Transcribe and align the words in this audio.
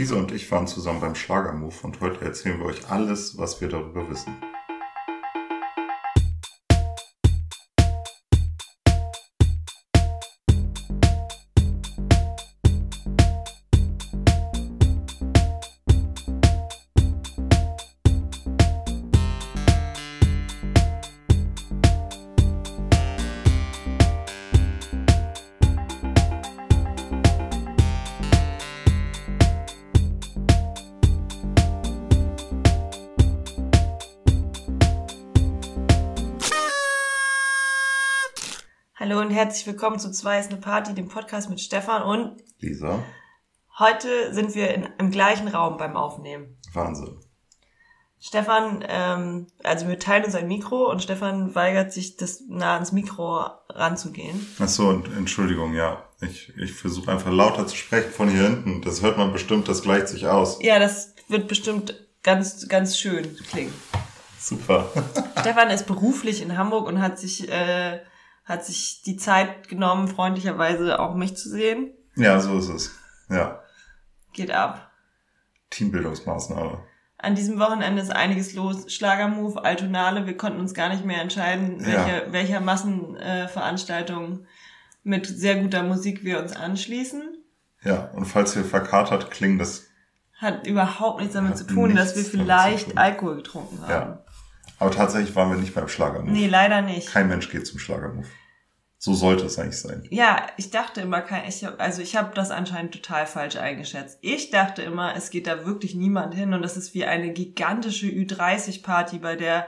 Lisa 0.00 0.16
und 0.16 0.32
ich 0.32 0.50
waren 0.50 0.66
zusammen 0.66 1.02
beim 1.02 1.14
Schlagermove 1.14 1.84
und 1.84 2.00
heute 2.00 2.24
erzählen 2.24 2.58
wir 2.58 2.64
euch 2.64 2.90
alles, 2.90 3.36
was 3.36 3.60
wir 3.60 3.68
darüber 3.68 4.08
wissen. 4.08 4.34
Herzlich 39.40 39.66
willkommen 39.66 39.98
zu 39.98 40.12
Zwei 40.12 40.38
ist 40.38 40.50
eine 40.50 40.60
Party, 40.60 40.92
dem 40.92 41.08
Podcast 41.08 41.48
mit 41.48 41.62
Stefan 41.62 42.02
und 42.02 42.42
Lisa, 42.58 43.02
heute 43.78 44.34
sind 44.34 44.54
wir 44.54 44.74
in, 44.74 44.86
im 44.98 45.10
gleichen 45.10 45.48
Raum 45.48 45.78
beim 45.78 45.96
Aufnehmen. 45.96 46.58
Wahnsinn. 46.74 47.18
Stefan, 48.20 48.84
ähm, 48.86 49.46
also 49.64 49.88
wir 49.88 49.98
teilen 49.98 50.26
uns 50.26 50.34
ein 50.34 50.46
Mikro 50.46 50.90
und 50.90 51.02
Stefan 51.02 51.54
weigert 51.54 51.90
sich, 51.90 52.18
das 52.18 52.42
nah 52.50 52.74
ans 52.74 52.92
Mikro 52.92 53.46
ranzugehen. 53.70 54.46
Ach 54.58 54.68
so, 54.68 54.88
und 54.88 55.06
Entschuldigung, 55.16 55.72
ja. 55.72 56.04
Ich, 56.20 56.54
ich 56.58 56.74
versuche 56.74 57.10
einfach 57.10 57.32
lauter 57.32 57.66
zu 57.66 57.76
sprechen 57.76 58.10
von 58.10 58.28
hier 58.28 58.42
hinten. 58.42 58.82
Das 58.82 59.00
hört 59.00 59.16
man 59.16 59.32
bestimmt, 59.32 59.68
das 59.68 59.80
gleicht 59.80 60.08
sich 60.08 60.26
aus. 60.26 60.58
Ja, 60.60 60.78
das 60.78 61.14
wird 61.28 61.48
bestimmt 61.48 61.94
ganz, 62.22 62.68
ganz 62.68 62.98
schön 62.98 63.34
klingen. 63.48 63.72
Super. 64.38 64.90
Stefan 65.40 65.70
ist 65.70 65.86
beruflich 65.86 66.42
in 66.42 66.58
Hamburg 66.58 66.86
und 66.86 67.00
hat 67.00 67.18
sich, 67.18 67.50
äh, 67.50 68.00
hat 68.44 68.64
sich 68.64 69.02
die 69.02 69.16
Zeit 69.16 69.68
genommen, 69.68 70.08
freundlicherweise 70.08 70.98
auch 70.98 71.14
mich 71.14 71.36
zu 71.36 71.48
sehen. 71.48 71.90
Ja, 72.16 72.40
so 72.40 72.58
ist 72.58 72.68
es. 72.68 72.90
Ja. 73.28 73.60
Geht 74.32 74.50
ab. 74.50 74.90
Teambildungsmaßnahme. 75.70 76.78
An 77.18 77.34
diesem 77.34 77.58
Wochenende 77.60 78.00
ist 78.02 78.10
einiges 78.10 78.54
los. 78.54 78.90
Schlagermove, 78.92 79.62
Altonale, 79.62 80.26
wir 80.26 80.36
konnten 80.36 80.58
uns 80.58 80.74
gar 80.74 80.88
nicht 80.88 81.04
mehr 81.04 81.20
entscheiden, 81.20 81.76
welche, 81.84 82.24
Ja. 82.26 82.32
welcher 82.32 82.60
Massenveranstaltung 82.60 84.40
äh, 84.40 84.46
mit 85.02 85.26
sehr 85.26 85.56
guter 85.56 85.82
Musik 85.82 86.24
wir 86.24 86.40
uns 86.40 86.54
anschließen. 86.56 87.36
Ja, 87.82 88.10
und 88.14 88.24
falls 88.26 88.56
ihr 88.56 88.64
verkatert 88.64 89.30
klingen, 89.30 89.58
das. 89.58 89.86
Hat 90.34 90.66
überhaupt 90.66 91.20
nichts 91.20 91.34
damit 91.34 91.56
zu 91.58 91.66
tun, 91.66 91.94
dass 91.94 92.16
wir 92.16 92.24
vielleicht. 92.24 92.96
Alkohol 92.96 93.36
getrunken 93.36 93.82
haben. 93.82 93.90
Ja. 93.90 94.24
Aber 94.80 94.90
tatsächlich 94.90 95.36
waren 95.36 95.50
wir 95.50 95.58
nicht 95.58 95.74
beim 95.74 95.86
Schlagermove. 95.88 96.32
Nee, 96.32 96.48
leider 96.48 96.82
nicht. 96.82 97.08
Kein 97.12 97.28
Mensch 97.28 97.48
geht 97.50 97.66
zum 97.66 97.78
Schlagermove. 97.78 98.26
So 98.98 99.14
sollte 99.14 99.46
es 99.46 99.58
eigentlich 99.58 99.78
sein. 99.78 100.06
Ja, 100.10 100.46
ich 100.58 100.70
dachte 100.70 101.00
immer, 101.00 101.22
kein, 101.22 101.48
ich, 101.48 101.64
hab- 101.64 101.80
also 101.80 102.02
ich 102.02 102.16
habe 102.16 102.34
das 102.34 102.50
anscheinend 102.50 102.92
total 102.92 103.26
falsch 103.26 103.56
eingeschätzt. 103.56 104.18
Ich 104.20 104.50
dachte 104.50 104.82
immer, 104.82 105.14
es 105.16 105.30
geht 105.30 105.46
da 105.46 105.64
wirklich 105.64 105.94
niemand 105.94 106.34
hin 106.34 106.52
und 106.52 106.60
das 106.62 106.76
ist 106.76 106.92
wie 106.92 107.04
eine 107.06 107.32
gigantische 107.32 108.06
Ü30-Party, 108.08 109.18
bei 109.20 109.36
der 109.36 109.66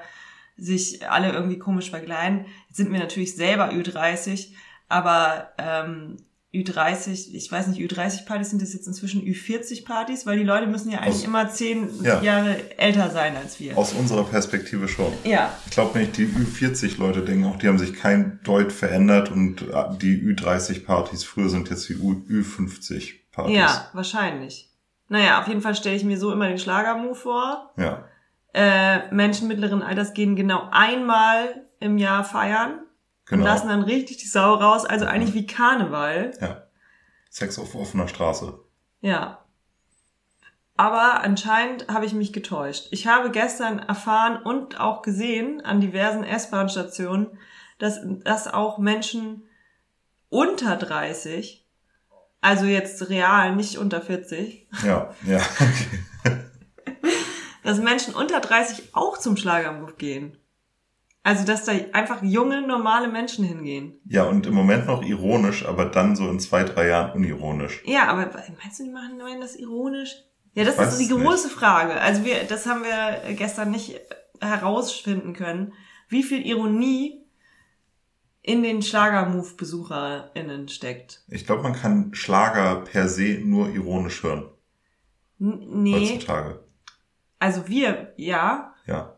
sich 0.59 1.09
alle 1.09 1.33
irgendwie 1.33 1.59
komisch 1.59 1.89
verkleiden. 1.91 2.45
Jetzt 2.69 2.77
sind 2.77 2.93
wir 2.93 2.99
natürlich 3.01 3.35
selber 3.35 3.71
Ü30, 3.71 4.53
aber 4.89 5.53
ähm, 5.57 6.19
Ü30, 6.55 7.33
ich 7.35 7.51
weiß 7.51 7.69
nicht, 7.69 7.81
Ü30-Partys 7.81 8.51
sind 8.51 8.61
das 8.61 8.75
jetzt 8.75 8.87
inzwischen 8.87 9.23
Ü40-Partys, 9.23 10.27
weil 10.27 10.37
die 10.39 10.45
Leute 10.45 10.67
müssen 10.67 10.91
ja 10.91 10.99
eigentlich 10.99 11.15
Aus- 11.15 11.25
immer 11.25 11.49
zehn 11.49 11.89
Ja. 12.03 12.21
Jahre 12.23 12.57
älter 12.79 13.09
sein 13.11 13.37
als 13.37 13.59
wir. 13.59 13.77
Aus 13.79 13.95
unserer 13.95 14.25
Perspektive 14.25 14.87
schon. 14.87 15.13
ja, 15.25 15.51
Ich 15.65 15.73
glaube 15.73 15.99
nicht, 15.99 16.17
die 16.19 16.27
Ü40-Leute 16.27 17.23
denken 17.23 17.45
auch, 17.47 17.57
die 17.57 17.69
haben 17.69 17.79
sich 17.79 17.95
kein 17.95 18.39
Deut 18.45 18.71
verändert 18.71 19.31
und 19.31 19.63
äh, 19.63 19.67
die 20.01 20.21
Ü30-Partys 20.23 21.25
früher 21.25 21.49
sind 21.49 21.71
jetzt 21.71 21.89
die 21.89 21.95
Ü50-Partys. 21.95 23.57
ja, 23.57 23.89
wahrscheinlich. 23.95 24.69
Naja, 25.09 25.41
auf 25.41 25.49
jeden 25.49 25.61
Fall 25.63 25.75
stelle 25.75 25.97
ich 25.97 26.05
mir 26.05 26.19
so 26.19 26.33
immer 26.33 26.49
den 26.49 26.59
Schlagermove 26.59 27.15
vor. 27.15 27.73
Ja. 27.79 28.05
äh, 28.55 29.11
Menschen 29.15 29.49
mittleren 29.49 29.81
Alters 29.83 30.13
gehen 30.13 30.37
genau 30.37 30.69
einmal 30.71 31.63
im 31.81 31.97
Jahr 31.97 32.25
feiern 32.25 32.81
und 33.31 33.39
Genau. 33.39 33.45
lassen 33.45 33.69
dann 33.69 33.83
richtig 33.83 34.19
die 34.19 34.27
Sau 34.27 34.55
raus. 34.55 34.85
Also 34.85 35.07
eigentlich 35.07 35.35
wie 35.35 35.47
Karneval. 35.47 36.33
Ja. 36.41 36.65
Sex 37.31 37.59
auf 37.59 37.75
offener 37.75 38.09
Straße. 38.09 38.59
Ja. 39.01 39.39
Aber 40.77 41.23
anscheinend 41.23 41.89
habe 41.89 42.05
ich 42.07 42.13
mich 42.15 42.33
getäuscht. 42.33 42.89
Ich 42.91 43.07
habe 43.07 43.31
gestern 43.31 43.79
erfahren 43.79 44.43
und 44.43 44.81
auch 44.81 45.03
gesehen 45.03 45.61
an 45.65 45.81
diversen 45.81 46.25
S-Bahn-Stationen, 46.25 47.27
dass, 47.79 48.01
dass 48.25 48.49
auch 48.49 48.79
Menschen 48.79 49.45
unter 50.29 50.77
30, 50.77 51.67
also 52.41 52.65
jetzt 52.65 53.09
real, 53.11 53.55
nicht 53.55 53.79
unter 53.79 54.01
40, 54.01 54.67
Ja, 54.85 55.15
ja. 55.27 55.41
dass 57.63 57.79
Menschen 57.79 58.15
unter 58.15 58.41
30 58.41 58.95
auch 58.95 59.19
zum 59.19 59.37
Schlagermove 59.37 59.95
gehen. 59.97 60.37
Also, 61.25 61.45
dass 61.47 61.65
da 61.65 61.73
einfach 61.93 62.23
junge, 62.23 62.63
normale 62.67 63.07
Menschen 63.09 63.45
hingehen. 63.45 64.01
ja, 64.07 64.25
und 64.25 64.47
im 64.47 64.55
Moment 64.55 64.87
noch 64.87 65.03
ironisch, 65.05 65.65
aber 65.65 65.85
dann 65.85 66.17
so 66.17 66.29
in 66.29 66.41
zwei, 66.41 66.65
drei 66.65 66.89
Jahren 66.89 67.13
unironisch. 67.13 67.81
Ja, 67.87 68.09
aber 68.09 68.29
meinst 68.61 68.81
du, 68.81 68.85
die 68.85 68.91
machen 68.91 69.19
meinen 69.19 69.41
das 69.41 69.55
ironisch? 69.57 70.17
Ja, 70.55 70.65
das 70.65 70.75
Ich 70.75 70.81
ist 70.81 70.99
die 70.99 71.05
es 71.05 71.11
nicht. 71.11 71.23
große 71.25 71.49
Frage. 71.49 72.01
Also 72.01 72.25
wir, 72.25 72.43
das 72.45 72.67
haben 72.67 72.83
wir 72.83 73.35
gestern 73.35 73.71
nicht 73.71 74.01
herausfinden 74.41 75.33
können, 75.33 75.73
wie 76.09 76.25
viel 76.25 76.45
Ironie 76.45 77.25
in 78.43 78.65
den 78.65 78.83
Schlagermove-BesucherInnen 78.83 80.69
steckt. 80.69 81.23
Ich 81.29 81.47
glaube, 81.47 81.63
man 81.63 81.75
kann 81.75 82.13
Schlager 82.15 82.77
per 82.83 83.09
se 83.09 83.39
nur 83.45 83.69
ironisch 83.71 84.23
hören. 84.25 84.51
N 85.41 85.83
nee, 85.83 86.11
Heutzutage. 86.15 86.65
also 87.39 87.69
wir, 87.69 88.13
ja, 88.17 88.75
Ja. 88.87 89.17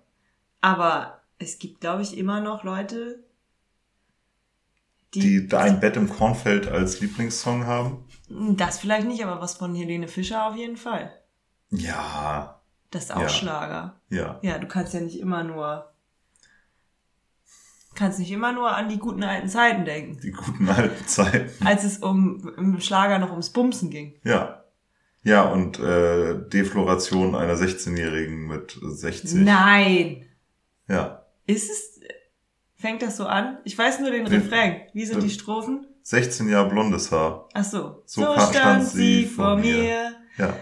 aber 0.60 1.22
es 1.44 1.58
gibt, 1.58 1.80
glaube 1.80 2.02
ich, 2.02 2.16
immer 2.18 2.40
noch 2.40 2.64
Leute, 2.64 3.22
Die 5.14 5.46
da 5.46 5.60
ein 5.60 5.78
Bett 5.78 5.96
im 5.96 6.08
Kornfeld 6.08 6.66
als 6.66 7.00
Lieblingssong 7.00 7.66
haben. 7.66 8.04
Das 8.28 8.80
vielleicht 8.80 9.06
nicht, 9.06 9.24
aber 9.24 9.40
was 9.40 9.54
von 9.56 9.74
Helene 9.74 10.08
Fischer 10.08 10.48
auf 10.48 10.56
jeden 10.56 10.76
Fall. 10.76 11.12
Ja. 11.70 12.60
Das 12.90 13.04
ist 13.04 13.10
auch 13.12 13.20
Ja. 13.22 13.28
Schlager. 13.28 14.00
Ja. 14.08 14.38
Ja, 14.42 14.58
du 14.58 14.66
kannst 14.66 14.92
ja 14.94 15.00
nicht 15.00 15.20
immer 15.20 15.44
nur 15.44 15.90
kannst 17.94 18.18
nicht 18.18 18.32
immer 18.32 18.52
nur 18.52 18.74
an 18.74 18.88
die 18.88 18.98
guten 18.98 19.22
alten 19.22 19.48
Zeiten 19.48 19.84
denken, 19.84 20.18
Die 20.20 20.32
guten 20.32 20.68
alten 20.68 21.06
Zeiten. 21.06 21.64
als 21.64 21.84
es 21.84 21.98
um 21.98 22.52
im 22.56 22.80
Schlager 22.80 23.20
noch 23.20 23.30
ums 23.30 23.50
Bumsen 23.50 23.88
ging. 23.90 24.18
Ja. 24.24 24.64
Ja, 25.22 25.44
und 25.44 25.78
äh, 25.78 26.48
Defloration 26.48 27.36
einer 27.36 27.54
16-Jährigen 27.54 28.48
mit 28.48 28.76
60. 28.82 29.34
Nein, 29.44 30.26
Ja. 30.88 31.23
Ist 31.46 31.70
es 31.70 32.00
fängt 32.76 33.02
das 33.02 33.16
so 33.16 33.26
an? 33.26 33.58
Ich 33.64 33.76
weiß 33.78 34.00
nur 34.00 34.10
den 34.10 34.26
Refrain. 34.26 34.82
Wie 34.92 35.04
sind 35.06 35.22
die 35.22 35.30
Strophen? 35.30 35.86
16 36.02 36.48
Jahre 36.50 36.68
blondes 36.68 37.10
Haar. 37.10 37.48
Ach 37.54 37.64
so. 37.64 38.02
So 38.04 38.22
So, 38.22 38.34
kam- 38.34 38.52
stand 38.52 38.84
sie 38.88 39.24
vor 39.24 39.56
mir. 39.56 40.12
Ja. 40.36 40.54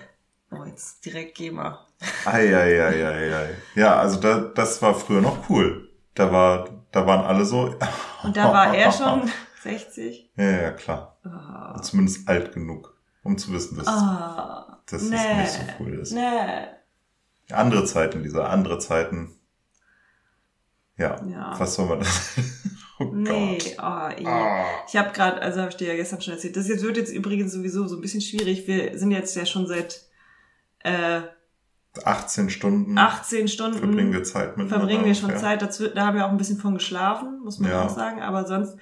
Oh, 0.53 0.65
jetzt 0.65 1.05
direkt 1.05 1.37
GEMA. 1.37 1.85
Eieieiei. 2.25 3.51
Ja, 3.75 3.97
also 3.97 4.21
da, 4.21 4.39
das 4.55 4.81
war 4.83 4.95
früher 4.95 5.21
noch 5.21 5.49
cool. 5.51 5.89
Da 6.15 6.31
war, 6.31 6.69
da 6.93 7.07
waren 7.07 7.25
alle 7.25 7.45
so. 7.45 7.75
Und 8.23 8.37
da 8.37 8.53
war 8.53 8.75
er 8.75 8.93
schon 8.93 9.23
60. 9.63 10.31
Ja, 10.37 10.45
ja, 10.63 10.71
klar. 10.73 11.17
Ah. 11.25 11.81
Zumindest 11.83 12.29
alt 12.29 12.53
genug, 12.53 12.95
um 13.25 13.39
zu 13.39 13.53
wissen, 13.53 13.79
dass, 13.79 13.87
Ah. 13.89 14.81
dass 14.91 15.03
nee. 15.03 15.35
nicht 15.41 15.51
so 15.53 15.61
cool 15.81 15.95
ist. 15.99 16.13
Nee. 16.13 16.67
Andere 17.51 17.85
Zeiten, 17.85 18.23
diese 18.23 18.45
andere 18.45 18.79
Zeiten. 18.79 19.35
Ja, 20.99 21.21
Ja. 21.27 21.55
was 21.59 21.75
soll 21.75 21.87
man 21.87 22.01
das? 22.01 22.33
oh 22.99 23.05
Nee, 23.13 23.59
Gott. 23.59 23.75
oh. 23.79 23.83
Ah. 24.29 24.65
Ich 24.89 24.97
habe 24.97 25.13
gerade, 25.13 25.41
also 25.41 25.61
habe 25.61 25.71
ich 25.71 25.77
dir 25.77 25.89
ja 25.89 25.97
gestern 25.97 26.21
schon 26.21 26.35
erzählt, 26.35 26.57
das 26.57 26.69
jetzt 26.69 26.83
wird 26.83 26.97
jetzt 26.97 27.13
übrigens 27.13 27.53
sowieso 27.53 27.87
so 27.89 27.97
ein 27.97 28.01
bisschen 28.03 28.21
schwierig. 28.21 28.67
Wir 28.67 28.99
sind 28.99 29.11
jetzt 29.11 29.35
ja 29.35 29.47
schon 29.47 29.67
seit 29.67 30.03
äh, 30.81 31.23
18 32.05 32.49
Stunden 32.51 32.97
18 32.97 33.49
Stunden 33.49 33.79
verbringen 33.79 34.13
wir 34.13 34.25
Zeit 34.25 34.57
mit 34.57 34.69
verbringen 34.69 35.05
wir 35.05 35.15
schon 35.15 35.37
Zeit. 35.37 35.61
Dazu, 35.61 35.89
da 35.89 36.07
haben 36.07 36.17
wir 36.17 36.25
auch 36.27 36.31
ein 36.31 36.39
bisschen 36.39 36.59
von 36.59 36.75
geschlafen, 36.75 37.41
muss 37.45 37.59
man 37.59 37.71
Ja. 37.71 37.85
auch 37.85 37.91
sagen. 37.95 38.23
Aber 38.23 38.47
sonst 38.47 38.77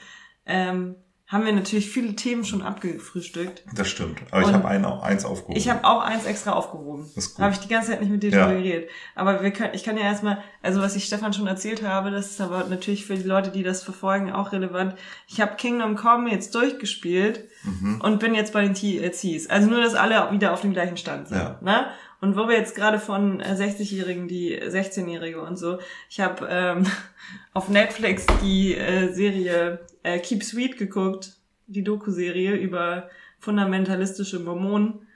ähm, 0.46 0.94
haben 1.32 1.44
wir 1.44 1.52
natürlich 1.52 1.88
viele 1.88 2.16
Themen 2.16 2.44
schon 2.44 2.60
abgefrühstückt. 2.60 3.62
Das 3.72 3.88
stimmt. 3.88 4.20
Aber 4.32 4.40
ich 4.42 4.48
Und 4.48 4.54
habe 4.54 4.66
ein, 4.68 4.84
eins 4.84 5.24
aufgehoben. 5.24 5.56
Ich 5.56 5.68
habe 5.70 5.84
auch 5.84 6.00
eins 6.02 6.24
extra 6.24 6.52
aufgehoben. 6.52 7.08
Das 7.14 7.26
ist 7.26 7.34
gut. 7.36 7.44
Habe 7.44 7.52
ich 7.54 7.60
die 7.60 7.68
ganze 7.68 7.90
Zeit 7.92 8.00
nicht 8.00 8.10
mit 8.10 8.22
dir 8.22 8.30
Ja. 8.30 8.46
drüber 8.48 8.60
geredet. 8.60 8.90
Aber 9.14 9.40
wir 9.42 9.52
können, 9.52 9.72
ich 9.72 9.84
kann 9.84 9.96
ja 9.96 10.02
erstmal, 10.02 10.42
also 10.60 10.80
was 10.80 10.96
ich 10.96 11.04
Stefan 11.04 11.32
schon 11.32 11.46
erzählt 11.46 11.84
habe, 11.86 12.10
das 12.10 12.32
ist 12.32 12.40
aber 12.40 12.64
natürlich 12.68 13.06
für 13.06 13.14
die 13.14 13.22
Leute, 13.22 13.50
die 13.50 13.62
das 13.62 13.82
verfolgen, 13.84 14.32
auch 14.32 14.50
relevant. 14.50 14.96
Ich 15.28 15.40
habe 15.40 15.54
Kingdom 15.56 15.94
Come 15.94 16.30
jetzt 16.32 16.52
durchgespielt 16.56 17.44
Mhm. 17.62 18.00
und 18.02 18.18
bin 18.20 18.34
jetzt 18.34 18.52
bei 18.52 18.62
den 18.62 18.74
TLCs. 18.74 19.48
Also 19.48 19.68
nur, 19.68 19.80
dass 19.82 19.94
alle 19.94 20.32
wieder 20.32 20.52
auf 20.52 20.62
dem 20.62 20.72
gleichen 20.72 20.96
Stand 20.96 21.28
sind. 21.28 21.36
Ja. 21.38 21.58
Ne? 21.60 21.86
Und 22.20 22.36
wo 22.36 22.48
wir 22.48 22.56
jetzt 22.56 22.74
gerade 22.74 22.98
von 22.98 23.40
äh, 23.40 23.54
60-Jährigen, 23.54 24.28
die 24.28 24.60
16-Jährige 24.60 25.40
und 25.40 25.56
so, 25.58 25.78
ich 26.08 26.20
habe 26.20 26.46
ähm, 26.50 26.86
auf 27.54 27.68
Netflix 27.68 28.26
die 28.42 28.74
äh, 28.76 29.12
Serie 29.12 29.80
äh, 30.02 30.18
Keep 30.18 30.42
Sweet 30.44 30.76
geguckt, 30.76 31.36
die 31.66 31.82
Doku-Serie 31.84 32.54
über 32.56 33.08
fundamentalistische 33.38 34.38
Mormonen. 34.40 35.06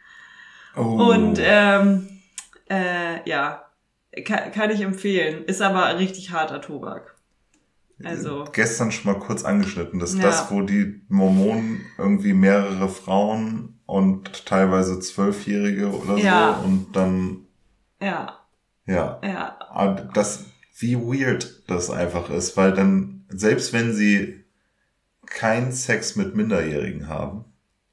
Oh. 0.76 1.10
Und 1.12 1.38
ähm, 1.42 2.08
äh, 2.70 3.28
ja, 3.28 3.66
kann, 4.24 4.50
kann 4.52 4.70
ich 4.70 4.80
empfehlen. 4.80 5.44
Ist 5.44 5.60
aber 5.60 5.98
richtig 5.98 6.30
harter 6.30 6.60
Tobak. 6.60 7.14
Also, 8.02 8.44
gestern 8.52 8.90
schon 8.90 9.12
mal 9.12 9.20
kurz 9.20 9.44
angeschnitten. 9.44 10.00
Das 10.00 10.10
ist 10.10 10.18
Ja. 10.18 10.24
das, 10.24 10.50
wo 10.50 10.62
die 10.62 11.02
Mormonen 11.08 11.86
irgendwie 11.96 12.32
mehrere 12.32 12.88
Frauen 12.88 13.73
und 13.86 14.46
teilweise 14.46 14.98
Zwölfjährige 15.00 15.90
oder 15.90 16.16
Ja. 16.16 16.58
so 16.60 16.64
und 16.66 16.92
dann, 16.96 17.46
ja, 18.00 18.38
ja. 18.86 19.20
ja, 19.22 19.58
Aber 19.70 20.02
das, 20.14 20.44
wie 20.78 20.96
weird 20.96 21.62
das 21.68 21.90
einfach 21.90 22.30
ist, 22.30 22.56
weil 22.56 22.72
dann, 22.72 23.24
selbst 23.28 23.72
wenn 23.72 23.92
sie 23.94 24.44
keinen 25.26 25.72
Sex 25.72 26.16
mit 26.16 26.34
Minderjährigen 26.34 27.08
haben, 27.08 27.44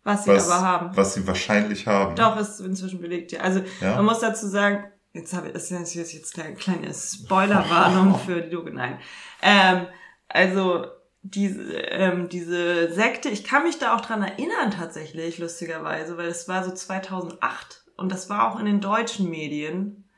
was 0.03 0.23
sie 0.25 0.31
was, 0.31 0.49
aber 0.49 0.65
haben. 0.67 0.97
was 0.97 1.13
sie 1.13 1.27
wahrscheinlich 1.27 1.87
haben. 1.87 2.15
Doch, 2.15 2.37
ist 2.37 2.59
inzwischen 2.59 3.01
belegt, 3.01 3.31
ja. 3.31 3.41
Also, 3.41 3.61
Ja? 3.81 3.95
man 3.97 4.05
muss 4.05 4.19
dazu 4.19 4.47
sagen, 4.47 4.83
jetzt 5.13 5.33
habe 5.33 5.47
ich, 5.47 5.53
das 5.53 5.69
ist 5.69 5.93
jetzt, 5.93 6.13
jetzt 6.13 6.39
eine 6.39 6.55
kleine 6.55 6.93
Spoilerwarnung 6.93 8.17
für 8.25 8.41
die 8.41 8.49
Doku, 8.49 8.69
nein. 8.69 8.97
Ähm, 9.41 9.85
also, 10.27 10.85
diese, 11.23 11.73
ähm, 11.73 12.29
diese 12.29 12.91
Sekte, 12.91 13.29
ich 13.29 13.43
kann 13.43 13.63
mich 13.63 13.77
da 13.77 13.95
auch 13.95 14.01
dran 14.01 14.23
erinnern 14.23 14.71
tatsächlich, 14.71 15.37
lustigerweise, 15.37 16.17
weil 16.17 16.27
es 16.27 16.47
war 16.47 16.63
so 16.63 16.71
2008 16.71 17.83
und 17.95 18.11
das 18.11 18.29
war 18.29 18.51
auch 18.51 18.59
in 18.59 18.65
den 18.65 18.81
deutschen 18.81 19.29
Medien, 19.29 20.09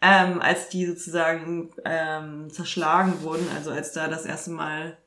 ähm, 0.00 0.40
als 0.40 0.68
die 0.68 0.84
sozusagen 0.86 1.70
ähm, 1.84 2.50
zerschlagen 2.50 3.22
wurden, 3.22 3.46
also 3.54 3.70
als 3.70 3.92
da 3.92 4.08
das 4.08 4.26
erste 4.26 4.50
Mal 4.50 4.98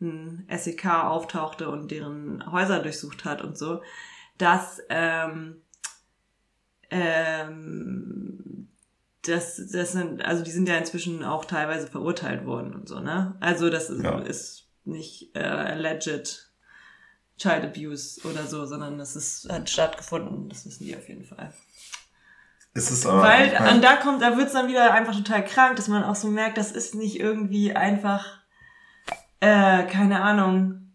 ein 0.00 0.46
SEK 0.48 0.86
auftauchte 0.86 1.68
und 1.68 1.90
deren 1.90 2.50
Häuser 2.50 2.80
durchsucht 2.80 3.24
hat 3.26 3.42
und 3.42 3.58
so, 3.58 3.82
dass 4.38 4.80
ähm, 4.88 5.60
ähm, 6.90 8.68
das, 9.22 9.60
das 9.70 9.92
sind, 9.92 10.24
also 10.24 10.42
die 10.42 10.50
sind 10.50 10.68
ja 10.68 10.76
inzwischen 10.76 11.24
auch 11.24 11.44
teilweise 11.44 11.88
verurteilt 11.88 12.46
worden 12.46 12.74
und 12.74 12.88
so, 12.88 13.00
ne? 13.00 13.36
Also 13.40 13.68
das 13.68 13.90
ist, 13.90 14.02
Ja. 14.02 14.18
ist 14.20 14.67
nicht 14.88 15.34
äh, 15.34 15.40
alleged 15.40 16.52
Child 17.38 17.64
Abuse 17.64 18.20
oder 18.28 18.46
so, 18.46 18.66
sondern 18.66 18.98
das 18.98 19.16
ist, 19.16 19.48
hat 19.50 19.70
stattgefunden, 19.70 20.48
das 20.48 20.66
wissen 20.66 20.84
die 20.84 20.96
auf 20.96 21.08
jeden 21.08 21.24
Fall. 21.24 21.52
Es 22.74 22.90
ist 22.90 23.06
aber, 23.06 23.22
Weil 23.22 23.48
ich 23.48 23.58
mein, 23.58 23.76
und 23.76 23.84
da 23.84 23.96
kommt, 23.96 24.22
da 24.22 24.36
wird's 24.36 24.52
dann 24.52 24.68
wieder 24.68 24.92
einfach 24.92 25.16
total 25.16 25.44
krank, 25.44 25.76
dass 25.76 25.88
man 25.88 26.04
auch 26.04 26.14
so 26.14 26.28
merkt, 26.28 26.58
das 26.58 26.72
ist 26.72 26.94
nicht 26.94 27.18
irgendwie 27.18 27.74
einfach, 27.74 28.40
äh, 29.40 29.84
keine 29.84 30.22
Ahnung, 30.22 30.92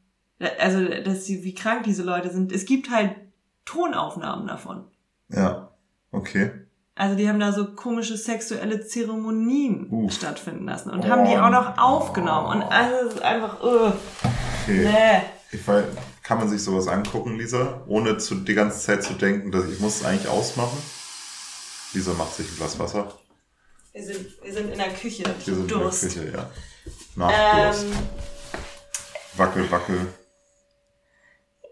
also 0.59 0.85
dass 0.85 1.25
sie, 1.25 1.43
wie 1.43 1.53
krank 1.53 1.83
diese 1.83 2.03
Leute 2.03 2.29
sind. 2.29 2.51
Es 2.51 2.65
gibt 2.65 2.89
halt 2.89 3.15
Tonaufnahmen 3.65 4.47
davon. 4.47 4.85
ja, 5.29 5.71
okay. 6.11 6.51
Also 6.95 7.15
die 7.15 7.27
haben 7.27 7.39
da 7.39 7.51
so 7.51 7.73
komische 7.73 8.17
sexuelle 8.17 8.85
Zeremonien 8.85 9.87
Uff. 9.89 10.13
stattfinden 10.13 10.65
lassen 10.65 10.91
und 10.91 11.03
Oh. 11.05 11.09
haben 11.09 11.25
die 11.25 11.35
auch 11.37 11.49
noch 11.49 11.77
aufgenommen. 11.77 12.61
Und 12.61 12.63
also 12.71 13.07
es 13.07 13.13
ist 13.15 13.21
einfach, 13.23 13.63
uh, 13.63 13.87
okay. 13.87 13.93
nee. 14.67 15.21
Ich 15.51 15.67
weiß, 15.67 15.85
kann 16.21 16.37
man 16.39 16.49
sich 16.49 16.63
sowas 16.63 16.87
angucken, 16.87 17.35
Lisa, 17.37 17.81
ohne 17.87 18.17
zu, 18.17 18.35
die 18.35 18.53
ganze 18.53 18.79
Zeit 18.79 19.03
zu 19.03 19.13
denken, 19.13 19.51
dass 19.51 19.65
ich 19.65 19.79
muss 19.79 20.01
es 20.01 20.05
eigentlich 20.05 20.27
ausmachen? 20.27 20.77
Lisa 21.93 22.13
macht 22.13 22.33
sich 22.35 22.49
ein 22.51 22.57
Glas 22.57 22.77
Wasser. 22.79 23.11
Wir 23.91 24.03
sind, 24.03 24.25
wir 24.43 24.53
sind 24.53 24.71
in 24.71 24.77
der 24.77 24.89
Küche. 24.93 25.23
Ich 25.39 25.47
Wir 25.47 25.55
sind 25.55 25.69
Durst. 25.71 26.03
in 26.03 26.09
der 26.09 26.23
Küche, 26.23 26.37
ja. 26.37 26.49
Nach 27.15 27.65
Durst. 27.67 27.85
Ähm, 27.85 27.91
Wackel, 29.35 29.71
wackel. 29.71 30.07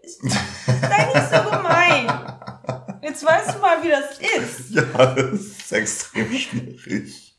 sei 0.02 1.04
nicht 1.14 1.30
so 1.30 1.50
gemein. 1.50 1.91
Jetzt 3.12 3.26
weißt 3.26 3.56
du 3.56 3.58
mal, 3.60 3.82
wie 3.82 3.90
das 3.90 4.18
ist. 4.18 4.70
Ja, 4.74 5.14
das 5.14 5.32
ist 5.40 5.70
extrem 5.72 6.32
schwierig. 6.32 7.38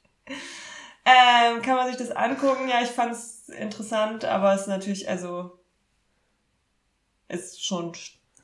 Ähm, 1.05 1.61
kann 1.63 1.75
man 1.77 1.87
sich 1.87 1.97
das 1.97 2.11
angucken? 2.11 2.67
Ja, 2.69 2.81
ich 2.83 2.89
fand 2.89 3.11
es 3.13 3.49
interessant, 3.49 4.23
aber 4.23 4.53
es 4.53 4.61
ist 4.61 4.67
natürlich, 4.67 5.09
also, 5.09 5.57
ist 7.27 7.65
schon 7.65 7.91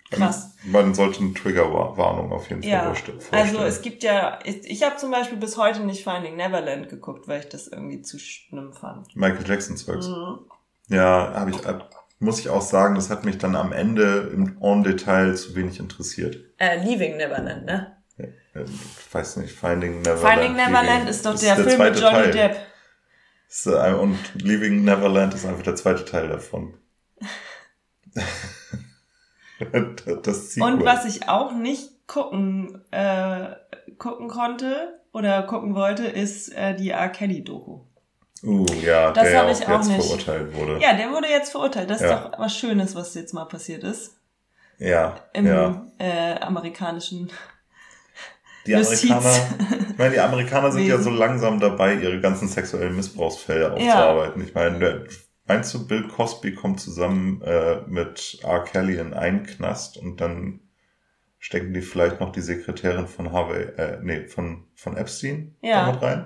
krass. 0.09 0.55
Man 0.65 0.95
sollte 0.95 1.19
eine 1.19 1.33
Triggerwarnung 1.35 2.31
auf 2.33 2.49
jeden 2.49 2.63
Fall 2.63 2.71
Ja, 2.71 2.83
vorste- 2.91 3.11
vorstellen. 3.13 3.41
also 3.45 3.59
es 3.59 3.81
gibt 3.83 4.01
ja, 4.03 4.39
ich, 4.43 4.63
ich 4.65 4.81
habe 4.83 4.97
zum 4.97 5.11
Beispiel 5.11 5.37
bis 5.37 5.55
heute 5.55 5.81
nicht 5.81 6.03
Finding 6.03 6.35
Neverland 6.35 6.89
geguckt, 6.89 7.27
weil 7.27 7.41
ich 7.41 7.49
das 7.49 7.67
irgendwie 7.67 8.01
zu 8.01 8.17
schlimm 8.17 8.73
fand. 8.73 9.15
Michael 9.15 9.47
Jackson 9.47 9.77
Zeugs. 9.77 10.07
Mhm. 10.07 10.39
Ja, 10.87 11.31
habe 11.35 11.51
ich, 11.51 11.63
äh, 11.63 11.79
muss 12.19 12.39
ich 12.39 12.49
auch 12.49 12.61
sagen, 12.61 12.95
das 12.95 13.09
hat 13.09 13.23
mich 13.25 13.37
dann 13.37 13.55
am 13.55 13.71
Ende 13.71 14.29
im 14.33 14.57
en 14.61 14.83
Detail 14.83 15.35
zu 15.35 15.55
wenig 15.55 15.79
interessiert. 15.79 16.37
Äh, 16.57 16.83
Leaving 16.83 17.17
Neverland, 17.17 17.65
ne? 17.65 17.95
Äh, 18.17 18.27
Ich 18.63 19.13
weiß 19.13 19.37
nicht, 19.37 19.53
Finding 19.53 20.01
Neverland. 20.01 20.21
Finding 20.21 20.55
Neverland 20.55 21.09
ist 21.09 21.25
doch 21.25 21.31
Das 21.31 21.41
der, 21.41 21.55
Film 21.55 21.79
mit 21.79 21.99
Johnny 21.99 22.15
Teil. 22.15 22.31
Depp. 22.31 22.57
Ist, 23.47 23.65
äh, 23.67 23.93
Und 23.93 24.17
Leaving 24.35 24.83
Neverland 24.83 25.33
ist 25.33 25.45
einfach 25.45 25.63
der 25.63 25.75
zweite 25.75 26.05
Teil 26.05 26.27
davon. 26.27 26.73
das 30.23 30.53
Sequel. 30.53 30.73
Und 30.73 30.85
was 30.85 31.05
ich 31.05 31.27
auch 31.29 31.53
nicht 31.53 32.07
gucken, 32.07 32.81
äh, 32.91 33.55
gucken 33.97 34.27
konnte 34.29 34.99
oder 35.13 35.43
gucken 35.43 35.75
wollte, 35.75 36.05
ist 36.05 36.49
äh, 36.55 36.75
die 36.75 36.89
R. 36.89 37.09
Kelly-Doku. 37.09 37.81
Uh, 38.43 38.65
ja, 38.81 39.11
Das 39.11 39.23
der 39.23 39.33
ja 39.33 39.49
ich 39.51 39.67
auch 39.67 39.77
jetzt 39.79 39.87
nicht. 39.89 40.01
verurteilt 40.05 40.53
wurde. 40.55 40.79
Ja, 40.81 40.93
der 40.93 41.11
wurde 41.11 41.27
jetzt 41.27 41.51
verurteilt. 41.51 41.89
Das 41.89 42.01
ist 42.01 42.09
Ja. 42.09 42.29
doch 42.29 42.39
was 42.39 42.55
Schönes, 42.55 42.95
was 42.95 43.13
jetzt 43.15 43.33
mal 43.33 43.45
passiert 43.45 43.83
ist. 43.83 44.15
Ja, 44.77 45.15
Im 45.33 45.45
ja. 45.47 45.85
äh, 45.97 46.39
amerikanischen. 46.39 47.29
Die. 48.65 48.75
Amerikaner, 48.75 49.33
ich 49.89 49.97
meine, 49.97 50.13
die 50.13 50.19
Amerikaner 50.19 50.71
sind 50.71 50.85
ja 50.85 50.97
so 50.99 51.09
langsam 51.09 51.59
dabei, 51.59 51.95
ihre 51.95 52.19
ganzen 52.19 52.47
sexuellen 52.47 52.95
Missbrauchsfälle 52.95 53.71
aufzuarbeiten. 53.73 54.43
Ich 54.43 54.53
meine, 54.53 55.05
meinst 55.45 55.73
du, 55.73 55.87
Bill 55.87 56.07
Cosby 56.07 56.53
kommt 56.53 56.79
zusammen 56.79 57.41
äh, 57.41 57.81
mit 57.87 58.39
R. 58.43 58.63
Kelly 58.65 58.97
in 58.99 59.13
einen 59.13 59.43
Knast 59.43 59.97
und 59.97 60.21
dann 60.21 60.59
stecken 61.39 61.73
die 61.73 61.81
vielleicht 61.81 62.19
noch 62.19 62.31
die 62.33 62.41
Sekretärin 62.41 63.07
von 63.07 63.31
Harvey, 63.31 63.63
äh, 63.63 63.97
nee, 64.03 64.27
von, 64.27 64.65
von 64.75 64.97
Epstein 64.97 65.55
Ja. 65.61 65.85
damit 65.85 66.01
rein? 66.01 66.25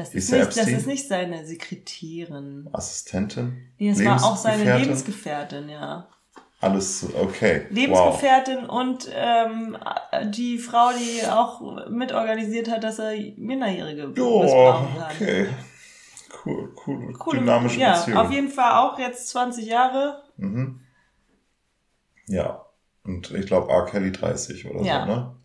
Das 0.00 0.14
ist, 0.14 0.32
nicht, 0.32 0.56
das 0.56 0.68
ist 0.68 0.86
nicht 0.86 1.08
seine 1.08 1.44
Sekretärin. 1.44 2.68
Assistentin? 2.72 3.70
Nee, 3.78 3.90
das 3.90 4.04
war 4.04 4.24
auch 4.24 4.36
seine 4.36 4.78
Lebensgefährtin? 4.78 5.68
Lebensgefährtin, 5.68 5.68
ja. 5.68 6.08
Alles 6.62 7.06
okay. 7.14 7.62
Wow. 7.68 7.76
Lebensgefährtin 7.76 8.66
und 8.66 9.08
ähm, 9.14 9.76
die 10.30 10.58
Frau, 10.58 10.90
die 10.92 11.26
auch 11.26 11.88
mitorganisiert 11.88 12.70
hat, 12.70 12.84
dass 12.84 12.98
er 12.98 13.12
Minderjährige 13.36 14.12
Oh, 14.22 14.42
missbrauchen 14.42 14.88
kann. 14.98 15.10
okay. 15.14 15.48
Cool, 16.44 16.74
cool. 16.86 17.12
Coole- 17.14 17.38
Dynamische 17.40 17.80
ja, 17.80 17.94
Beziehung. 17.96 18.18
auf 18.18 18.30
jeden 18.30 18.48
Fall 18.48 18.72
auch 18.78 18.98
jetzt 18.98 19.28
20 19.28 19.66
Jahre. 19.66 20.22
Mhm. 20.38 20.80
Ja. 22.26 22.64
Und 23.04 23.30
ich 23.32 23.46
glaube 23.46 23.70
R. 23.72 23.86
Kelly 23.86 24.12
30 24.12 24.66
oder 24.70 24.82
Ja. 24.82 25.06
so, 25.06 25.12
ne? 25.12 25.36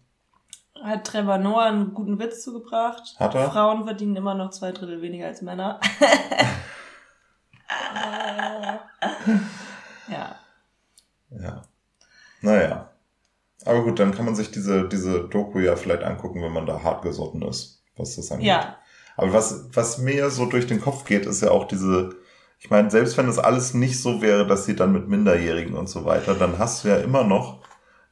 Hat 0.81 1.07
Trevor 1.07 1.37
Noah 1.37 1.65
einen 1.65 1.93
guten 1.93 2.19
Witz 2.19 2.43
zugebracht. 2.43 3.15
Hat 3.17 3.35
er? 3.35 3.49
Frauen 3.49 3.85
verdienen 3.85 4.15
immer 4.15 4.33
noch 4.33 4.51
zwei 4.51 4.71
Drittel 4.71 5.01
weniger 5.01 5.27
als 5.27 5.41
Männer. 5.41 5.79
ja. 10.07 10.35
Ja. 11.29 11.61
Naja. 12.41 12.91
Aber 13.65 13.83
gut, 13.83 13.99
dann 13.99 14.13
kann 14.13 14.25
man 14.25 14.35
sich 14.35 14.51
diese, 14.51 14.87
diese 14.87 15.27
Doku 15.27 15.59
ja 15.59 15.75
vielleicht 15.75 16.03
angucken, 16.03 16.43
wenn 16.43 16.53
man 16.53 16.65
da 16.65 16.83
hart 16.83 17.01
gesotten 17.01 17.41
ist, 17.41 17.83
was 17.97 18.15
das 18.15 18.31
angeht. 18.31 18.47
Ja. 18.47 18.77
Aber 19.17 19.33
was, 19.33 19.69
was 19.73 19.97
mir 19.97 20.29
so 20.29 20.45
durch 20.45 20.67
den 20.67 20.81
Kopf 20.81 21.05
geht, 21.05 21.25
ist 21.25 21.41
ja 21.41 21.51
auch 21.51 21.67
diese, 21.67 22.15
ich 22.59 22.69
meine, 22.69 22.91
selbst 22.91 23.17
wenn 23.17 23.27
das 23.27 23.39
alles 23.39 23.73
nicht 23.73 23.99
so 23.99 24.21
wäre, 24.21 24.45
dass 24.45 24.65
sie 24.65 24.75
dann 24.75 24.91
mit 24.91 25.07
Minderjährigen 25.07 25.75
und 25.75 25.87
so 25.87 26.05
weiter, 26.05 26.35
dann 26.35 26.59
hast 26.59 26.83
du 26.83 26.89
ja 26.89 26.97
immer 26.97 27.23
noch 27.23 27.61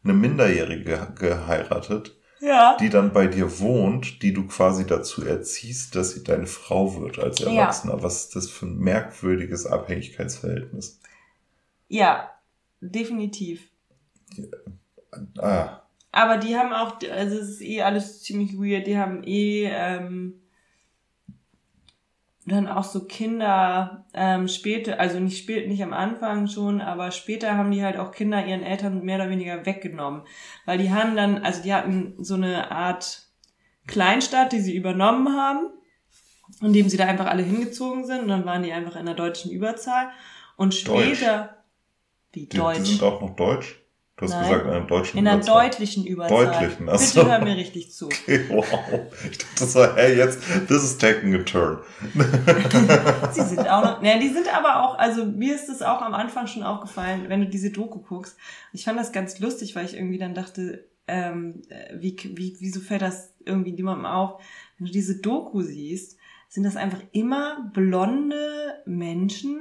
eine 0.03 0.13
Minderjährige 0.13 1.13
geheiratet, 1.15 2.17
Ja. 2.45 2.75
die 2.79 2.89
dann 2.89 3.13
bei 3.13 3.27
dir 3.27 3.59
wohnt, 3.59 4.21
die 4.21 4.33
du 4.33 4.45
quasi 4.47 4.85
dazu 4.85 5.23
erziehst, 5.25 5.95
dass 5.95 6.12
sie 6.12 6.23
deine 6.23 6.45
Frau 6.47 7.00
wird 7.00 7.17
als 7.19 7.39
Ja. 7.39 7.50
Erwachsener. 7.50 8.03
Was 8.03 8.25
ist 8.25 8.35
das 8.35 8.50
für 8.50 8.65
ein 8.65 8.77
merkwürdiges 8.79 9.65
Abhängigkeitsverhältnis? 9.65 11.00
Ja, 11.88 12.29
definitiv. 12.81 13.69
Ah, 15.38 15.81
Aber 16.12 16.38
die 16.38 16.55
haben 16.57 16.73
auch, 16.73 16.97
also 17.12 17.38
es 17.38 17.50
ist 17.50 17.62
eh 17.62 17.81
alles 17.81 18.21
ziemlich 18.23 18.53
weird, 18.57 18.88
die 18.88 18.97
haben 18.97 19.23
eh, 19.23 19.65
ähm, 19.71 20.41
dann 22.45 22.67
auch 22.67 22.83
so 22.83 23.05
Kinder 23.05 24.05
ähm, 24.13 24.47
später, 24.47 25.00
also 25.00 25.19
nicht 25.19 25.38
spät, 25.38 25.67
nicht 25.67 25.81
am 25.81 25.93
Anfang 25.93 26.47
schon, 26.47 26.81
aber 26.81 27.12
später 27.12 27.55
haben 27.55 27.71
die 27.71 27.83
halt 27.83 27.97
auch 27.97 28.12
Kinder 28.12 28.45
ihren 28.45 28.63
Eltern 28.63 29.03
mehr 29.03 29.15
oder 29.15 29.29
weniger 29.29 29.65
weggenommen, 29.65 30.23
weil 30.65 30.77
die 30.77 30.91
haben 30.91 31.15
dann, 31.15 31.43
also 31.43 31.63
die 31.63 31.73
hatten 31.73 32.15
so 32.19 32.35
eine 32.35 32.71
Art 32.71 33.23
Kleinstadt, 33.88 34.51
die 34.51 34.59
sie 34.59 34.75
übernommen 34.75 35.35
haben, 35.35 35.67
indem 36.62 36.89
sie 36.89 36.97
da 36.97 37.05
einfach 37.05 37.27
alle 37.27 37.43
hingezogen 37.43 38.05
sind 38.05 38.21
und 38.21 38.27
dann 38.27 38.45
waren 38.45 38.63
die 38.63 38.73
einfach 38.73 38.97
in 38.97 39.05
der 39.05 39.15
deutschen 39.15 39.51
Überzahl 39.51 40.09
und 40.57 40.73
später 40.73 41.63
Deutsch. 42.33 42.50
Deutsch, 42.55 42.77
die, 42.77 42.83
die 42.83 42.89
sind 42.89 43.03
auch 43.03 43.21
noch 43.21 43.35
Deutsch. 43.35 43.82
Du 44.15 44.25
hast 44.25 44.32
Nein, 44.32 44.43
gesagt, 44.43 44.65
in 44.65 44.72
einer 44.72 44.86
deutschen 44.86 45.17
In 45.17 45.27
einer 45.27 45.38
Überzahl. 45.38 45.70
deutlichen 45.70 46.05
Überzahl. 46.05 46.46
Deutlichen, 46.46 46.89
achso. 46.89 47.20
Bitte 47.22 47.32
hör 47.32 47.43
mir 47.43 47.58
richtig 47.58 47.91
zu. 47.91 48.10
Okay, 48.27 48.46
wow. 48.50 48.65
Ich 49.32 49.38
dachte 49.39 49.65
so, 49.65 49.96
hey, 49.96 50.15
jetzt, 50.15 50.39
this 50.67 50.84
is 50.84 50.98
taking 51.00 51.34
a 51.34 51.39
turn. 51.39 51.79
Sie 53.32 53.41
sind 53.41 53.67
auch 53.67 53.84
noch, 53.84 54.01
ne, 54.01 54.20
die 54.20 54.29
sind 54.29 54.55
aber 54.55 54.84
auch, 54.84 55.00
also 55.00 55.25
mir 55.25 55.55
ist 55.55 55.67
das 55.67 55.82
auch 55.82 56.01
am 56.01 56.13
Anfang 56.13 56.46
schon 56.46 56.62
aufgefallen, 56.62 57.25
wenn 57.27 57.41
du 57.41 57.48
diese 57.48 57.72
Doku 57.72 58.00
guckst. 58.00 58.38
Ich 58.72 58.86
fand 58.86 59.00
das 59.00 59.12
ganz 59.12 59.39
lustig, 59.39 59.75
weil 59.75 59.86
ich 59.86 59.96
irgendwie 59.96 60.20
dann 60.20 60.36
dachte, 60.36 60.86
ähm, 61.08 61.63
wie, 61.96 62.15
wie, 62.36 62.55
wieso 62.60 62.82
fällt 62.82 63.01
das 63.01 63.34
irgendwie 63.43 63.72
niemandem 63.72 64.05
auf? 64.05 64.41
Wenn 64.77 64.86
du 64.88 64.93
diese 64.93 65.20
Doku 65.22 65.62
siehst, 65.63 66.17
sind 66.50 66.63
das 66.63 66.75
einfach 66.75 67.00
immer 67.13 67.72
blonde 67.74 68.84
Menschen, 68.86 69.58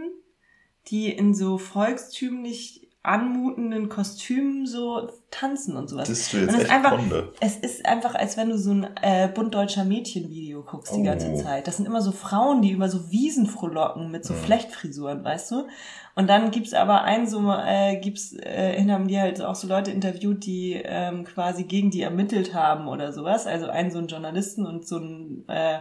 die 0.89 1.11
in 1.11 1.33
so 1.35 1.57
volkstümlich 1.57 2.82
anmutenden 3.05 3.89
Kostümen 3.89 4.65
so 4.65 5.11
tanzen 5.33 5.77
und 5.77 5.91
sowas. 5.91 6.09
Das 6.09 6.21
ist 6.21 6.33
jetzt 6.33 6.55
echt 6.55 6.71
einfach, 6.71 6.97
Kunde. 6.97 7.33
Es 7.41 7.57
ist 7.57 7.85
einfach, 7.85 8.15
als 8.15 8.37
wenn 8.37 8.51
du 8.51 8.57
so 8.57 8.71
ein 8.71 8.87
äh, 9.03 9.29
buntdeutscher 9.29 9.85
Mädchenvideo 9.85 10.63
guckst 10.63 10.95
die 10.95 11.01
oh. 11.01 11.05
ganze 11.05 11.35
Zeit. 11.35 11.67
Das 11.67 11.79
sind 11.79 11.87
immer 11.87 12.01
so 12.01 12.13
Frauen, 12.13 12.63
die 12.63 12.71
über 12.71 12.89
so 12.89 13.11
Wiesen 13.11 13.47
frohlocken 13.47 14.13
mit 14.13 14.25
so 14.25 14.35
mhm. 14.35 14.39
Flechtfrisuren, 14.39 15.25
weißt 15.25 15.51
du? 15.51 15.67
Und 16.15 16.29
dann 16.29 16.53
gibt's 16.53 16.75
aber 16.75 17.03
einen 17.03 17.27
so, 17.27 17.51
äh, 17.51 17.97
gibt's, 17.97 18.35
äh, 18.35 18.87
haben 18.89 19.09
die 19.09 19.19
halt 19.19 19.43
auch 19.43 19.57
so 19.57 19.67
Leute 19.67 19.91
interviewt, 19.91 20.47
die 20.47 20.81
ähm, 20.85 21.25
quasi 21.25 21.65
gegen 21.65 21.91
die 21.91 22.03
ermittelt 22.03 22.55
haben 22.55 22.87
oder 22.87 23.13
sowas. 23.13 23.49
Also 23.49 23.69
einen 23.69 23.91
so 23.91 23.99
einen 23.99 24.09
Journalisten 24.09 24.65
und 24.65 24.87
so 24.87 24.99
ein 24.99 25.45
äh, 25.49 25.81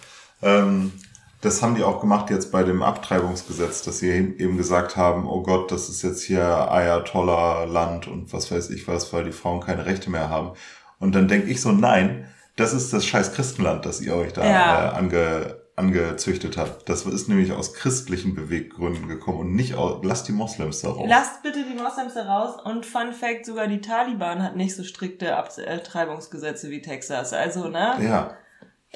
ähm, 0.41 0.91
das 1.39 1.61
haben 1.61 1.75
die 1.75 1.83
auch 1.83 2.01
gemacht 2.01 2.29
jetzt 2.29 2.51
bei 2.51 2.63
dem 2.63 2.83
Abtreibungsgesetz, 2.83 3.81
dass 3.83 3.99
sie 3.99 4.09
eben 4.09 4.57
gesagt 4.57 4.97
haben, 4.97 5.25
oh 5.25 5.41
Gott, 5.41 5.71
das 5.71 5.87
ist 5.87 6.01
jetzt 6.01 6.23
hier 6.23 6.43
Ayatollah-Land 6.43 8.07
und 8.07 8.33
was 8.33 8.51
weiß 8.51 8.71
ich 8.71 8.89
was, 8.89 9.13
weil 9.13 9.23
die 9.23 9.31
Frauen 9.31 9.61
keine 9.61 9.85
Rechte 9.85 10.09
mehr 10.09 10.29
haben. 10.29 10.51
Und 10.99 11.15
dann 11.15 11.29
denke 11.29 11.47
ich 11.47 11.61
so, 11.61 11.71
nein, 11.71 12.27
das 12.57 12.73
ist 12.73 12.91
das 12.91 13.05
scheiß 13.05 13.33
Christenland, 13.33 13.85
das 13.85 14.01
ihr 14.01 14.15
euch 14.15 14.33
da 14.33 14.45
ja. 14.45 14.91
äh, 14.91 14.95
ange, 14.95 15.60
angezüchtet 15.81 16.57
hat. 16.57 16.87
Das 16.87 17.05
ist 17.05 17.27
nämlich 17.27 17.51
aus 17.51 17.73
christlichen 17.73 18.35
Beweggründen 18.35 19.07
gekommen 19.07 19.39
und 19.39 19.55
nicht 19.55 19.75
aus, 19.75 20.01
lasst 20.03 20.27
die 20.27 20.31
Moslems 20.31 20.81
da 20.81 20.89
raus. 20.89 21.05
Lasst 21.07 21.43
bitte 21.43 21.63
die 21.63 21.81
Moslems 21.81 22.13
da 22.13 22.23
raus 22.23 22.61
und 22.63 22.85
Fun 22.85 23.13
Fact, 23.13 23.45
sogar 23.45 23.67
die 23.67 23.81
Taliban 23.81 24.43
hat 24.43 24.55
nicht 24.55 24.75
so 24.75 24.83
strikte 24.83 25.35
Abtreibungsgesetze 25.35 26.69
wie 26.69 26.81
Texas. 26.81 27.33
Also, 27.33 27.67
ne? 27.67 27.95
Ja. 28.01 28.35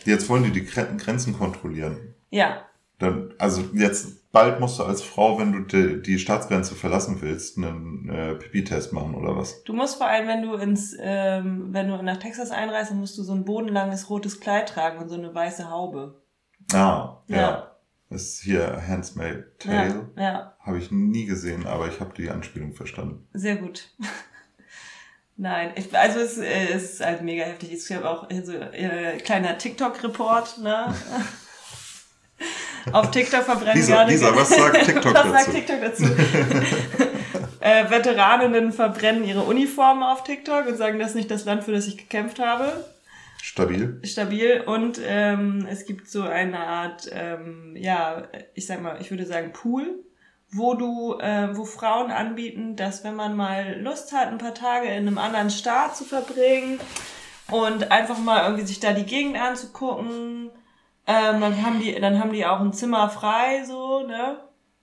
Jetzt 0.04 0.30
wollen 0.30 0.44
die 0.44 0.52
die 0.52 0.66
Grenzen 0.66 1.38
kontrollieren. 1.38 2.14
Ja. 2.30 2.62
Dann, 3.00 3.34
also 3.40 3.64
jetzt 3.74 4.32
bald 4.32 4.60
musst 4.60 4.80
du 4.80 4.84
als 4.84 5.02
Frau, 5.02 5.40
wenn 5.40 5.52
du 5.54 5.60
die, 5.62 6.02
die 6.02 6.20
Staatsgrenze 6.20 6.76
verlassen 6.76 7.22
willst, 7.22 7.58
einen 7.58 8.10
äh, 8.10 8.36
Pipi-Test 8.36 8.94
machen 8.94 9.16
oder 9.16 9.36
was? 9.36 9.64
Du 9.64 9.74
musst 9.74 9.98
vor 9.98 10.08
allem, 10.08 10.28
wenn 10.28 10.42
du 10.44 10.56
ins, 10.56 10.96
ähm, 11.00 11.70
wenn 11.72 11.88
du 11.88 12.02
nach 12.04 12.18
Texas 12.18 12.52
einreist, 12.52 12.92
dann 12.92 13.00
musst 13.00 13.18
du 13.18 13.24
so 13.24 13.34
ein 13.34 13.46
bodenlanges 13.46 14.10
rotes 14.10 14.40
Kleid 14.40 14.70
tragen 14.70 15.00
und 15.00 15.10
so 15.10 15.16
eine 15.16 15.34
weiße 15.34 15.70
Haube. 15.70 16.22
Ah, 16.74 17.22
ja. 17.28 17.38
ja. 17.38 17.72
Das 18.10 18.22
ist 18.22 18.42
hier 18.42 18.82
Handsmaid 18.88 19.60
Tale. 19.60 20.10
Ja, 20.16 20.22
ja. 20.22 20.58
Habe 20.60 20.78
ich 20.78 20.92
nie 20.92 21.26
gesehen, 21.26 21.66
aber 21.66 21.88
ich 21.88 22.00
habe 22.00 22.14
die 22.16 22.30
Anspielung 22.30 22.74
verstanden. 22.74 23.28
Sehr 23.34 23.56
gut. 23.56 23.90
Nein, 25.38 25.74
ich, 25.76 25.94
also 25.98 26.20
es, 26.20 26.38
es 26.38 26.94
ist 26.94 27.06
halt 27.06 27.22
mega 27.22 27.44
heftig. 27.44 27.74
Ich 27.74 27.92
habe 27.92 28.10
auch 28.10 28.30
so 28.44 28.54
äh, 28.54 29.18
kleiner 29.18 29.58
TikTok-Report, 29.58 30.60
ne? 30.60 30.94
Auf 32.92 33.12
TikTok 33.12 33.44
verbrennen 33.44 33.76
Lisa, 33.76 33.96
gerade. 33.96 34.12
Lisa, 34.12 34.36
was 34.36 34.50
sagt 34.50 34.86
TikTok 34.86 35.06
was 35.14 35.24
dazu? 35.24 35.30
Sagt 35.32 35.52
TikTok 35.52 35.82
dazu? 35.82 36.04
äh, 37.60 37.90
Veteraninnen 37.90 38.72
verbrennen 38.72 39.24
ihre 39.24 39.42
Uniformen 39.42 40.04
auf 40.04 40.24
TikTok 40.24 40.68
und 40.68 40.78
sagen, 40.78 41.00
das 41.00 41.10
ist 41.10 41.16
nicht 41.16 41.32
das 41.32 41.46
Land, 41.46 41.64
für 41.64 41.72
das 41.72 41.88
ich 41.88 41.98
gekämpft 41.98 42.40
habe. 42.40 42.86
Stabil. 43.46 44.00
Stabil 44.04 44.64
und 44.66 45.00
ähm, 45.06 45.68
es 45.70 45.86
gibt 45.86 46.10
so 46.10 46.24
eine 46.24 46.62
Art, 46.62 47.08
ähm, 47.12 47.76
ja, 47.78 48.24
ich 48.56 48.66
sag 48.66 48.82
mal, 48.82 49.00
ich 49.00 49.12
würde 49.12 49.28
sagen 49.28 49.54
Pool, 49.54 50.04
wo 50.50 50.74
du, 50.74 51.20
äh, 51.20 51.56
wo 51.56 51.64
Frauen 51.64 52.10
anbieten, 52.10 52.76
dass 52.76 53.04
wenn 53.04 53.16
man 53.16 53.38
mal 53.38 53.80
Lust 53.80 54.14
hat, 54.14 54.30
ein 54.30 54.40
paar 54.40 54.56
Tage 54.56 54.88
in 54.88 55.08
einem 55.08 55.20
anderen 55.20 55.52
Staat 55.52 55.96
zu 55.96 56.06
verbringen 56.06 56.80
und 57.52 57.92
einfach 57.92 58.18
mal 58.18 58.46
irgendwie 58.46 58.66
sich 58.66 58.80
da 58.80 58.94
die 58.94 59.06
Gegend 59.06 59.38
anzugucken, 59.38 60.50
ähm, 61.06 61.40
dann 61.40 61.64
haben 61.64 61.80
die, 61.80 61.94
dann 62.02 62.20
haben 62.20 62.34
die 62.34 62.48
auch 62.48 62.62
ein 62.62 62.74
Zimmer 62.74 63.12
frei, 63.12 63.64
so, 63.64 64.08
ne? 64.08 64.40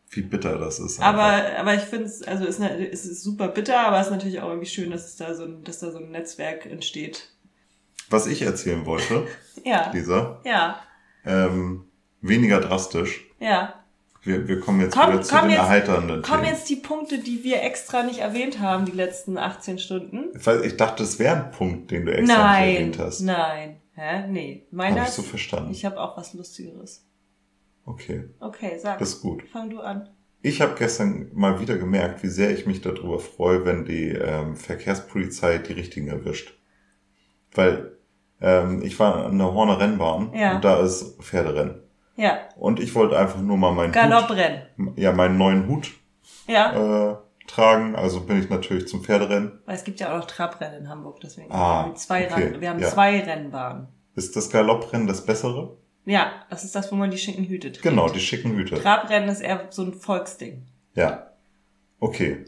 Wie 0.09 0.23
bitter 0.23 0.57
das 0.59 0.78
ist. 0.78 1.00
Einfach. 1.00 1.21
Aber, 1.21 1.59
aber 1.59 1.75
ich 1.75 1.83
finde 1.83 2.04
es, 2.04 2.23
also 2.23 2.45
ist, 2.45 2.61
es 2.61 3.07
ist 3.07 3.25
super 3.25 3.49
bitter, 3.49 3.81
aber 3.81 3.99
es 3.99 4.07
ist 4.07 4.12
natürlich 4.12 4.40
auch 4.40 4.50
irgendwie 4.50 4.69
schön, 4.69 4.92
dass 4.92 5.07
es 5.07 5.16
da 5.16 5.35
so 5.35 5.47
ein, 5.47 5.64
dass 5.64 5.81
da 5.81 5.90
so 5.90 5.99
ein 5.99 6.12
Netzwerk 6.12 6.64
entsteht. 6.64 7.31
Was 8.12 8.26
ich 8.26 8.42
erzählen 8.42 8.87
wollte, 8.87 9.26
ja. 9.64 9.90
Lisa. 9.92 10.40
Ja. 10.45 10.81
Ähm, 11.25 11.85
weniger 12.21 12.61
drastisch. 12.61 13.25
Ja. 13.38 13.75
Wir, 14.23 14.47
wir 14.47 14.61
kommen 14.61 14.81
jetzt 14.81 14.95
komm, 14.95 15.14
wieder 15.14 15.23
zu 15.23 15.35
den 15.35 15.50
jetzt, 15.50 15.59
erheiternden 15.59 16.23
Kommen 16.23 16.45
jetzt 16.45 16.71
die 16.71 16.76
Punkte, 16.76 17.19
die 17.19 17.42
wir 17.42 17.62
extra 17.62 18.04
nicht 18.04 18.21
erwähnt 18.21 18.61
haben, 18.61 18.85
die 18.85 18.92
letzten 18.92 19.37
18 19.37 19.81
Stunden? 19.81 20.26
Ich 20.62 20.76
dachte, 20.76 21.02
es 21.02 21.19
wäre 21.19 21.37
ein 21.37 21.50
Punkt, 21.50 21.90
den 21.90 22.07
du 22.07 22.12
extra 22.12 22.37
nein, 22.37 22.69
nicht 22.69 22.76
erwähnt 22.76 22.99
hast. 23.00 23.21
Nein, 23.23 23.81
Hä? 23.95 24.26
Nee. 24.28 24.66
Meiner 24.71 25.02
Hab 25.02 25.09
ich 25.09 25.14
so 25.14 25.23
verstanden. 25.23 25.71
Ich 25.71 25.85
habe 25.85 26.00
auch 26.00 26.16
was 26.16 26.35
Lustigeres. 26.35 27.04
Okay. 27.85 28.25
Okay, 28.40 28.78
sag. 28.78 28.99
Das 28.99 29.11
ist 29.11 29.21
gut. 29.21 29.42
Fang 29.52 29.71
du 29.71 29.81
an. 29.81 30.09
Ich 30.40 30.61
habe 30.61 30.75
gestern 30.76 31.31
mal 31.35 31.61
wieder 31.61 31.76
gemerkt, 31.76 32.23
wie 32.23 32.28
sehr 32.28 32.50
ich 32.50 32.66
mich 32.66 32.81
darüber 32.81 33.19
freue, 33.21 33.64
wenn 33.64 33.85
die 33.85 34.09
ähm, 34.09 34.57
Verkehrspolizei 34.57 35.59
die 35.59 35.75
richtigen 35.75 36.09
erwischt. 36.09 36.59
Weil 37.52 37.97
ähm, 38.42 38.82
ich 38.82 38.99
war 38.99 39.26
an 39.26 39.38
der 39.38 39.52
Horner 39.52 39.78
Rennbahn 39.78 40.32
ja. 40.34 40.56
und 40.56 40.64
da 40.64 40.80
ist 40.80 41.22
Pferderennen. 41.22 41.80
Ja. 42.16 42.40
Und 42.56 42.80
ich 42.80 42.94
wollte 42.94 43.18
einfach 43.18 43.40
nur 43.40 43.56
mal 43.56 43.72
meinen 43.72 43.92
Galopprennen. 43.92 44.62
Hut, 44.78 44.99
ja, 44.99 45.12
meinen 45.12 45.38
neuen 45.38 45.68
Hut 45.68 45.92
ja. 46.46 47.12
äh, 47.12 47.16
tragen. 47.46 47.96
Also 47.96 48.20
bin 48.20 48.40
ich 48.40 48.50
natürlich 48.50 48.88
zum 48.88 49.02
Pferderennen. 49.02 49.61
Weil 49.64 49.76
es 49.76 49.84
gibt 49.84 50.00
ja 50.00 50.12
auch 50.12 50.18
noch 50.18 50.26
Trabrennen 50.26 50.80
in 50.80 50.88
Hamburg, 50.88 51.20
deswegen. 51.20 51.50
Ah, 51.50 51.56
wir 51.56 51.66
haben 51.84 51.96
zwei, 51.96 52.30
okay. 52.30 52.44
Ran 52.52 52.61
wir 52.61 52.70
haben 52.70 52.80
ja. 52.80 52.88
zwei 52.88 53.20
Rennbahnen. 53.20 53.88
Ist 54.14 54.37
das 54.37 54.50
Galopprennen 54.50 55.06
das 55.06 55.25
bessere? 55.25 55.76
Ja, 56.04 56.32
das 56.50 56.64
ist 56.64 56.75
das, 56.75 56.90
wo 56.90 56.96
man 56.96 57.11
die 57.11 57.18
schicken 57.18 57.44
Hüte 57.44 57.70
trägt. 57.70 57.82
Genau, 57.82 58.08
die 58.08 58.20
schicken 58.20 58.52
Hüte. 58.56 58.75
Trabrennen 58.75 59.28
ist 59.28 59.40
eher 59.40 59.68
so 59.70 59.82
ein 59.82 59.94
Volksding. 59.94 60.66
Ja. 60.94 61.28
Okay. 62.00 62.44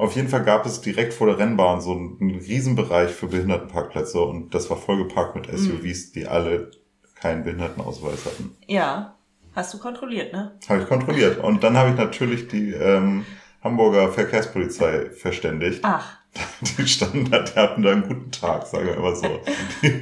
Auf 0.00 0.16
jeden 0.16 0.28
Fall 0.28 0.44
gab 0.44 0.64
es 0.64 0.80
direkt 0.80 1.12
vor 1.12 1.26
der 1.26 1.38
Rennbahn 1.38 1.82
so 1.82 1.92
einen, 1.92 2.40
Riesenbereich 2.40 3.10
für 3.10 3.26
Behindertenparkplätze 3.26 4.18
und 4.18 4.54
das 4.54 4.70
war 4.70 4.78
vollgeparkt 4.78 5.36
mit 5.36 5.46
SUVs, 5.46 6.12
die 6.12 6.26
alle 6.26 6.70
keinen 7.16 7.44
Behindertenausweis 7.44 8.24
hatten. 8.24 8.56
Ja. 8.66 9.14
Hast 9.54 9.74
du 9.74 9.78
kontrolliert, 9.78 10.32
ne? 10.32 10.52
Habe 10.70 10.80
ich 10.82 10.88
kontrolliert. 10.88 11.36
Und 11.44 11.62
dann 11.62 11.76
habe 11.76 11.90
ich 11.90 11.96
natürlich 11.96 12.48
die 12.48 12.72
ähm, 12.72 13.26
Hamburger 13.62 14.10
Verkehrspolizei 14.10 15.10
verständigt. 15.10 15.80
Ach. 15.82 16.16
Die 16.78 16.86
standen 16.86 17.28
da, 17.28 17.40
die 17.40 17.58
hatten 17.58 17.82
da 17.82 17.90
einen 17.90 18.06
guten 18.06 18.30
Tag, 18.30 18.64
sagen 18.68 18.86
wir 18.86 18.94
immer 18.94 19.16
so. 19.16 19.40
Die, 19.82 20.00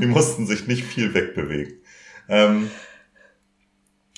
die 0.00 0.06
mussten 0.06 0.46
sich 0.46 0.66
nicht 0.66 0.82
viel 0.82 1.12
wegbewegen. 1.12 1.74
Ähm, 2.30 2.70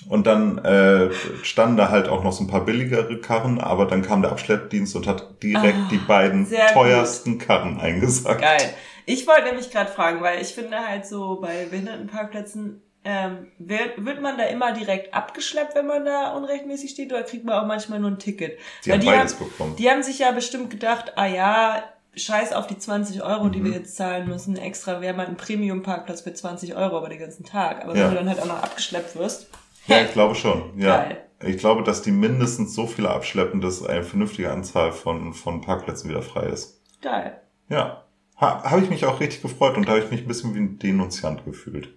und 0.09 0.27
dann 0.27 0.59
äh, 0.59 1.11
standen 1.43 1.77
da 1.77 1.91
halt 1.91 2.09
auch 2.09 2.23
noch 2.23 2.33
so 2.33 2.45
ein 2.45 2.47
paar 2.47 2.65
billigere 2.65 3.19
Karren, 3.21 3.61
aber 3.61 3.87
dann 3.87 4.03
kam 4.03 4.23
der 4.23 4.31
Abschleppdienst 4.33 4.95
und 4.97 5.07
hat 5.07 5.43
direkt 5.43 5.79
Ah, 5.79 5.89
die 5.91 5.99
beiden 5.99 6.47
teuersten 6.73 7.39
Karren 7.39 7.81
eingesackt. 7.81 8.41
Geil. 8.43 8.75
Ich 9.07 9.27
wollte 9.27 9.45
nämlich 9.47 9.71
gerade 9.71 9.91
fragen, 9.91 10.21
weil 10.21 10.41
ich 10.43 10.49
finde 10.55 10.79
halt 10.87 11.07
so 11.07 11.41
bei 11.41 11.67
Behindertenparkplätzen, 12.13 12.83
ähm, 13.05 13.47
wird, 13.59 14.05
wird 14.05 14.21
man 14.21 14.37
da 14.37 14.45
immer 14.45 14.73
direkt 14.73 15.15
abgeschleppt, 15.15 15.75
wenn 15.75 15.87
man 15.87 16.05
da 16.05 16.33
unrechtmäßig 16.33 16.91
steht, 16.91 17.13
oder 17.13 17.23
kriegt 17.23 17.45
man 17.45 17.55
auch 17.63 17.67
manchmal 17.67 18.01
nur 18.01 18.11
ein 18.11 18.19
Ticket? 18.19 18.59
Die 18.85 18.91
Weil 18.91 18.99
haben 18.99 19.07
beides 19.07 19.35
haben, 19.39 19.49
bekommen. 19.49 19.77
die 19.77 19.89
haben 19.91 20.03
sich 20.03 20.19
ja 20.19 20.31
bestimmt 20.33 20.69
gedacht, 20.71 21.13
ah 21.17 21.27
ja, 21.27 21.83
scheiß 22.17 22.53
auf 22.53 22.67
die 22.67 22.77
20 22.79 23.23
Euro, 23.23 23.49
die 23.49 23.61
Mhm. 23.61 23.65
wir 23.67 23.73
jetzt 23.73 23.97
zahlen 23.97 24.29
müssen, 24.29 24.57
extra 24.57 25.01
wäre 25.01 25.15
mal 25.15 25.27
ein 25.27 25.37
Premium-Parkplatz 25.37 26.23
für 26.23 26.35
20 26.35 26.75
Euro, 26.77 26.99
aber 26.99 27.09
den 27.09 27.21
ganzen 27.21 27.45
Tag. 27.45 27.83
Aber 27.85 27.95
Ja. 27.97 28.05
wenn 28.05 28.11
du 28.11 28.17
dann 28.17 28.29
halt 28.29 28.41
auch 28.41 28.47
noch 28.47 28.63
abgeschleppt 28.63 29.17
wirst, 29.17 29.47
Ja, 29.89 30.01
ich 30.03 30.13
glaube 30.13 30.35
schon. 30.35 30.79
Ja. 30.79 30.99
Geil. 31.05 31.25
Ich 31.45 31.59
glaube, 31.59 31.83
dass 31.85 32.03
die 32.03 32.11
mindestens 32.11 32.75
so 32.75 32.87
viele 32.87 33.11
abschleppen, 33.11 33.61
dass 33.61 33.85
eine 33.85 34.03
vernünftige 34.03 34.51
Anzahl 34.53 34.91
von, 34.93 35.33
von 35.33 35.61
Parkplätzen 35.61 36.11
wieder 36.11 36.23
frei 36.23 36.47
ist. 36.47 36.83
geil. 37.01 37.41
Ja. 37.69 38.05
Ha, 38.41 38.63
habe 38.71 38.81
ich 38.83 38.89
mich 38.91 39.05
auch 39.05 39.19
richtig 39.21 39.43
gefreut 39.43 39.77
und 39.77 39.87
da 39.89 39.93
habe 39.93 40.01
ich 40.05 40.11
mich 40.11 40.23
ein 40.23 40.29
bisschen 40.29 40.55
wie 40.55 40.59
ein 40.61 40.79
Denunziant 40.79 41.45
gefühlt. 41.45 41.89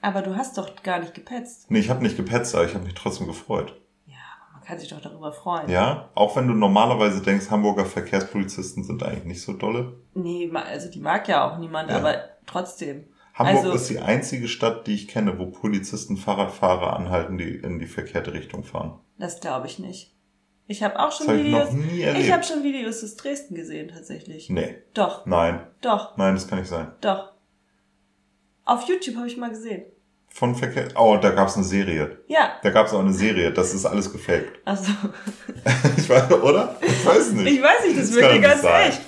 Aber 0.00 0.20
du 0.22 0.36
hast 0.36 0.56
doch 0.58 0.82
gar 0.82 0.98
nicht 1.00 1.14
gepetzt. 1.14 1.70
Nee, 1.70 1.78
ich 1.80 1.90
habe 1.90 2.02
nicht 2.02 2.16
gepetzt, 2.16 2.54
aber 2.54 2.64
ich 2.64 2.74
habe 2.74 2.84
mich 2.84 2.94
trotzdem 2.94 3.26
gefreut. 3.26 3.78
Ja, 4.06 4.16
aber 4.48 4.58
man 4.58 4.66
kann 4.66 4.78
sich 4.78 4.88
doch 4.88 5.00
darüber 5.00 5.32
freuen. 5.32 5.68
Ja, 5.70 6.08
auch 6.14 6.34
wenn 6.34 6.48
du 6.48 6.54
normalerweise 6.54 7.22
denkst, 7.22 7.50
Hamburger 7.50 7.84
Verkehrspolizisten 7.86 8.84
sind 8.84 9.02
eigentlich 9.02 9.24
nicht 9.24 9.42
so 9.42 9.52
dolle. 9.52 9.94
Nee, 10.14 10.50
also 10.54 10.90
die 10.90 11.00
mag 11.00 11.28
ja 11.28 11.48
auch 11.50 11.58
niemand, 11.58 11.90
Ja. 11.90 11.98
aber 11.98 12.14
trotzdem. 12.46 13.04
Hamburg 13.34 13.56
Also- 13.64 13.72
ist 13.72 13.88
die 13.88 13.98
einzige 14.00 14.48
Stadt, 14.48 14.86
die 14.86 14.94
ich 14.94 15.08
kenne, 15.08 15.38
wo 15.38 15.46
Polizisten 15.46 16.16
Fahrradfahrer 16.16 16.94
anhalten, 16.96 17.38
die 17.38 17.50
in 17.56 17.78
die 17.78 17.86
verkehrte 17.86 18.32
Richtung 18.34 18.62
fahren. 18.64 18.98
Das 19.18 19.40
glaube 19.40 19.66
ich 19.66 19.78
nicht. 19.78 20.14
Ich 20.66 20.82
habe 20.82 20.98
auch 20.98 21.12
schon 21.12 21.26
Das 21.26 21.36
ich 21.36 21.44
Videos. 21.44 21.68
erlebt. 21.68 22.18
Ich 22.18 22.32
habe 22.32 22.42
schon 22.44 22.62
Videos 22.62 23.02
aus 23.02 23.16
Dresden 23.16 23.54
gesehen, 23.54 23.88
tatsächlich. 23.88 24.48
Nee, 24.48 24.76
Doch, 24.94 25.26
nein, 25.26 25.66
doch, 25.80 26.16
nein, 26.16 26.34
das 26.34 26.46
kann 26.48 26.58
nicht 26.60 26.68
sein. 26.68 26.92
doch. 27.00 27.32
Auf 28.64 28.88
YouTube 28.88 29.16
habe 29.16 29.26
ich 29.26 29.36
mal 29.36 29.50
gesehen. 29.50 29.84
Von 30.28 30.54
Verkehr. 30.54 30.88
Oh, 30.96 31.18
da 31.20 31.30
gab's 31.30 31.56
eine 31.56 31.64
Serie. 31.64 32.20
Ja, 32.26 32.52
Da 32.62 32.70
gab's 32.70 32.94
auch 32.94 33.00
eine 33.00 33.12
Serie. 33.12 33.52
Das 33.52 33.74
ist 33.74 33.84
alles 33.84 34.10
gefaked. 34.10 34.60
also 34.64 34.90
Ich 35.98 36.08
weiß, 36.08 36.30
oder? 36.32 36.76
Ich 36.80 37.04
weiß 37.04 37.32
nicht. 37.32 37.52
ich 37.52 37.62
weiß 37.62 37.84
nicht, 37.86 37.98
das 37.98 38.08
Das 38.10 38.14
wird 38.16 38.32
nicht 38.32 38.42
ganz 38.42 38.62
echt. 38.64 39.02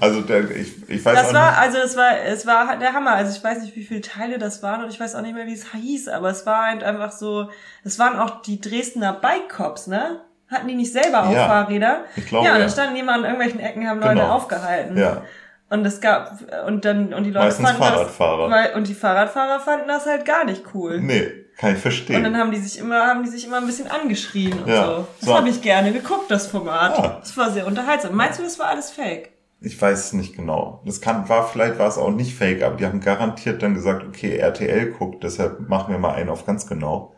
Also 0.00 0.20
der, 0.22 0.50
ich, 0.50 0.88
ich 0.88 1.04
weiß 1.04 1.14
Das 1.16 1.28
auch 1.30 1.34
war, 1.34 1.50
nicht. 1.50 1.60
also 1.60 1.78
es 1.78 1.96
war, 1.96 2.18
es 2.24 2.46
war 2.46 2.76
der 2.76 2.92
Hammer. 2.92 3.12
Also 3.12 3.36
ich 3.36 3.42
weiß 3.42 3.62
nicht, 3.62 3.74
wie 3.76 3.84
viele 3.84 4.00
Teile 4.00 4.38
das 4.38 4.62
waren 4.62 4.82
und 4.84 4.90
ich 4.90 4.98
weiß 5.00 5.14
auch 5.14 5.22
nicht 5.22 5.34
mehr, 5.34 5.46
wie 5.46 5.54
es 5.54 5.72
hieß, 5.72 6.08
aber 6.08 6.30
es 6.30 6.46
war 6.46 6.66
halt 6.66 6.82
einfach 6.84 7.12
so, 7.12 7.50
es 7.84 7.98
waren 7.98 8.18
auch 8.18 8.42
die 8.42 8.60
Dresdner 8.60 9.12
Bike 9.12 9.48
Cops, 9.48 9.86
ne? 9.86 10.20
Hatten 10.50 10.66
die 10.68 10.74
nicht 10.74 10.92
selber 10.92 11.24
auch 11.26 11.32
Ja. 11.32 11.46
Fahrräder? 11.46 12.04
Ich 12.16 12.26
glaube, 12.26 12.46
ja, 12.46 12.52
und 12.52 12.58
ja. 12.58 12.64
dann 12.64 12.72
standen 12.72 12.94
die 12.94 13.00
immer 13.00 13.12
an 13.14 13.24
irgendwelchen 13.24 13.60
Ecken, 13.60 13.86
haben 13.88 14.00
Leute 14.00 14.14
Genau. 14.14 14.30
aufgehalten. 14.32 14.96
Ja, 14.96 15.22
Und 15.68 15.84
es 15.84 16.00
gab, 16.00 16.38
und 16.66 16.86
dann, 16.86 17.12
und 17.12 17.24
die 17.24 17.30
Leute 17.30 17.44
Meistens 17.46 17.66
fanden 17.68 17.82
Fahrradfahrer. 17.82 18.48
das, 18.48 18.74
und 18.74 18.88
die 18.88 18.94
Fahrradfahrer 18.94 19.60
fanden 19.60 19.88
das 19.88 20.06
halt 20.06 20.24
gar 20.24 20.46
nicht 20.46 20.62
cool. 20.74 21.00
nee, 21.02 21.30
kann 21.58 21.70
ich 21.70 21.76
Und 21.76 21.82
verstehen. 21.82 22.22
dann 22.24 22.38
haben 22.38 22.50
die 22.50 22.56
sich 22.56 22.78
immer, 22.78 23.06
haben 23.06 23.22
die 23.24 23.28
sich 23.28 23.44
immer 23.44 23.58
ein 23.58 23.66
bisschen 23.66 23.90
angeschrien 23.90 24.62
und 24.62 24.68
Ja. 24.70 24.86
so. 24.86 25.06
Das 25.20 25.28
So. 25.28 25.36
habe 25.36 25.48
ich 25.50 25.60
gerne 25.60 25.92
geguckt, 25.92 26.30
das 26.30 26.46
Format. 26.46 26.96
Ja. 26.96 27.16
Das 27.20 27.36
war 27.36 27.50
sehr 27.50 27.66
unterhaltsam. 27.66 28.14
Meinst 28.14 28.38
du, 28.38 28.42
das 28.44 28.58
war 28.58 28.68
alles 28.68 28.90
fake? 28.90 29.30
Ich 29.60 29.80
weiß 29.80 30.06
es 30.06 30.12
nicht 30.12 30.36
genau. 30.36 30.82
Das 30.84 31.00
kann, 31.00 31.28
war, 31.28 31.46
vielleicht 31.46 31.78
war 31.78 31.88
es 31.88 31.98
auch 31.98 32.12
nicht 32.12 32.34
fake, 32.34 32.62
aber 32.62 32.76
die 32.76 32.86
haben 32.86 33.00
garantiert 33.00 33.62
dann 33.62 33.74
gesagt, 33.74 34.04
okay, 34.06 34.36
RTL 34.36 34.92
guckt, 34.92 35.24
deshalb 35.24 35.68
machen 35.68 35.92
wir 35.92 35.98
mal 35.98 36.14
einen 36.14 36.30
auf 36.30 36.46
ganz 36.46 36.66
genau. 36.66 37.14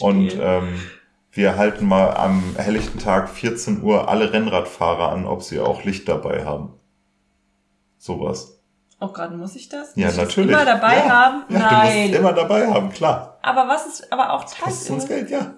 Und 0.00 0.36
ähm, 0.38 0.80
wir 1.30 1.56
halten 1.56 1.86
mal 1.86 2.14
am 2.14 2.56
helllichten 2.56 3.00
Tag 3.00 3.30
14 3.30 3.82
Uhr 3.82 4.08
alle 4.08 4.32
Rennradfahrer 4.32 5.10
an, 5.10 5.26
ob 5.26 5.42
sie 5.42 5.60
auch 5.60 5.84
Licht 5.84 6.08
dabei 6.08 6.44
haben. 6.44 6.74
Sowas. 7.96 8.60
Auch 8.98 9.12
gerade 9.12 9.36
muss 9.36 9.56
ich 9.56 9.68
das? 9.68 9.94
Ja, 9.96 10.08
ich 10.08 10.16
natürlich. 10.16 10.50
Das 10.50 10.62
immer 10.62 10.72
dabei 10.72 10.96
ja. 10.96 11.08
haben? 11.08 11.44
Ja, 11.48 11.58
du 11.58 11.74
musst 11.74 11.96
Nein. 11.96 12.12
immer 12.12 12.32
dabei 12.32 12.66
haben, 12.66 12.90
klar. 12.90 13.38
aber 13.42 13.68
was 13.68 13.86
ist, 13.86 14.12
aber 14.12 14.32
auch 14.32 14.44
Kostet 14.44 14.90
uns 14.90 15.06
tagsüber. 15.06 15.06
Geld, 15.06 15.30
ja. 15.30 15.54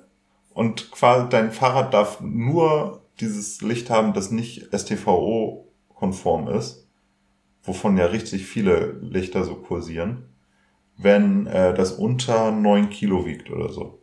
Und 0.55 0.91
quasi 0.91 1.29
dein 1.29 1.53
Fahrrad 1.53 1.95
darf 1.95 2.21
nur 2.21 3.03
dieses 3.21 3.63
Licht 3.63 3.91
haben, 3.91 4.13
das 4.13 4.31
nicht 4.31 4.73
STVO-konform 6.03 6.49
ist, 6.49 6.87
wovon 7.63 7.97
ja 7.97 8.07
richtig 8.07 8.47
viele 8.47 8.93
Lichter 9.03 9.45
so 9.45 9.57
kursieren, 9.57 10.25
wenn 10.97 11.47
äh, 11.47 11.75
das 11.75 11.93
unter 11.93 12.51
9 12.51 12.91
Kilo 12.91 13.27
wiegt 13.27 13.51
oder 13.51 13.69
so. 13.73 14.01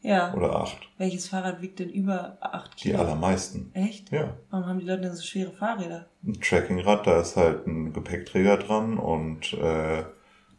Ja. 0.00 0.34
Oder 0.34 0.56
8. 0.56 0.76
Welches 0.98 1.28
Fahrrad 1.28 1.62
wiegt 1.62 1.78
denn 1.78 1.88
über 1.88 2.36
8 2.40 2.72
Die 2.84 2.90
Kilo? 2.90 3.00
allermeisten. 3.00 3.70
Echt? 3.72 4.10
Ja. 4.12 4.34
Warum 4.50 4.66
haben 4.66 4.78
die 4.78 4.84
Leute 4.84 5.02
denn 5.02 5.14
so 5.14 5.22
schwere 5.22 5.52
Fahrräder? 5.52 6.06
Ein 6.26 6.34
Trackingrad, 6.40 7.06
da 7.06 7.20
ist 7.20 7.36
halt 7.36 7.66
ein 7.66 7.92
Gepäckträger 7.92 8.58
dran 8.58 8.98
und 8.98 9.54
äh, 9.54 10.04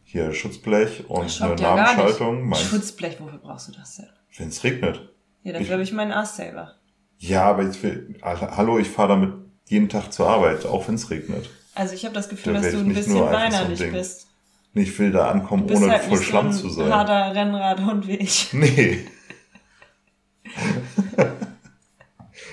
hier 0.04 0.32
Schutzblech 0.32 1.08
und 1.08 1.24
Das 1.26 1.40
eine 1.42 1.60
ja. 1.60 1.76
Nabenschaltung. 1.76 2.54
Schutzblech, 2.54 3.20
wofür 3.20 3.38
brauchst 3.38 3.68
du 3.68 3.72
das 3.72 3.96
denn? 3.96 4.06
Wenn 4.36 4.48
es 4.48 4.64
regnet. 4.64 5.12
Ja, 5.44 5.58
Ich- 5.60 5.70
habe 5.70 5.82
ich 5.82 5.92
meinen 5.92 6.12
Ass-Saver. 6.12 6.72
Ja, 7.18 7.44
aber 7.44 7.62
ich 7.68 7.82
will, 7.82 8.14
hallo, 8.22 8.78
ich 8.78 8.88
fahre 8.90 9.08
damit 9.10 9.32
jeden 9.68 9.88
Tag 9.88 10.12
zur 10.12 10.28
Arbeit, 10.28 10.64
auch 10.66 10.86
wenn 10.88 10.94
es 10.96 11.10
regnet. 11.10 11.50
Also 11.74 11.94
ich 11.94 12.04
habe 12.04 12.14
das 12.14 12.28
Gefühl, 12.28 12.54
Da 12.54 12.60
dass 12.60 12.72
du 12.72 12.78
ein 12.78 12.88
bisschen 12.94 13.12
so 13.14 13.24
weinerlich 13.26 13.78
Ding. 13.78 13.92
bist. 13.92 14.26
Ich 14.74 14.98
will 14.98 15.10
da 15.10 15.28
ankommen, 15.30 15.66
Du 15.66 15.74
ohne 15.74 15.90
halt 15.90 16.02
voll 16.02 16.20
Schlamm 16.22 16.52
so 16.52 16.68
zu 16.68 16.80
ein 16.80 16.88
sein. 16.88 16.94
harter 16.94 17.34
Rennradhund 17.34 18.06
wie 18.06 18.16
ich. 18.16 18.48
Nee. 18.52 19.06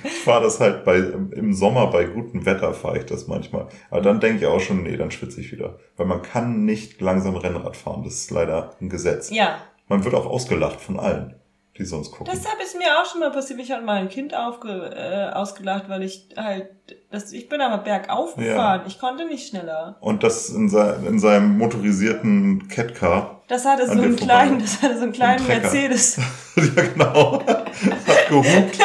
ich 0.04 0.12
fahre 0.23 0.43
das 0.43 0.60
halt 0.60 0.84
bei, 0.84 0.97
im 0.97 1.54
Sommer 1.54 1.88
bei 1.88 2.06
gutem 2.06 2.45
Wetter 2.45 2.73
fahre 2.73 2.97
ich 2.99 3.06
das 3.06 3.28
manchmal. 3.28 3.67
Aber 3.89 4.02
dann 4.02 4.19
denke 4.19 4.39
ich 4.39 4.45
auch 4.45 4.60
schon, 4.60 4.84
nee, 4.84 4.97
dann 4.97 5.12
schwitze 5.12 5.41
ich 5.41 5.52
wieder. 5.52 5.78
Weil 5.97 6.06
man 6.08 6.21
kann 6.21 6.65
nicht 6.65 6.99
langsam 7.02 7.36
Rennrad 7.36 7.78
fahren. 7.78 8.04
Das 8.04 8.15
ist 8.15 8.32
leider 8.32 8.76
ein 8.82 8.89
Gesetz. 8.89 9.30
Ja, 9.30 9.60
Man 9.88 10.04
wird 10.04 10.15
auch 10.15 10.26
ausgelacht 10.26 10.82
von 10.82 10.99
allen, 10.99 11.36
die 11.77 11.86
sonst 11.86 12.12
gucken. 12.12 12.31
deshalb 12.31 12.62
ist 12.62 12.77
mir 12.77 12.99
auch 13.01 13.05
schon 13.09 13.19
mal 13.19 13.31
passiert. 13.31 13.59
Ich 13.59 13.71
habe 13.71 13.83
mal 13.83 13.95
ein 13.99 14.09
Kind 14.09 14.36
aufge, 14.36 14.69
äh, 14.95 15.33
ausgelacht, 15.33 15.89
weil 15.89 16.03
ich 16.03 16.29
halt, 16.38 16.67
das, 17.09 17.31
ich 17.31 17.49
bin 17.49 17.62
aber 17.62 17.79
bergauf 17.83 18.38
Ja. 18.38 18.43
gefahren. 18.43 18.81
Ich 18.88 18.99
konnte 18.99 19.25
nicht 19.25 19.47
schneller. 19.49 19.97
Und 19.99 20.21
das 20.23 20.49
in, 20.49 20.69
se 20.69 20.99
in 21.07 21.17
seinem 21.19 21.57
motorisierten 21.57 22.67
Catcar. 22.67 23.41
Das 23.47 23.65
hatte 23.65 23.88
so 23.88 23.93
einen 23.93 24.15
kleinen, 24.15 24.59
das 24.59 24.81
hatte 24.83 24.97
so 24.97 25.03
einen 25.03 25.13
kleinen 25.13 25.43
Trecker. 25.45 25.62
Mercedes. 25.62 26.17
ja, 26.55 26.83
genau. 26.83 27.43
Hat 27.45 28.29
gehupt, 28.29 28.77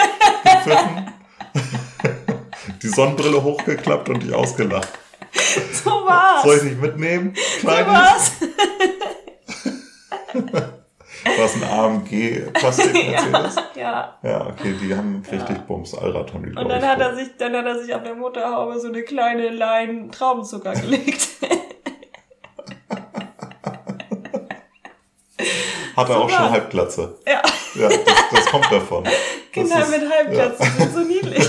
gepfiffen. 0.42 1.12
Die 2.82 2.88
Sonnenbrille 2.88 3.42
hochgeklappt 3.42 4.08
und 4.08 4.22
dich 4.22 4.32
ausgelacht. 4.32 4.88
So 5.84 5.90
war's. 5.90 6.42
Soll 6.42 6.56
ich 6.56 6.62
dich 6.62 6.76
mitnehmen? 6.78 7.34
so 7.60 7.66
Kleines? 7.66 7.88
war's. 7.92 8.32
War 11.36 11.44
es 11.44 11.54
ein 11.54 11.64
AMG 11.64 12.50
Plastik 12.54 12.92
Mercedes? 13.10 13.56
Ja. 13.74 14.18
Ja, 14.22 14.46
okay, 14.46 14.74
die 14.80 14.94
haben 14.94 15.22
richtig 15.30 15.58
Bums. 15.66 15.94
Allrad 15.94 16.32
haben 16.32 16.44
die, 16.44 16.56
Und 16.56 16.68
dann 16.68 16.82
hat 16.86 17.00
er 17.00 17.14
sich, 17.14 17.28
dann 17.38 17.54
hat 17.56 17.66
er 17.66 17.78
sich 17.82 17.94
auf 17.94 18.02
der 18.02 18.14
Motorhaube 18.14 18.78
so 18.80 18.88
eine 18.88 19.02
kleine 19.02 19.50
Lein 19.50 20.10
Traubenzucker 20.10 20.72
gelegt. 20.80 21.28
Hat 25.96 26.08
er 26.08 26.14
so 26.14 26.20
auch 26.22 26.30
schon. 26.30 26.50
Halbglatze. 26.50 27.18
ja, 27.26 27.42
Ja, 27.74 27.88
das, 27.88 27.98
das 28.32 28.46
kommt 28.46 28.70
davon. 28.70 29.04
Kinder 29.52 29.80
ist- 29.80 29.90
mit 29.90 30.02
Halbplatz 30.10 30.58
sind 30.76 30.92
so 30.92 31.00
niedlich. 31.00 31.48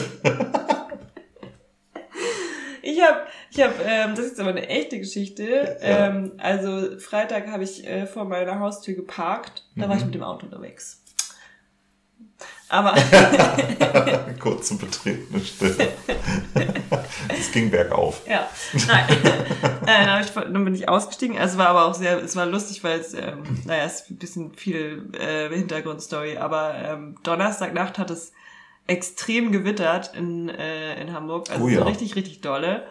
Ich 2.82 3.02
habe, 3.02 3.20
ich 3.60 3.66
habe, 3.66 3.76
ähm, 3.86 4.12
das 4.16 4.26
ist 4.26 4.32
jetzt 4.32 4.40
aber 4.40 4.52
eine 4.52 4.68
echte 4.68 5.00
Geschichte. 5.00 5.78
Ja. 5.82 6.08
Ähm, 6.08 6.32
also 6.38 6.98
Freitag 7.00 7.48
habe 7.48 7.64
ich 7.64 7.86
äh, 7.86 8.06
vor 8.08 8.26
meiner 8.26 8.60
Haustür 8.60 8.96
geparkt. 8.96 9.64
Da 9.76 9.88
war 9.90 9.96
ich 9.96 10.02
Mhm. 10.02 10.08
mit 10.08 10.16
dem 10.16 10.24
Auto 10.24 10.46
unterwegs. 10.46 11.02
Aber. 12.70 12.94
Kurze 14.40 14.76
betretene 14.76 15.44
Stille. 15.44 15.90
Es 17.28 17.52
ging 17.52 17.72
bergauf. 17.72 18.22
ja, 18.28 18.48
nein. 18.88 19.06
äh, 19.88 20.22
ich, 20.22 20.30
dann 20.30 20.64
bin 20.64 20.76
ich 20.76 20.88
ausgestiegen. 20.88 21.38
Also 21.38 21.54
es 21.54 21.58
war 21.58 21.70
aber 21.70 21.86
auch 21.86 21.96
sehr, 21.96 22.24
es 22.24 22.36
war 22.36 22.46
lustig, 22.46 22.84
weil 22.84 23.00
es, 23.00 23.14
ähm, 23.16 23.44
naja, 23.66 23.84
es 23.86 24.02
ist 24.02 24.12
ein 24.12 24.18
bisschen 24.18 24.54
viel 24.54 25.10
äh, 25.20 25.50
Hintergrundstory. 25.50 26.38
Aber 26.38 26.76
ähm, 26.76 27.16
Donnerstagnacht 27.24 27.98
hat 27.98 28.12
es 28.12 28.32
extrem 28.88 29.52
gewittert 29.52 30.16
in, 30.16 30.48
äh, 30.50 31.02
in 31.02 31.12
Hamburg. 31.14 31.50
Also 31.50 31.66
oh, 31.66 31.68
ja. 31.68 31.80
so 31.80 31.86
richtig, 31.86 32.16
richtig 32.16 32.42
dolle. 32.42 32.84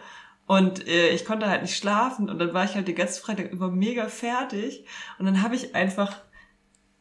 Und 0.49 0.87
äh, 0.87 1.09
ich 1.09 1.25
konnte 1.25 1.47
halt 1.47 1.61
nicht 1.61 1.77
schlafen 1.77 2.27
und 2.27 2.39
dann 2.39 2.55
war 2.55 2.65
ich 2.65 2.73
halt 2.73 2.87
den 2.87 2.95
ganzen 2.95 3.21
Freitag 3.21 3.51
über 3.51 3.69
mega 3.69 4.07
fertig. 4.07 4.83
Und 5.19 5.27
dann 5.27 5.43
habe 5.43 5.53
ich 5.53 5.75
einfach, 5.75 6.15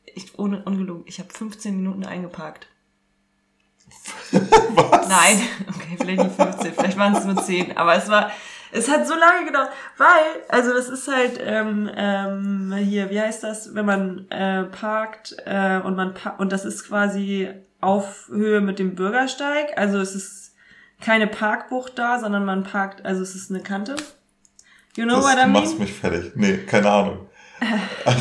ich, 0.04 0.38
ohne 0.38 0.62
ungelogen, 0.64 1.04
ich 1.06 1.18
habe 1.18 1.32
15 1.32 1.74
Minuten 1.74 2.04
eingeparkt. 2.04 2.66
Was? 4.32 5.08
Nein, 5.08 5.40
okay, 5.66 5.96
vielleicht 5.98 6.24
nicht 6.24 6.37
15, 6.37 6.74
vielleicht 6.74 6.98
waren 6.98 7.16
es 7.16 7.24
nur 7.24 7.42
10, 7.42 7.74
aber 7.78 7.94
es 7.94 8.11
war, 8.11 8.30
es 8.70 8.90
hat 8.90 9.06
so 9.06 9.14
lange 9.14 9.46
gedauert, 9.46 9.70
weil, 9.96 10.42
also 10.50 10.74
das 10.74 10.90
ist 10.90 11.08
halt 11.08 11.40
ähm, 11.42 11.90
ähm, 11.96 12.74
hier, 12.76 13.08
wie 13.08 13.18
heißt 13.18 13.42
das, 13.42 13.74
wenn 13.74 13.87
man 13.87 14.30
äh, 14.30 14.64
parkt 14.64 15.34
äh, 15.46 15.80
und 15.80 15.96
man 15.96 16.12
pa 16.12 16.34
und 16.37 16.52
das 16.52 16.66
ist 16.66 16.87
quasi 16.87 17.48
auf 17.80 18.28
Höhe 18.28 18.61
mit 18.61 18.78
dem 18.78 18.94
Bürgersteig, 18.94 19.78
also 19.78 19.96
es 20.00 20.14
ist 20.14 20.47
keine 21.00 21.26
Parkbucht 21.26 21.98
da, 21.98 22.18
sondern 22.18 22.44
man 22.44 22.64
parkt, 22.64 23.04
also 23.04 23.22
es 23.22 23.34
ist 23.34 23.50
eine 23.50 23.61
Kante. 23.61 23.96
You 24.96 25.04
know 25.04 25.16
das 25.16 25.24
what 25.24 25.34
I 25.34 25.42
mean? 25.42 25.52
machst 25.52 25.78
mich 25.78 25.92
fertig. 25.92 26.32
Nee, 26.34 26.58
keine 26.58 26.90
Ahnung. 26.90 27.28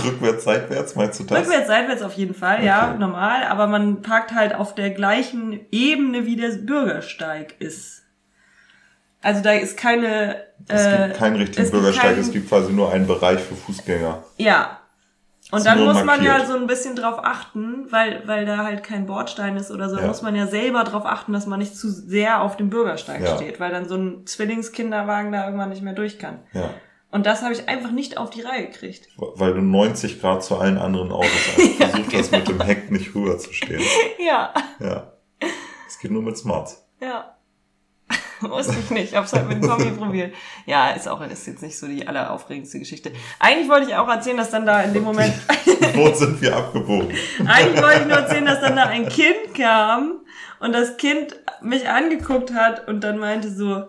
Rückwärts, 0.06 0.44
seitwärts, 0.44 0.96
meinst 0.96 1.20
du 1.20 1.24
das? 1.24 1.40
Rückwärts, 1.40 1.68
seitwärts 1.68 2.02
auf 2.02 2.14
jeden 2.14 2.34
Fall, 2.34 2.58
okay. 2.58 2.66
ja, 2.66 2.94
normal. 2.94 3.44
Aber 3.44 3.68
man 3.68 4.02
parkt 4.02 4.34
halt 4.34 4.54
auf 4.54 4.76
der 4.76 4.90
gleichen 4.92 5.60
Ebene, 5.72 6.26
wie 6.26 6.36
der 6.36 6.50
Bürgersteig 6.50 7.56
ist. 7.60 8.04
Also 9.22 9.42
da 9.42 9.52
ist 9.52 9.78
keine. 9.78 10.44
Es 10.68 10.86
äh, 10.86 11.08
gibt 11.08 11.18
keinen 11.18 11.36
richtigen 11.38 11.70
Bürgersteig, 11.70 12.16
kein, 12.16 12.20
es 12.20 12.32
gibt 12.32 12.50
quasi 12.50 12.72
nur 12.74 12.92
einen 12.92 13.08
Bereich 13.08 13.40
für 13.40 13.56
Fußgänger. 13.56 14.24
Ja. 14.38 14.80
Und 15.52 15.66
dann 15.66 15.86
muss 15.86 16.04
man 16.04 16.24
ja 16.24 16.46
so 16.46 16.56
ein 16.56 16.68
bisschen 16.68 16.96
drauf 16.96 17.20
achten, 17.24 17.90
weil, 17.90 18.22
weil 18.26 18.46
da 18.46 18.58
halt 18.66 18.84
kein 18.84 19.06
Bordstein 19.06 19.56
ist 19.56 19.72
oder 19.72 19.90
so, 19.90 19.98
ja. 19.98 20.08
muss 20.08 20.22
man 20.22 20.36
ja 20.36 20.46
selber 20.46 20.84
drauf 20.84 21.06
achten, 21.06 21.32
dass 21.32 21.46
man 21.46 21.60
nicht 21.60 21.76
zu 21.76 21.90
sehr 21.90 22.42
auf 22.42 22.58
dem 22.58 22.70
Bürgersteig 22.70 23.22
ja. 23.22 23.36
steht, 23.36 23.60
weil 23.60 23.72
dann 23.72 23.88
so 23.88 23.96
ein 23.96 24.26
Zwillingskinderwagen 24.26 25.32
da 25.32 25.46
irgendwann 25.46 25.70
nicht 25.70 25.82
mehr 25.82 25.94
durch 25.94 26.20
kann. 26.20 26.40
Ja. 26.52 26.70
Und 27.12 27.26
das 27.26 27.42
habe 27.42 27.54
ich 27.54 27.70
einfach 27.70 27.92
nicht 27.92 28.18
auf 28.18 28.30
die 28.30 28.42
Reihe 28.42 28.68
gekriegt. 28.68 29.08
Weil 29.16 29.54
du 29.54 29.62
90 29.62 30.20
Grad 30.20 30.44
zu 30.44 30.58
allen 30.58 30.78
anderen 30.78 31.12
Autos 31.14 31.32
hast. 31.58 31.80
ja, 31.80 31.88
versucht 31.88 32.14
hast, 32.14 32.32
mit 32.32 32.48
dem 32.50 32.62
Heck 32.62 32.92
nicht 32.92 33.16
rüber 33.16 33.38
zu 33.38 33.54
stehen. 33.54 33.82
Ja. 34.20 34.54
Ja. 34.80 35.14
Es 35.88 36.00
geht 36.00 36.12
nur 36.12 36.22
mit 36.22 36.38
Smarts. 36.38 36.86
Ja. 37.00 37.37
Wusste 38.42 38.76
ich 38.80 38.90
nicht. 38.92 39.16
Hab's 39.16 39.34
halt 39.34 39.48
mit 39.48 39.64
dem 39.64 39.70
Kombi 39.70 39.92
probiert. 39.92 40.34
Ja, 40.66 40.92
ist 40.92 41.08
auch 41.08 41.22
ist 41.22 41.48
jetzt 41.48 41.62
nicht 41.62 41.78
so 41.78 41.88
die 41.88 42.08
alleraufregendste 42.08 42.80
Geschichte. 42.80 43.12
Eigentlich 43.40 43.70
wollte 43.70 43.88
ich 43.88 43.96
auch 43.96 44.08
erzählen, 44.08 44.38
dass 44.38 44.52
dann 44.52 44.66
da 44.66 44.82
in 44.82 44.94
dem 44.94 45.04
Moment. 45.04 45.34
Wo 45.94 46.14
sind 46.14 46.42
wir 46.42 46.56
abgebogen? 46.56 47.10
Eigentlich 47.48 47.82
wollte 47.82 48.02
ich 48.02 48.08
nur 48.08 48.18
erzählen, 48.18 48.46
dass 48.46 48.62
dann 48.62 48.76
da 48.76 48.84
ein 48.84 49.10
Kind 49.10 49.56
kam 49.56 50.22
und 50.60 50.74
das 50.74 50.98
Kind 50.98 51.36
mich 51.62 51.88
angeguckt 51.90 52.54
hat 52.54 52.88
und 52.88 53.04
dann 53.04 53.18
meinte 53.18 53.50
so, 53.50 53.86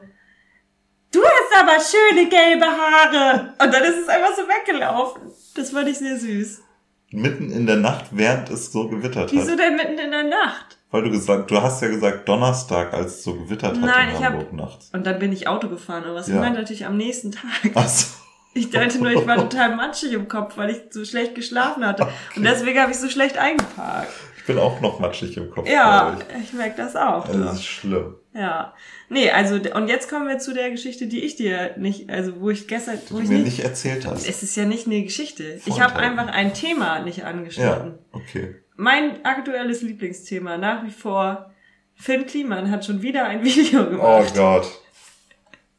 du 1.12 1.22
hast 1.22 1.60
aber 1.60 1.76
schöne 1.80 2.28
gelbe 2.28 2.66
Haare. 2.66 3.54
Und 3.62 3.74
dann 3.74 3.82
ist 3.84 3.98
es 4.02 4.08
einfach 4.08 4.34
so 4.34 4.42
weggelaufen. 4.42 5.22
Das 5.54 5.70
fand 5.70 5.88
ich 5.88 5.98
sehr 5.98 6.18
süß. 6.18 6.62
Mitten 7.10 7.50
in 7.50 7.66
der 7.66 7.76
Nacht, 7.76 8.06
während 8.10 8.50
es 8.50 8.70
so 8.70 8.88
gewittert 8.88 9.32
Wieso 9.32 9.42
hat. 9.42 9.48
Wieso 9.48 9.56
denn 9.56 9.76
mitten 9.76 9.98
in 9.98 10.10
der 10.10 10.24
Nacht? 10.24 10.77
Weil 10.90 11.02
du 11.02 11.10
gesagt, 11.10 11.50
du 11.50 11.60
hast 11.60 11.82
ja 11.82 11.88
gesagt 11.88 12.28
Donnerstag, 12.28 12.94
als 12.94 13.16
es 13.16 13.24
so 13.24 13.34
gewittert 13.34 13.76
hat 13.76 13.80
Nein, 13.80 14.16
in 14.16 14.24
Hamburg 14.24 14.46
hab, 14.46 14.52
nachts. 14.54 14.90
Und 14.92 15.06
dann 15.06 15.18
bin 15.18 15.32
ich 15.32 15.46
Auto 15.46 15.68
gefahren 15.68 16.04
oder 16.04 16.14
was? 16.14 16.28
Ja. 16.28 16.34
Ich 16.34 16.40
meinte 16.40 16.58
natürlich 16.60 16.86
am 16.86 16.96
nächsten 16.96 17.30
Tag. 17.30 17.72
Ach 17.74 17.88
so. 17.88 18.06
Ich 18.54 18.70
dachte 18.70 18.98
nur, 18.98 19.12
ich 19.12 19.26
war 19.26 19.36
total 19.48 19.76
matschig 19.76 20.12
im 20.12 20.28
Kopf, 20.28 20.56
weil 20.56 20.70
ich 20.70 20.78
so 20.90 21.04
schlecht 21.04 21.34
geschlafen 21.34 21.86
hatte. 21.86 22.04
Okay. 22.04 22.12
Und 22.36 22.44
deswegen 22.44 22.80
habe 22.80 22.90
ich 22.90 22.98
so 22.98 23.08
schlecht 23.08 23.36
eingeparkt. 23.36 24.12
Ich 24.38 24.44
bin 24.46 24.58
auch 24.58 24.80
noch 24.80 24.98
matschig 24.98 25.36
im 25.36 25.50
Kopf. 25.50 25.68
Ja, 25.68 26.16
ich, 26.38 26.44
ich 26.44 26.52
merke 26.54 26.78
das 26.78 26.96
auch. 26.96 27.28
Das 27.28 27.56
ist 27.56 27.64
schlimm. 27.66 28.14
Ja. 28.32 28.72
Nee, 29.10 29.30
also, 29.30 29.56
und 29.56 29.88
jetzt 29.88 30.08
kommen 30.08 30.26
wir 30.26 30.38
zu 30.38 30.54
der 30.54 30.70
Geschichte, 30.70 31.06
die 31.06 31.20
ich 31.20 31.36
dir 31.36 31.74
nicht, 31.76 32.08
also 32.08 32.40
wo 32.40 32.48
ich 32.48 32.66
gestern. 32.66 32.98
Die 33.06 33.12
wo 33.12 33.18
du 33.18 33.24
ich 33.24 33.28
mir 33.28 33.36
nicht, 33.36 33.58
nicht 33.58 33.64
erzählt 33.64 34.06
hast. 34.06 34.26
Es 34.26 34.42
ist 34.42 34.56
ja 34.56 34.64
nicht 34.64 34.86
eine 34.86 35.02
Geschichte. 35.02 35.58
Vorteil. 35.58 35.62
Ich 35.66 35.80
habe 35.80 35.96
einfach 35.96 36.28
ein 36.28 36.54
Thema 36.54 37.00
nicht 37.00 37.24
angeschnitten. 37.24 37.98
Ja, 37.98 37.98
okay. 38.12 38.56
Mein 38.80 39.24
aktuelles 39.24 39.82
Lieblingsthema 39.82 40.56
nach 40.56 40.84
wie 40.84 40.92
vor 40.92 41.52
Finn 41.96 42.26
Kliman 42.26 42.70
hat 42.70 42.84
schon 42.84 43.02
wieder 43.02 43.24
ein 43.24 43.42
Video 43.44 43.82
oh 43.82 43.90
gemacht. 43.90 44.32
Oh 44.34 44.36
Gott. 44.36 44.80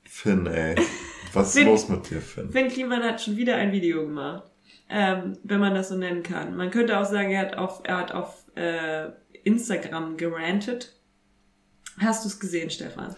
Finn, 0.03 0.45
ey. 0.47 0.75
Was 1.31 1.53
Finn, 1.53 1.67
ist 1.67 1.87
los 1.87 1.89
mit 1.89 2.09
dir, 2.09 2.19
Finn? 2.21 2.49
Finn 2.49 2.67
Kliman 2.67 3.01
hat 3.01 3.21
schon 3.21 3.37
wieder 3.37 3.55
ein 3.55 3.71
Video 3.71 4.01
gemacht. 4.01 4.51
Ähm, 4.89 5.37
wenn 5.43 5.61
man 5.61 5.75
das 5.75 5.87
so 5.87 5.95
nennen 5.95 6.23
kann. 6.23 6.57
Man 6.57 6.71
könnte 6.71 6.99
auch 6.99 7.05
sagen, 7.05 7.31
er 7.31 7.39
hat 7.39 7.57
auf, 7.57 7.79
er 7.85 7.99
hat 7.99 8.11
auf 8.11 8.43
äh, 8.55 9.05
Instagram 9.45 10.17
gerantet. 10.17 10.99
Hast 11.99 12.25
du 12.25 12.27
es 12.27 12.37
gesehen, 12.37 12.69
Stefan? 12.69 13.15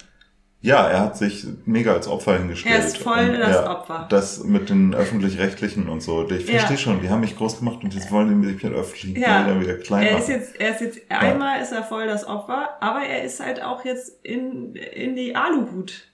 Ja, 0.64 0.88
er 0.88 1.00
hat 1.02 1.18
sich 1.18 1.48
mega 1.66 1.94
als 1.94 2.08
Opfer 2.08 2.38
hingestellt. 2.38 2.76
Er 2.76 2.86
ist 2.86 2.98
voll 2.98 3.30
und, 3.30 3.40
das 3.40 3.50
ja, 3.50 3.72
Opfer. 3.72 4.06
Das 4.10 4.44
mit 4.44 4.70
den 4.70 4.94
öffentlich-rechtlichen 4.94 5.90
und 5.90 6.02
so. 6.02 6.30
Ich 6.30 6.46
verstehe 6.46 6.72
ja. 6.72 6.78
schon, 6.78 7.02
die 7.02 7.10
haben 7.10 7.22
mich 7.22 7.36
groß 7.36 7.60
gemacht 7.60 7.84
und 7.84 7.96
jetzt 7.96 8.12
wollen 8.12 8.30
die 8.30 8.36
mich 8.36 8.62
mit 8.62 8.74
öffentlichen 8.74 9.20
ja. 9.20 9.42
Geldern 9.42 9.62
wieder 9.62 9.78
klein 9.78 10.06
er 10.06 10.20
Ist 10.20 10.30
jetzt, 10.30 10.60
er 10.60 10.76
ist 10.76 10.82
jetzt, 10.82 11.00
einmal 11.10 11.62
ist 11.62 11.72
er 11.72 11.84
voll 11.84 12.06
das 12.06 12.28
Opfer, 12.28 12.70
aber 12.80 13.02
er 13.02 13.24
ist 13.24 13.40
halt 13.40 13.64
auch 13.64 13.84
jetzt 13.86 14.24
in, 14.24 14.76
in 14.76 15.16
die 15.16 15.36
Aluhut. 15.36 16.11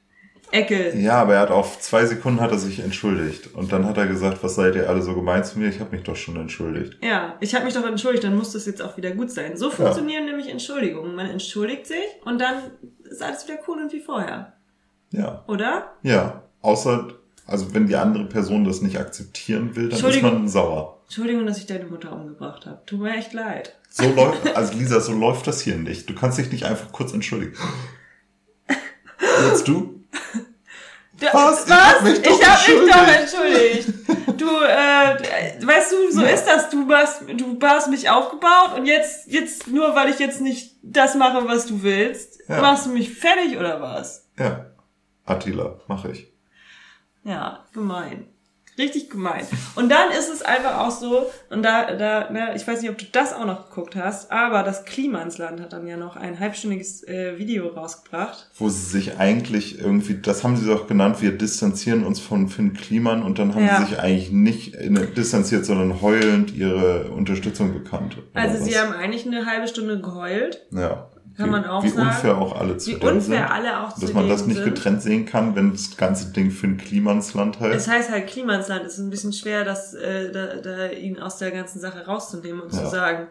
Ecke. 0.51 0.97
Ja, 0.97 1.21
aber 1.21 1.35
er 1.35 1.41
hat 1.41 1.51
auf 1.51 1.79
zwei 1.79 2.05
Sekunden 2.05 2.39
hat 2.39 2.51
er 2.51 2.57
sich 2.57 2.79
entschuldigt. 2.79 3.53
Und 3.53 3.71
dann 3.71 3.85
hat 3.85 3.97
er 3.97 4.07
gesagt, 4.07 4.43
was 4.43 4.55
seid 4.55 4.75
ihr 4.75 4.89
alle 4.89 5.01
so 5.01 5.13
gemein 5.13 5.43
zu 5.43 5.59
mir? 5.59 5.67
Ich 5.67 5.79
habe 5.79 5.95
mich 5.95 6.03
doch 6.03 6.15
schon 6.15 6.37
entschuldigt. 6.37 6.97
Ja, 7.03 7.35
ich 7.41 7.53
habe 7.53 7.65
mich 7.65 7.73
doch 7.73 7.85
entschuldigt, 7.85 8.23
dann 8.23 8.37
muss 8.37 8.53
das 8.53 8.65
jetzt 8.65 8.81
auch 8.81 8.95
wieder 8.95 9.11
gut 9.11 9.29
sein. 9.29 9.57
So 9.57 9.69
funktionieren 9.69 10.23
ja. 10.23 10.29
nämlich 10.31 10.49
Entschuldigungen. 10.49 11.15
Man 11.15 11.29
entschuldigt 11.29 11.85
sich 11.85 11.97
und 12.23 12.39
dann 12.39 12.55
ist 13.03 13.21
alles 13.21 13.45
wieder 13.47 13.59
cool 13.67 13.81
und 13.81 13.91
wie 13.91 13.99
vorher. 13.99 14.53
Ja. 15.11 15.43
Oder? 15.47 15.91
Ja. 16.03 16.43
Außer, 16.61 17.09
also 17.45 17.73
wenn 17.73 17.87
die 17.87 17.95
andere 17.95 18.25
Person 18.25 18.63
das 18.63 18.81
nicht 18.81 18.99
akzeptieren 18.99 19.75
will, 19.75 19.89
dann 19.89 19.99
ist 19.99 20.21
man 20.21 20.47
sauer. 20.47 21.01
Entschuldigung, 21.05 21.45
dass 21.45 21.57
ich 21.57 21.65
deine 21.65 21.85
Mutter 21.85 22.11
umgebracht 22.11 22.65
habe. 22.65 22.81
Tut 22.85 22.99
mir 22.99 23.15
echt 23.15 23.33
leid. 23.33 23.77
So 23.89 24.09
läuft, 24.13 24.55
also 24.55 24.77
Lisa, 24.77 24.99
so 24.99 25.13
läuft 25.13 25.47
das 25.47 25.61
hier 25.61 25.77
nicht. 25.77 26.09
Du 26.09 26.15
kannst 26.15 26.37
dich 26.37 26.51
nicht 26.51 26.65
einfach 26.65 26.91
kurz 26.91 27.13
entschuldigen. 27.13 27.53
Jetzt 29.49 29.67
du? 29.67 30.03
Was? 31.19 31.69
Was? 31.69 31.69
Ich 31.69 31.73
hab 31.73 32.03
mich 32.03 32.21
doch, 32.21 32.39
ich 32.39 32.47
hab 32.47 32.67
mich 32.67 32.91
doch 32.91 33.07
entschuldigt. 33.07 33.93
Du, 34.39 34.45
äh, 34.45 35.65
weißt 35.65 35.91
du, 35.91 36.11
so 36.11 36.21
ja. 36.21 36.27
ist 36.27 36.45
das. 36.45 36.69
Du 36.69 36.87
hast, 36.93 37.23
du 37.27 37.57
hast 37.63 37.89
mich 37.89 38.09
aufgebaut 38.09 38.77
und 38.77 38.85
jetzt, 38.85 39.27
jetzt, 39.27 39.67
nur 39.67 39.95
weil 39.95 40.09
ich 40.09 40.19
jetzt 40.19 40.41
nicht 40.41 40.75
das 40.83 41.15
mache, 41.15 41.47
was 41.47 41.65
du 41.65 41.81
willst, 41.81 42.39
ja. 42.47 42.61
machst 42.61 42.85
du 42.85 42.91
mich 42.91 43.13
fertig 43.13 43.57
oder 43.57 43.81
was? 43.81 44.29
Ja. 44.37 44.67
Attila, 45.25 45.79
mache 45.87 46.11
ich. 46.11 46.31
Ja, 47.23 47.65
gemein. 47.73 48.27
Richtig 48.77 49.09
gemein. 49.09 49.45
Und 49.75 49.89
dann 49.89 50.11
ist 50.11 50.29
es 50.29 50.41
einfach 50.43 50.79
auch 50.79 50.91
so, 50.91 51.25
und 51.49 51.63
da, 51.63 51.95
da, 51.95 52.29
ne, 52.29 52.53
ich 52.55 52.67
weiß 52.67 52.81
nicht, 52.81 52.91
ob 52.91 52.97
du 52.97 53.05
das 53.11 53.33
auch 53.33 53.45
noch 53.45 53.69
geguckt 53.69 53.95
hast, 53.95 54.31
aber 54.31 54.61
das 54.61 54.85
Klimansland 54.85 55.59
hat 55.59 55.73
dann 55.73 55.87
ja 55.87 55.97
noch 55.97 56.15
ein 56.15 56.39
halbstündiges 56.39 57.07
äh, 57.07 57.37
Video 57.39 57.67
rausgebracht. 57.67 58.49
Wo 58.57 58.69
sie 58.69 58.85
sich 58.85 59.17
eigentlich 59.17 59.79
irgendwie, 59.79 60.15
das 60.21 60.43
haben 60.43 60.57
sie 60.57 60.67
doch 60.67 60.87
genannt, 60.87 61.21
wir 61.21 61.35
distanzieren 61.35 62.03
uns 62.03 62.19
von 62.19 62.49
Finn 62.49 62.73
Kliman 62.73 63.23
und 63.23 63.39
dann 63.39 63.55
haben 63.55 63.65
ja. 63.65 63.79
sie 63.79 63.87
sich 63.87 63.99
eigentlich 63.99 64.31
nicht 64.31 64.75
distanziert, 65.17 65.65
sondern 65.65 66.01
heulend 66.01 66.55
ihre 66.55 67.09
Unterstützung 67.09 67.73
bekannt. 67.73 68.17
Also 68.33 68.63
sie 68.63 68.77
haben 68.77 68.93
eigentlich 68.93 69.25
eine 69.25 69.45
halbe 69.45 69.67
Stunde 69.67 69.99
geheult. 69.99 70.61
Ja. 70.71 71.09
Kann 71.37 71.51
man 71.51 71.65
auch 71.65 71.83
wie 71.83 71.89
sagen. 71.89 72.01
Wie 72.01 72.09
unfair 72.09 72.37
auch 72.37 72.59
alle 72.59 72.77
zu 72.77 72.91
wie 72.91 72.95
unfair 72.95 73.21
sind, 73.21 73.37
alle 73.37 73.81
auch 73.81 73.93
zu 73.93 74.01
Dass 74.01 74.13
man 74.13 74.27
das 74.27 74.47
nicht 74.47 74.57
sind. 74.57 74.73
getrennt 74.73 75.01
sehen 75.03 75.25
kann, 75.25 75.55
wenn 75.55 75.71
das 75.71 75.95
ganze 75.95 76.31
Ding 76.33 76.49
für 76.49 76.65
ein 76.65 76.77
Klimansland 76.77 77.59
heißt. 77.59 77.75
Es 77.75 77.87
heißt 77.87 78.09
halt 78.09 78.27
Klimansland. 78.27 78.85
Es 78.85 78.93
ist 78.93 78.99
ein 78.99 79.11
bisschen 79.11 79.33
schwer, 79.33 79.63
das, 79.63 79.93
äh, 79.93 80.31
da, 80.31 80.55
da 80.55 80.89
ihn 80.89 81.19
aus 81.19 81.37
der 81.37 81.51
ganzen 81.51 81.79
Sache 81.79 82.05
rauszunehmen 82.05 82.61
und 82.61 82.73
ja. 82.73 82.83
zu 82.83 82.89
sagen, 82.89 83.27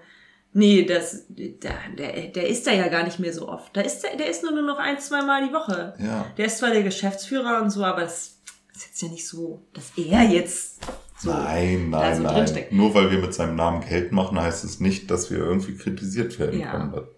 nee, 0.53 0.85
das, 0.85 1.25
der, 1.29 1.75
der, 1.99 2.29
der 2.29 2.49
ist 2.49 2.67
da 2.67 2.73
ja 2.73 2.87
gar 2.89 3.03
nicht 3.03 3.19
mehr 3.19 3.33
so 3.33 3.49
oft. 3.49 3.77
Da 3.77 3.81
ist 3.81 4.03
der, 4.03 4.17
der 4.17 4.31
ist 4.31 4.45
nur, 4.45 4.53
nur 4.53 4.63
noch 4.63 4.79
ein, 4.79 5.01
zwei 5.01 5.23
Mal 5.23 5.47
die 5.49 5.53
Woche. 5.53 5.95
Ja. 5.99 6.27
Der 6.37 6.47
ist 6.47 6.59
zwar 6.59 6.71
der 6.71 6.85
Geschäftsführer 6.85 7.61
und 7.61 7.71
so, 7.71 7.83
aber 7.83 8.03
das 8.03 8.39
ist 8.73 8.87
jetzt 8.87 9.03
ja 9.03 9.09
nicht 9.09 9.27
so, 9.27 9.63
dass 9.73 9.93
er 9.97 10.23
jetzt 10.23 10.81
so 11.19 11.33
nein, 11.33 11.91
nein, 11.91 12.17
so 12.17 12.23
nein. 12.23 12.67
Nur 12.71 12.95
weil 12.95 13.11
wir 13.11 13.19
mit 13.19 13.35
seinem 13.35 13.57
Namen 13.57 13.81
Geld 13.87 14.13
machen, 14.13 14.41
heißt 14.41 14.65
es 14.65 14.81
nicht, 14.81 15.11
dass 15.11 15.31
wir 15.31 15.39
irgendwie 15.39 15.75
kritisiert 15.75 16.39
werden 16.39 16.61
ja. 16.61 16.71
können. 16.71 17.09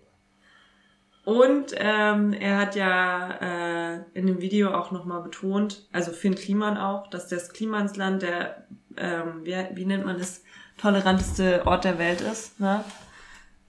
Und 1.28 1.74
ähm, 1.76 2.32
er 2.32 2.56
hat 2.56 2.74
ja 2.74 3.28
äh, 3.42 4.00
in 4.14 4.26
dem 4.26 4.40
Video 4.40 4.72
auch 4.72 4.92
nochmal 4.92 5.20
betont, 5.20 5.86
also 5.92 6.10
Finn 6.10 6.34
Kliman 6.34 6.78
auch, 6.78 7.08
dass 7.08 7.28
das 7.28 7.50
Klimansland 7.50 8.22
der, 8.22 8.64
ähm, 8.96 9.42
wie, 9.44 9.54
wie 9.74 9.84
nennt 9.84 10.06
man 10.06 10.16
das, 10.16 10.42
toleranteste 10.78 11.66
Ort 11.66 11.84
der 11.84 11.98
Welt 11.98 12.22
ist. 12.22 12.58
Ne? 12.58 12.82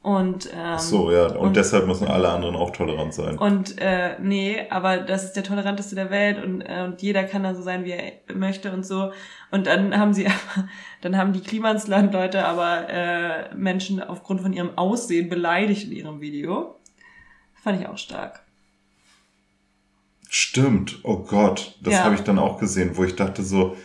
Und, 0.02 0.50
ähm, 0.56 0.80
so, 0.80 1.12
ja, 1.12 1.26
und, 1.26 1.36
und, 1.36 1.58
deshalb 1.58 1.86
müssen 1.86 2.08
alle 2.08 2.30
anderen 2.30 2.56
auch 2.56 2.72
tolerant 2.72 3.14
sein. 3.14 3.38
Und 3.38 3.78
äh, 3.82 4.18
nee, 4.22 4.66
aber 4.70 5.00
das 5.00 5.26
ist 5.26 5.34
der 5.34 5.44
toleranteste 5.44 5.96
der 5.96 6.10
Welt 6.10 6.42
und, 6.42 6.62
äh, 6.62 6.84
und 6.86 7.02
jeder 7.02 7.26
kann 7.26 7.44
da 7.44 7.54
so 7.54 7.62
sein, 7.62 7.84
wie 7.84 7.92
er 7.92 8.14
möchte 8.34 8.72
und 8.72 8.86
so. 8.86 9.12
Und 9.52 9.68
dann 9.68 9.98
haben 9.98 10.14
sie 10.14 10.28
dann 11.02 11.18
haben 11.18 11.34
die 11.34 11.42
Klimansland-Leute 11.42 12.46
aber 12.46 12.88
äh, 12.88 13.54
Menschen 13.54 14.02
aufgrund 14.02 14.40
von 14.40 14.54
ihrem 14.54 14.78
Aussehen 14.78 15.28
beleidigt 15.28 15.84
in 15.84 15.92
ihrem 15.92 16.22
Video. 16.22 16.79
Fand 17.64 17.82
ich 17.82 17.88
auch 17.88 17.98
stark. 17.98 18.42
Stimmt, 20.30 21.00
oh 21.04 21.18
Gott, 21.18 21.76
das 21.82 21.96
ja. 21.96 22.04
habe 22.04 22.16
ich 22.16 22.22
dann 22.22 22.38
auch 22.38 22.60
gesehen, 22.60 22.92
wo 22.94 23.04
ich 23.04 23.16
dachte 23.16 23.42
so, 23.42 23.76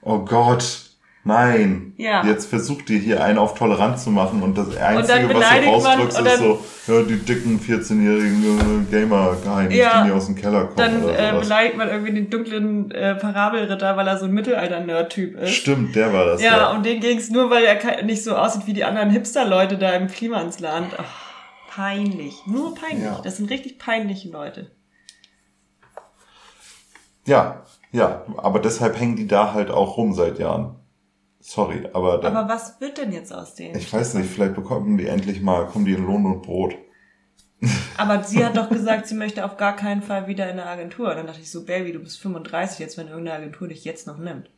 oh 0.00 0.20
Gott, 0.20 0.80
nein, 1.24 1.92
ja. 1.98 2.24
jetzt 2.24 2.46
versucht 2.46 2.88
ihr 2.88 2.98
hier 2.98 3.22
einen 3.22 3.36
auf 3.36 3.54
tolerant 3.54 3.98
zu 3.98 4.08
machen 4.08 4.42
und 4.42 4.56
das 4.56 4.74
Einzige, 4.78 5.26
und 5.26 5.34
was 5.34 5.50
du 5.50 5.68
rausdrückst, 5.68 6.20
ist 6.20 6.38
so, 6.38 6.64
ja, 6.86 7.02
die 7.02 7.18
dicken 7.18 7.60
14-jährigen 7.60 8.88
äh, 8.88 8.90
Gamer 8.90 9.36
geheimnis, 9.44 9.76
ja, 9.76 10.04
die 10.06 10.10
aus 10.10 10.24
dem 10.24 10.36
Keller 10.36 10.68
kommen. 10.68 10.76
Dann 10.76 11.08
äh, 11.10 11.38
beleidigt 11.38 11.76
man 11.76 11.88
irgendwie 11.88 12.14
den 12.14 12.30
dunklen 12.30 12.90
äh, 12.92 13.14
Parabelritter, 13.16 13.94
weil 13.98 14.08
er 14.08 14.18
so 14.18 14.24
ein 14.24 14.32
Mittelalter-Nerd-Typ 14.32 15.38
ist. 15.38 15.50
Stimmt, 15.50 15.94
der 15.96 16.14
war 16.14 16.24
das. 16.24 16.42
Ja, 16.42 16.56
ja. 16.56 16.70
und 16.70 16.86
den 16.86 17.00
ging's 17.00 17.28
nur, 17.28 17.50
weil 17.50 17.64
er 17.64 18.02
nicht 18.04 18.24
so 18.24 18.34
aussieht 18.34 18.62
wie 18.66 18.72
die 18.72 18.84
anderen 18.84 19.10
Hipster-Leute 19.10 19.76
da 19.76 19.90
im 19.90 20.08
Klimansland. 20.08 20.94
Oh, 20.98 21.02
peinlich, 21.70 22.46
nur 22.46 22.74
peinlich. 22.74 23.04
Ja. 23.04 23.20
Das 23.22 23.36
sind 23.36 23.48
richtig 23.48 23.78
peinliche 23.78 24.28
Leute. 24.28 24.70
Ja, 27.26 27.64
ja, 27.92 28.24
aber 28.36 28.58
deshalb 28.58 28.98
hängen 28.98 29.16
die 29.16 29.28
da 29.28 29.52
halt 29.54 29.70
auch 29.70 29.96
rum 29.96 30.12
seit 30.12 30.38
Jahren. 30.38 30.76
Sorry, 31.38 31.88
aber. 31.92 32.18
Dann, 32.18 32.36
aber 32.36 32.52
was 32.52 32.80
wird 32.80 32.98
denn 32.98 33.12
jetzt 33.12 33.32
aus 33.32 33.54
denen? 33.54 33.76
Ich 33.76 33.92
weiß 33.92 34.14
nicht, 34.14 34.30
vielleicht 34.30 34.54
bekommen 34.54 34.98
die 34.98 35.06
endlich 35.06 35.40
mal, 35.40 35.66
kommen 35.66 35.84
die 35.84 35.94
in 35.94 36.04
Lohn 36.04 36.26
und 36.26 36.42
Brot. 36.42 36.74
Aber 37.98 38.24
sie 38.24 38.42
hat 38.42 38.56
doch 38.56 38.70
gesagt, 38.70 39.06
sie 39.06 39.14
möchte 39.14 39.44
auf 39.44 39.58
gar 39.58 39.76
keinen 39.76 40.00
Fall 40.00 40.26
wieder 40.26 40.46
in 40.46 40.52
eine 40.52 40.64
Agentur. 40.64 41.10
Und 41.10 41.16
dann 41.16 41.26
dachte 41.26 41.42
ich 41.42 41.50
so, 41.50 41.66
Baby, 41.66 41.92
du 41.92 41.98
bist 41.98 42.18
35 42.18 42.78
jetzt, 42.78 42.96
wenn 42.96 43.08
irgendeine 43.08 43.36
Agentur 43.36 43.68
dich 43.68 43.84
jetzt 43.84 44.06
noch 44.06 44.16
nimmt. 44.16 44.48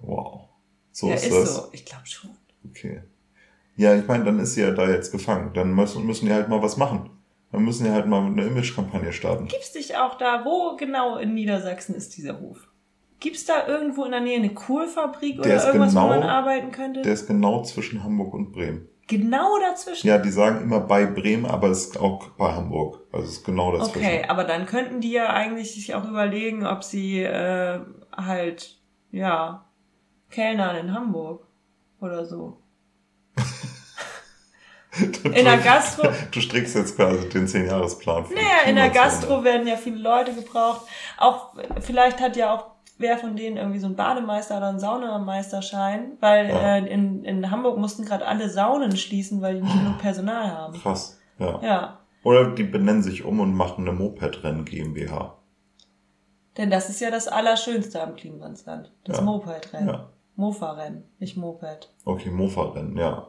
Wow. 0.00 0.48
So 0.90 1.08
ja, 1.08 1.14
ist, 1.14 1.26
ist 1.26 1.36
das. 1.36 1.54
so. 1.54 1.68
Ich 1.70 1.84
glaube 1.84 2.04
schon. 2.06 2.30
Okay. 2.68 3.02
Ja, 3.76 3.94
ich 3.94 4.06
meine, 4.06 4.24
dann 4.24 4.38
ist 4.38 4.54
sie 4.54 4.62
ja 4.62 4.70
da 4.70 4.88
jetzt 4.88 5.12
gefangen. 5.12 5.52
Dann 5.54 5.74
müssen, 5.74 6.06
müssen 6.06 6.26
die 6.26 6.32
halt 6.32 6.48
mal 6.48 6.62
was 6.62 6.76
machen. 6.76 7.10
Dann 7.52 7.62
müssen 7.62 7.84
die 7.84 7.90
halt 7.90 8.06
mal 8.06 8.22
mit 8.22 8.38
einer 8.38 8.50
Image-Kampagne 8.50 9.12
starten. 9.12 9.46
Gibt's 9.46 9.72
dich 9.72 9.96
auch 9.96 10.16
da? 10.16 10.44
Wo 10.44 10.76
genau 10.76 11.16
in 11.16 11.34
Niedersachsen 11.34 11.94
ist 11.94 12.16
dieser 12.16 12.40
Hof? 12.40 12.68
Gibt's 13.20 13.46
da 13.46 13.66
irgendwo 13.66 14.04
in 14.04 14.10
der 14.10 14.20
Nähe 14.20 14.36
eine 14.36 14.52
Kohlfabrik 14.52 15.38
oder 15.38 15.66
irgendwas, 15.66 15.92
genau, 15.92 16.04
wo 16.04 16.08
man 16.08 16.22
arbeiten 16.22 16.70
könnte? 16.70 17.02
Der 17.02 17.12
ist 17.12 17.26
genau 17.26 17.62
zwischen 17.62 18.02
Hamburg 18.02 18.34
und 18.34 18.52
Bremen. 18.52 18.88
Genau 19.08 19.58
dazwischen? 19.60 20.06
Ja, 20.08 20.18
die 20.18 20.30
sagen 20.30 20.62
immer 20.62 20.80
bei 20.80 21.06
Bremen, 21.06 21.46
aber 21.46 21.68
es 21.68 21.86
ist 21.86 22.00
auch 22.00 22.28
bei 22.30 22.52
Hamburg. 22.52 23.00
Also 23.12 23.26
es 23.26 23.32
ist 23.34 23.44
genau 23.44 23.72
dazwischen. 23.72 24.04
Okay, 24.04 24.24
aber 24.28 24.44
dann 24.44 24.66
könnten 24.66 25.00
die 25.00 25.12
ja 25.12 25.30
eigentlich 25.30 25.72
sich 25.72 25.94
auch 25.94 26.04
überlegen, 26.08 26.66
ob 26.66 26.82
sie 26.82 27.22
äh, 27.22 27.80
halt, 28.14 28.80
ja, 29.12 29.64
Kellnern 30.30 30.76
in 30.76 30.92
Hamburg 30.92 31.46
oder 32.00 32.24
so. 32.24 32.58
In 35.24 35.44
der 35.44 35.58
Gastro. 35.58 36.08
Du 36.30 36.40
strickst 36.40 36.74
jetzt 36.74 36.96
quasi 36.96 37.28
den 37.28 37.46
10-Jahres-Plan. 37.46 38.24
Naja, 38.34 38.68
in 38.68 38.76
der 38.76 38.90
Gastro 38.90 39.44
werden 39.44 39.66
ja 39.66 39.76
viele 39.76 39.98
Leute 39.98 40.34
gebraucht. 40.34 40.82
Auch, 41.18 41.54
vielleicht 41.80 42.20
hat 42.20 42.36
ja 42.36 42.54
auch 42.54 42.76
wer 42.98 43.18
von 43.18 43.36
denen 43.36 43.56
irgendwie 43.56 43.78
so 43.78 43.86
ein 43.86 43.96
Bademeister 43.96 44.56
oder 44.56 44.68
ein 44.68 44.78
Saunameisterschein, 44.78 46.12
weil 46.20 46.48
ja. 46.48 46.76
äh, 46.76 46.86
in, 46.86 47.24
in 47.24 47.50
Hamburg 47.50 47.78
mussten 47.78 48.04
gerade 48.04 48.26
alle 48.26 48.48
Saunen 48.48 48.96
schließen, 48.96 49.42
weil 49.42 49.56
die 49.56 49.62
nicht 49.62 49.78
genug 49.78 49.98
Personal 49.98 50.50
haben. 50.50 50.74
Krass, 50.80 51.20
ja. 51.38 51.60
Ja. 51.62 51.98
Oder 52.22 52.54
die 52.54 52.64
benennen 52.64 53.02
sich 53.02 53.24
um 53.24 53.40
und 53.40 53.54
machen 53.54 53.86
eine 53.86 53.96
Mopedrennen 53.96 54.64
GmbH. 54.64 55.36
Denn 56.56 56.70
das 56.70 56.88
ist 56.88 57.00
ja 57.00 57.10
das 57.10 57.28
Allerschönste 57.28 58.02
am 58.02 58.16
Klimansland. 58.16 58.90
Das 59.04 59.18
ja. 59.18 59.22
Mopedrennen. 59.22 59.88
Ja. 59.88 60.08
Mofa-Rennen, 60.36 61.04
nicht 61.18 61.36
Moped. 61.36 61.94
Okay, 62.04 62.30
Mofa-Rennen, 62.30 62.96
ja. 62.96 63.28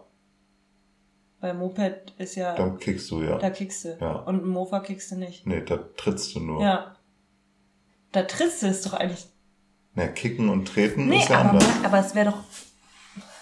Weil 1.39 1.53
Moped 1.53 2.13
ist 2.17 2.35
ja. 2.35 2.55
Da 2.55 2.69
kickst 2.69 3.11
du, 3.11 3.21
ja. 3.21 3.37
Da 3.37 3.49
kickst 3.49 3.85
du. 3.85 3.97
Ja. 3.99 4.13
Und 4.13 4.43
ein 4.43 4.47
Mofa 4.47 4.79
kickst 4.79 5.11
du 5.11 5.15
nicht. 5.17 5.45
Nee, 5.45 5.61
da 5.61 5.77
trittst 5.95 6.35
du 6.35 6.39
nur. 6.39 6.61
Ja. 6.61 6.95
Da 8.11 8.23
trittst 8.23 8.63
du 8.63 8.67
ist 8.67 8.85
doch 8.85 8.93
eigentlich 8.93 9.27
na, 9.97 10.07
kicken 10.07 10.49
und 10.49 10.67
treten 10.67 11.07
nee, 11.07 11.17
ist 11.17 11.29
ja 11.29 11.39
aber, 11.39 11.49
anders. 11.49 11.65
aber 11.83 11.99
es 11.99 12.13
wäre 12.13 12.29
doch. 12.29 12.37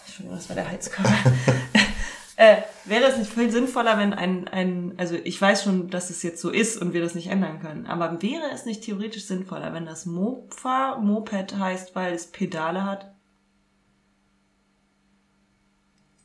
Entschuldigung, 0.05 0.37
das 0.37 0.47
war 0.47 0.55
der 0.55 0.71
Heizkörper. 0.71 1.11
äh, 2.37 2.57
wäre 2.85 3.03
es 3.05 3.17
nicht 3.17 3.33
viel 3.33 3.51
sinnvoller, 3.51 3.97
wenn 3.97 4.13
ein, 4.13 4.47
ein, 4.47 4.93
also 4.95 5.15
ich 5.15 5.41
weiß 5.41 5.63
schon, 5.63 5.89
dass 5.89 6.09
es 6.09 6.23
jetzt 6.23 6.39
so 6.41 6.49
ist 6.49 6.81
und 6.81 6.93
wir 6.93 7.01
das 7.01 7.13
nicht 7.13 7.27
ändern 7.27 7.59
können, 7.59 7.87
aber 7.87 8.21
wäre 8.21 8.51
es 8.53 8.65
nicht 8.65 8.83
theoretisch 8.83 9.25
sinnvoller, 9.25 9.73
wenn 9.73 9.85
das 9.85 10.05
Mofa 10.05 10.97
Moped 10.97 11.57
heißt, 11.57 11.93
weil 11.93 12.13
es 12.13 12.27
Pedale 12.27 12.85
hat? 12.85 13.14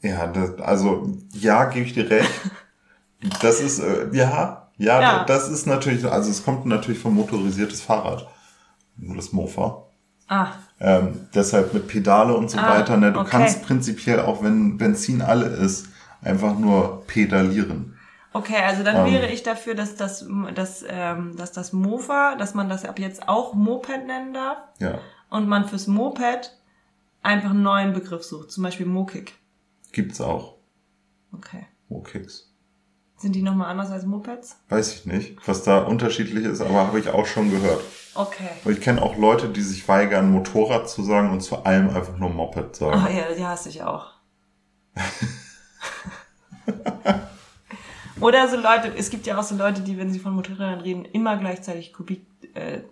Ja, 0.03 0.27
das, 0.27 0.59
also 0.61 1.17
ja, 1.33 1.65
gebe 1.67 1.87
ich 1.87 1.95
dir 1.95 2.09
recht. 2.11 2.31
Das 3.43 3.61
ist, 3.61 3.81
äh, 3.81 4.09
ja, 4.13 4.71
ja, 4.79 5.01
ja, 5.03 5.25
das 5.25 5.51
ist 5.51 5.67
natürlich, 5.67 6.11
also 6.11 6.31
es 6.31 6.43
kommt 6.43 6.65
natürlich 6.65 6.99
vom 6.99 7.17
motorisiertes 7.17 7.83
Fahrrad. 7.83 8.27
Nur 8.97 9.15
das 9.15 9.33
Mofa. 9.33 9.83
Ah. 10.27 10.53
Ähm, 10.81 11.27
deshalb 11.35 11.75
mit 11.75 11.87
Pedale 11.87 12.35
und 12.35 12.51
so 12.51 12.57
ah, 12.57 12.79
weiter. 12.79 12.97
Ne? 12.97 13.13
Du 13.13 13.21
okay. 13.21 13.29
kannst 13.31 13.63
prinzipiell 13.63 14.21
auch, 14.21 14.43
wenn 14.43 14.79
Benzin 14.79 15.21
alle 15.21 15.45
ist, 15.45 15.89
einfach 16.23 16.59
nur 16.59 17.05
pedalieren. 17.07 17.99
Okay, 18.33 18.63
also 18.65 18.85
dann 18.85 19.07
ähm, 19.07 19.13
wäre 19.13 19.27
ich 19.27 19.43
dafür, 19.43 19.75
dass 19.75 19.97
das, 19.97 20.25
dass, 20.55 20.85
ähm, 20.89 21.37
dass 21.37 21.53
das 21.53 21.73
Mofa, 21.73 22.37
dass 22.37 22.55
man 22.55 22.69
das 22.69 22.85
ab 22.85 22.99
jetzt 22.99 23.29
auch 23.29 23.55
Moped 23.55 24.07
nennen 24.07 24.33
darf. 24.33 24.59
Ja. 24.79 24.99
Und 25.29 25.49
man 25.49 25.67
fürs 25.67 25.89
Moped 25.89 26.57
einfach 27.23 27.51
einen 27.51 27.63
neuen 27.63 27.93
Begriff 27.93 28.23
sucht, 28.23 28.51
zum 28.51 28.63
Beispiel 28.63 28.87
Mokik. 28.87 29.35
Gibt's 29.93 30.21
auch. 30.21 30.57
Okay. 31.33 31.67
Mokiks. 31.89 32.53
Sind 33.17 33.35
die 33.35 33.43
nochmal 33.43 33.71
anders 33.71 33.91
als 33.91 34.07
Mopeds? 34.07 34.57
Weiß 34.71 34.95
ich 34.95 35.07
nicht, 35.07 35.37
was 35.47 35.63
da 35.63 35.81
unterschiedlich 35.81 36.45
ist, 36.45 36.63
aber 36.63 36.87
habe 36.87 36.99
ich 36.99 37.11
auch 37.11 37.27
schon 37.27 37.51
gehört. 37.51 37.83
Okay. 38.15 38.49
Und 38.65 38.73
ich 38.73 38.81
kenne 38.81 39.03
auch 39.03 39.19
Leute, 39.19 39.51
die 39.51 39.61
sich 39.61 39.87
weigern, 39.89 40.33
Motorrad 40.33 40.89
zu 40.89 41.03
sagen 41.03 41.31
und 41.31 41.43
zu 41.43 41.65
allem 41.65 41.91
einfach 41.91 42.17
nur 42.17 42.31
Moped 42.31 42.77
sagen. 42.77 42.99
Ah 42.99 43.11
ja, 43.11 43.35
die 43.37 43.45
hasse 43.45 43.69
ich 43.69 43.83
auch. 43.83 44.13
Oder 48.21 48.49
so 48.49 48.57
Leute, 48.57 48.93
es 48.97 49.11
gibt 49.11 49.27
ja 49.27 49.39
auch 49.39 49.43
so 49.43 49.55
Leute, 49.55 49.83
die, 49.83 49.99
wenn 49.99 50.11
sie 50.11 50.19
von 50.19 50.35
Motorrädern 50.35 50.81
reden, 50.81 51.05
immer 51.05 51.37
gleichzeitig 51.37 51.93
Kubikanzahl 51.93 52.30
äh, 52.55 52.83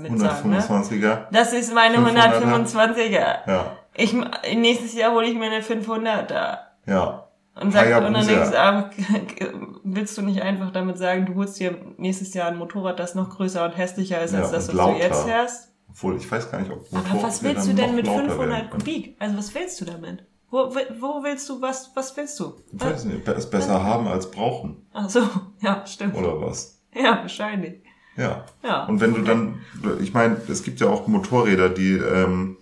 mit 0.00 0.12
125er. 0.12 1.00
Ne? 1.00 1.26
Das 1.32 1.52
ist 1.52 1.74
meine 1.74 1.98
125er. 1.98 3.10
Ja. 3.46 3.76
Ich, 3.94 4.14
nächstes 4.54 4.94
Jahr 4.94 5.12
hole 5.12 5.26
ich 5.26 5.36
mir 5.36 5.46
eine 5.46 5.60
500er. 5.60 6.58
Ja. 6.86 7.24
Und 7.60 7.72
sagt 7.72 7.90
dann 7.90 8.14
denkst 8.14 8.54
ah, 8.54 8.90
willst 9.82 10.16
du 10.16 10.22
nicht 10.22 10.42
einfach 10.42 10.70
damit 10.70 10.98
sagen, 10.98 11.26
du 11.26 11.34
holst 11.34 11.58
dir 11.58 11.76
nächstes 11.96 12.32
Jahr 12.34 12.48
ein 12.48 12.56
Motorrad, 12.56 13.00
das 13.00 13.14
noch 13.14 13.30
größer 13.30 13.64
und 13.64 13.76
hässlicher 13.76 14.22
ist 14.22 14.32
ja, 14.32 14.40
als 14.40 14.52
das, 14.52 14.68
was 14.68 14.74
lauter. 14.74 14.92
du 14.94 14.98
jetzt 15.00 15.24
fährst? 15.24 15.68
Obwohl, 15.90 16.16
ich 16.16 16.30
weiß 16.30 16.50
gar 16.50 16.60
nicht, 16.60 16.70
ob 16.70 16.90
Motorrad 16.92 17.10
Aber 17.10 17.22
was 17.24 17.42
willst 17.42 17.68
du 17.68 17.72
denn 17.72 17.96
mit 17.96 18.06
500 18.06 18.70
Kubik? 18.70 19.16
Also 19.18 19.36
was 19.36 19.54
willst 19.54 19.80
du 19.80 19.84
damit? 19.84 20.24
Wo, 20.50 20.70
wo 21.00 21.22
willst 21.22 21.48
du, 21.48 21.60
was, 21.60 21.90
was 21.94 22.16
willst 22.16 22.38
du? 22.40 22.54
Ich 22.72 22.80
weiß 22.80 23.04
nicht, 23.04 23.26
es 23.28 23.50
besser 23.50 23.74
was? 23.74 23.82
haben 23.82 24.06
als 24.06 24.30
brauchen. 24.30 24.86
Ach 24.92 25.10
so, 25.10 25.20
ja, 25.60 25.84
stimmt. 25.86 26.14
Oder 26.16 26.40
was? 26.40 26.80
Ja, 26.94 27.18
wahrscheinlich. 27.18 27.82
Ja. 28.18 28.44
ja. 28.62 28.84
Und 28.86 29.00
wenn 29.00 29.14
du 29.14 29.22
dann, 29.22 29.60
ich 30.00 30.12
meine, 30.12 30.36
es 30.48 30.62
gibt 30.62 30.80
ja 30.80 30.88
auch 30.88 31.06
Motorräder, 31.06 31.70
die 31.70 31.92
ähm, 31.92 32.58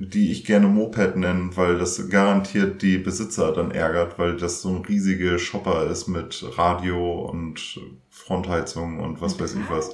die 0.00 0.32
ich 0.32 0.44
gerne 0.44 0.66
Moped 0.66 1.16
nenne, 1.16 1.50
weil 1.56 1.78
das 1.78 2.08
garantiert 2.08 2.80
die 2.80 2.96
Besitzer 2.96 3.52
dann 3.52 3.70
ärgert, 3.70 4.18
weil 4.18 4.36
das 4.36 4.62
so 4.62 4.70
ein 4.70 4.82
riesige 4.82 5.38
Shopper 5.38 5.86
ist 5.86 6.08
mit 6.08 6.42
Radio 6.56 7.28
und 7.28 7.78
Frontheizung 8.08 9.00
und 9.00 9.20
was 9.20 9.32
mit 9.32 9.42
weiß 9.42 9.54
ich 9.56 9.70
was. 9.70 9.90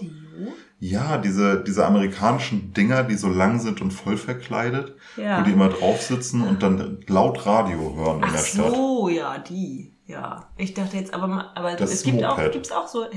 Ja, 0.78 1.18
diese, 1.18 1.62
diese 1.62 1.86
amerikanischen 1.86 2.72
Dinger, 2.72 3.02
die 3.02 3.16
so 3.16 3.28
lang 3.28 3.58
sind 3.58 3.80
und 3.80 3.90
voll 3.90 4.16
verkleidet, 4.16 4.94
ja. 5.16 5.40
wo 5.40 5.44
die 5.44 5.52
immer 5.52 5.70
drauf 5.70 6.02
sitzen 6.02 6.42
und 6.42 6.62
dann 6.62 7.00
laut 7.08 7.44
Radio 7.46 7.96
hören 7.96 8.20
Ach 8.22 8.28
in 8.28 8.32
der 8.32 8.38
Stadt. 8.38 8.74
so, 8.74 9.08
ja, 9.08 9.38
die. 9.38 9.92
Ja. 10.06 10.50
Ich 10.56 10.74
dachte 10.74 10.98
jetzt, 10.98 11.14
aber, 11.14 11.50
aber 11.56 11.74
das 11.74 11.92
es 11.92 12.02
gibt 12.04 12.20
Moped. 12.20 12.48
auch, 12.48 12.52
gibt's 12.52 12.70
auch 12.70 12.86
so 12.86 13.10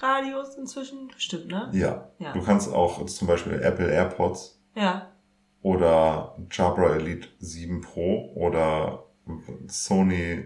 Helmradios 0.00 0.56
inzwischen? 0.56 1.10
Stimmt, 1.16 1.48
ne? 1.48 1.70
Ja. 1.72 2.10
ja. 2.18 2.32
Du 2.32 2.42
kannst 2.42 2.72
auch 2.72 3.04
zum 3.06 3.28
Beispiel 3.28 3.54
Apple 3.54 3.90
AirPods. 3.90 4.60
Ja 4.74 5.08
oder 5.66 6.36
Jabra 6.48 6.94
Elite 6.94 7.26
7 7.40 7.80
Pro 7.80 8.30
oder 8.36 9.02
Sony. 9.66 10.44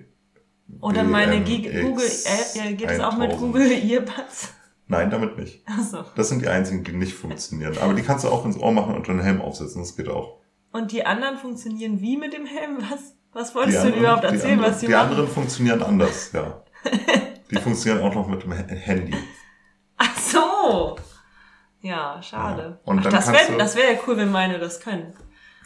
Oder 0.80 1.04
meine 1.04 1.40
Google, 1.44 2.10
äh, 2.54 2.72
geht 2.72 2.88
es 2.88 3.00
auch 3.00 3.18
mit 3.18 3.36
Google 3.36 3.70
Earbuds? 3.70 4.54
Nein, 4.86 5.10
damit 5.10 5.36
nicht. 5.36 5.62
Ach 5.66 5.82
so. 5.82 6.04
Das 6.16 6.30
sind 6.30 6.40
die 6.40 6.48
einzigen, 6.48 6.84
die 6.84 6.92
nicht 6.92 7.12
funktionieren. 7.12 7.76
Aber 7.82 7.92
die 7.92 8.00
kannst 8.00 8.24
du 8.24 8.28
auch 8.28 8.46
ins 8.46 8.58
Ohr 8.58 8.72
machen 8.72 8.94
und 8.94 9.10
einen 9.10 9.20
Helm 9.20 9.42
aufsetzen, 9.42 9.82
das 9.82 9.94
geht 9.94 10.08
auch. 10.08 10.38
Und 10.72 10.90
die 10.90 11.04
anderen 11.04 11.36
funktionieren 11.36 12.00
wie 12.00 12.16
mit 12.16 12.32
dem 12.32 12.46
Helm? 12.46 12.78
Was, 12.90 13.14
was 13.34 13.54
wolltest 13.54 13.76
die 13.76 13.80
du 13.80 13.86
anderen, 13.88 14.00
überhaupt 14.00 14.24
erzählen, 14.24 14.58
die 14.58 14.64
was 14.64 14.80
die, 14.80 14.86
die 14.86 14.92
machen? 14.92 15.08
Die 15.08 15.10
anderen 15.12 15.28
funktionieren 15.28 15.82
anders, 15.82 16.32
ja. 16.32 16.64
die 17.50 17.56
funktionieren 17.56 18.02
auch 18.02 18.14
noch 18.14 18.26
mit 18.26 18.42
dem 18.42 18.52
Handy. 18.52 19.14
So. 20.60 20.96
Ja, 21.82 22.20
schade. 22.22 22.78
Ja. 22.86 22.94
Ach, 22.98 23.02
das 23.04 23.32
wäre 23.32 23.56
das 23.56 23.76
wär 23.76 23.92
ja 23.92 23.98
cool, 24.06 24.16
wenn 24.16 24.30
meine 24.30 24.58
das 24.58 24.80
können. 24.80 25.14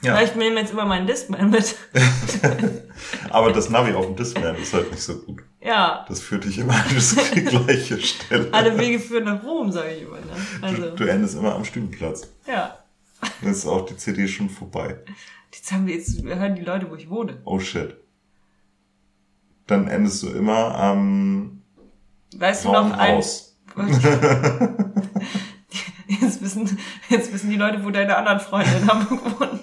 Ja. 0.03 0.17
Vielleicht 0.17 0.37
nehmen 0.37 0.55
wir 0.55 0.63
jetzt 0.63 0.73
immer 0.73 0.85
meinen 0.85 1.07
Discman 1.07 1.51
mit. 1.51 1.77
Aber 3.31 3.53
das 3.53 3.71
Navi 3.71 3.95
auf 3.95 4.07
dem 4.07 4.17
Discman 4.17 4.55
ist 4.57 4.75
halt 4.75 4.91
nicht 4.91 5.03
so 5.03 5.17
gut. 5.17 5.43
Ja. 5.61 6.05
Das 6.09 6.21
führt 6.21 6.45
dich 6.45 6.59
immer 6.59 6.75
an 6.75 6.85
die 7.35 7.43
gleiche 7.45 7.99
Stelle. 8.01 8.49
Alle 8.53 8.79
Wege 8.79 9.01
führen 9.01 9.25
nach 9.25 9.43
Rom, 9.43 9.73
sage 9.73 9.95
ich 9.95 10.03
immer. 10.03 10.19
Ne? 10.19 10.37
Also. 10.61 10.91
Du, 10.91 10.97
du 10.97 11.05
endest 11.05 11.37
immer 11.37 11.55
am 11.55 11.65
Stübenplatz. 11.65 12.29
Ja. 12.47 12.79
Dann 13.41 13.51
ist 13.51 13.67
auch 13.67 13.87
die 13.87 13.97
CD 13.97 14.29
schon 14.29 14.51
vorbei. 14.51 14.99
Jetzt 15.53 15.73
haben 15.73 15.87
wir 15.87 15.95
jetzt 15.95 16.23
hören 16.23 16.55
die 16.55 16.63
Leute, 16.63 16.91
wo 16.91 16.97
ich 16.97 17.09
wohne. 17.09 17.41
Oh 17.45 17.59
shit. 17.59 17.97
Dann 19.67 19.89
endest 19.89 20.23
du 20.23 20.29
immer 20.29 20.75
am 20.75 21.63
Weißt 22.37 22.67
du 22.67 22.73
noch 22.73 22.93
ein 22.93 23.23
jetzt 26.07 26.43
wissen 26.43 26.79
jetzt 27.09 27.33
wissen 27.33 27.51
die 27.51 27.57
Leute, 27.57 27.85
wo 27.85 27.91
deine 27.91 28.17
anderen 28.17 28.41
Freunde 28.41 28.71
in 28.77 28.89
Hamburg 28.89 29.41
wohnen. 29.41 29.61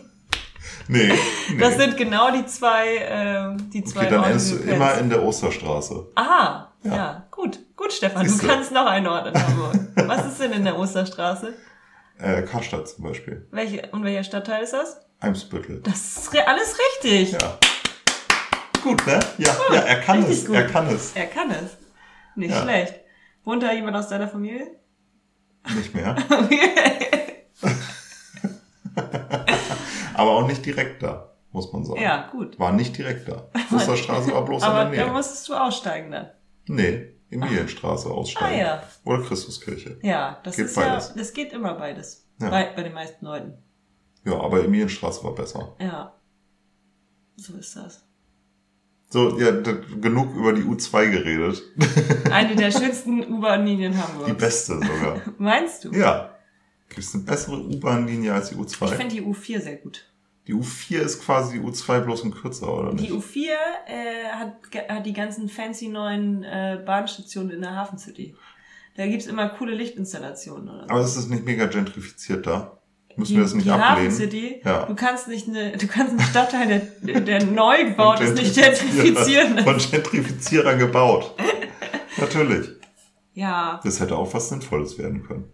Nee, 0.87 1.13
nee. 1.49 1.57
Das 1.57 1.77
sind 1.77 1.95
genau 1.95 2.31
die 2.31 2.45
zwei, 2.45 2.97
äh, 2.97 3.55
die 3.71 3.83
zwei. 3.83 4.01
Okay, 4.01 4.09
dann 4.09 4.23
endest 4.25 4.51
du 4.51 4.57
immer 4.57 4.97
in 4.97 5.09
der 5.09 5.23
Osterstraße. 5.23 6.07
Aha, 6.15 6.73
ja, 6.83 6.95
ja. 6.95 7.27
gut, 7.31 7.59
gut, 7.77 7.93
Stefan, 7.93 8.27
Siehste. 8.27 8.45
du 8.45 8.53
kannst 8.53 8.71
noch 8.71 8.85
einen 8.85 9.07
Ort 9.07 9.27
in 9.27 9.41
Hamburg. 9.41 9.75
Was 9.95 10.25
ist 10.25 10.41
denn 10.41 10.51
in 10.51 10.65
der 10.65 10.77
Osterstraße? 10.77 11.53
Äh, 12.19 12.41
Karstadt 12.43 12.89
zum 12.89 13.05
Beispiel. 13.05 13.47
Welche, 13.51 13.87
und 13.91 14.03
welcher 14.03 14.23
Stadtteil 14.23 14.63
ist 14.63 14.73
das? 14.73 14.97
Eimsbüttel. 15.21 15.81
Das 15.81 16.17
ist 16.17 16.29
alles 16.45 16.75
richtig. 16.95 17.31
Ja. 17.33 17.57
Gut, 18.83 19.05
ne? 19.05 19.19
Ja, 19.37 19.53
gut, 19.53 19.75
ja, 19.75 19.81
er 19.81 20.01
kann 20.01 20.23
es. 20.23 20.45
Gut. 20.45 20.55
Er 20.55 20.67
kann 20.67 20.87
es. 20.87 21.13
Er 21.15 21.27
kann 21.27 21.51
es. 21.51 21.77
Nicht 22.35 22.51
ja. 22.51 22.63
schlecht. 22.63 22.95
Wohnt 23.43 23.63
da 23.63 23.71
jemand 23.71 23.97
aus 23.97 24.07
deiner 24.09 24.27
Familie? 24.27 24.79
Nicht 25.75 25.93
mehr. 25.93 26.15
Aber 30.13 30.31
auch 30.31 30.47
nicht 30.47 30.65
direkt 30.65 31.03
da, 31.03 31.33
muss 31.51 31.71
man 31.71 31.85
sagen. 31.85 32.01
Ja, 32.01 32.29
gut. 32.31 32.59
War 32.59 32.71
nicht 32.71 32.97
direkt 32.97 33.27
da. 33.27 33.49
Osterstraße 33.75 34.33
war 34.33 34.45
bloß 34.45 34.63
Aber 34.63 34.83
in 34.83 34.83
der 34.83 34.89
Nähe. 34.91 35.01
Aber 35.01 35.09
da 35.09 35.17
musstest 35.17 35.49
du 35.49 35.55
aussteigen 35.55 36.11
dann. 36.11 36.29
Nee, 36.67 37.13
Emilienstraße 37.29 38.09
aussteigen. 38.09 38.61
Ah, 38.61 38.75
ja. 38.75 38.83
Oder 39.05 39.23
Christuskirche. 39.23 39.97
Ja, 40.01 40.39
das 40.43 40.57
geht 40.57 40.65
ist 40.65 40.75
beides. 40.75 41.09
ja, 41.09 41.15
das 41.15 41.33
geht 41.33 41.53
immer 41.53 41.73
beides. 41.75 42.27
Ja. 42.39 42.49
Bei, 42.49 42.71
bei 42.75 42.83
den 42.83 42.93
meisten 42.93 43.25
Leuten. 43.25 43.57
Ja, 44.25 44.39
aber 44.39 44.63
Emilienstraße 44.63 45.23
war 45.23 45.33
besser. 45.33 45.75
Ja. 45.79 46.13
So 47.37 47.55
ist 47.55 47.75
das. 47.75 48.05
So, 49.11 49.37
ja, 49.37 49.51
genug 49.51 50.33
über 50.35 50.53
die 50.53 50.63
U2 50.63 51.11
geredet. 51.11 51.61
Eine 52.31 52.55
der 52.55 52.71
schönsten 52.71 53.21
U-Bahn-Linien 53.29 54.01
Hamburgs. 54.01 54.27
Die 54.27 54.33
beste 54.33 54.73
sogar. 54.75 55.21
Meinst 55.37 55.83
du? 55.83 55.91
Ja. 55.91 56.33
Gibt 56.87 57.01
es 57.01 57.13
eine 57.13 57.23
bessere 57.23 57.57
U-Bahn-Linie 57.57 58.33
als 58.33 58.49
die 58.49 58.55
U2? 58.55 58.85
Ich 58.85 58.91
finde 58.91 59.15
die 59.15 59.21
U4 59.21 59.59
sehr 59.59 59.75
gut. 59.77 60.05
Die 60.47 60.53
U4 60.53 60.99
ist 60.99 61.23
quasi 61.23 61.59
die 61.59 61.65
U2 61.65 61.99
bloß 62.01 62.23
ein 62.23 62.31
kürzer, 62.31 62.73
oder 62.73 62.93
nicht? 62.93 63.09
Die 63.09 63.13
U4 63.13 63.49
äh, 63.85 64.29
hat, 64.31 64.55
hat 64.89 65.05
die 65.05 65.13
ganzen 65.13 65.49
fancy 65.49 65.89
neuen 65.89 66.43
äh, 66.43 66.81
Bahnstationen 66.85 67.51
in 67.51 67.61
der 67.61 67.75
Hafen 67.75 67.97
City. 67.97 68.33
Da 68.95 69.07
gibt's 69.07 69.27
immer 69.27 69.49
coole 69.49 69.73
Lichtinstallationen. 69.73 70.69
Oder 70.69 70.83
so. 70.83 70.89
Aber 70.89 71.01
ist 71.01 71.17
das 71.17 71.27
nicht 71.27 71.45
mega 71.45 71.65
gentrifiziert 71.65 72.47
da? 72.47 72.80
Müssen 73.15 73.31
die, 73.31 73.37
wir 73.37 73.43
das 73.43 73.53
nicht 73.53 73.67
die 73.67 73.71
ablehnen? 73.71 74.11
City? 74.11 74.61
Ja. 74.63 74.85
Du 74.85 74.95
kannst 74.95 75.27
nicht 75.27 75.47
eine, 75.47 75.77
du 75.77 75.87
kannst 75.87 76.11
einen 76.11 76.21
Stadtteil, 76.21 76.91
der, 77.01 77.21
der 77.21 77.45
neu 77.45 77.85
gebaut 77.85 78.19
ist, 78.19 78.35
nicht 78.35 78.55
gentrifizieren. 78.55 79.59
Von 79.63 79.77
Gentrifizierern 79.77 80.79
gebaut. 80.79 81.35
Natürlich. 82.17 82.69
Ja. 83.33 83.79
Das 83.83 83.99
hätte 83.99 84.17
auch 84.17 84.33
was 84.33 84.49
Sinnvolles 84.49 84.97
werden 84.97 85.23
können. 85.23 85.51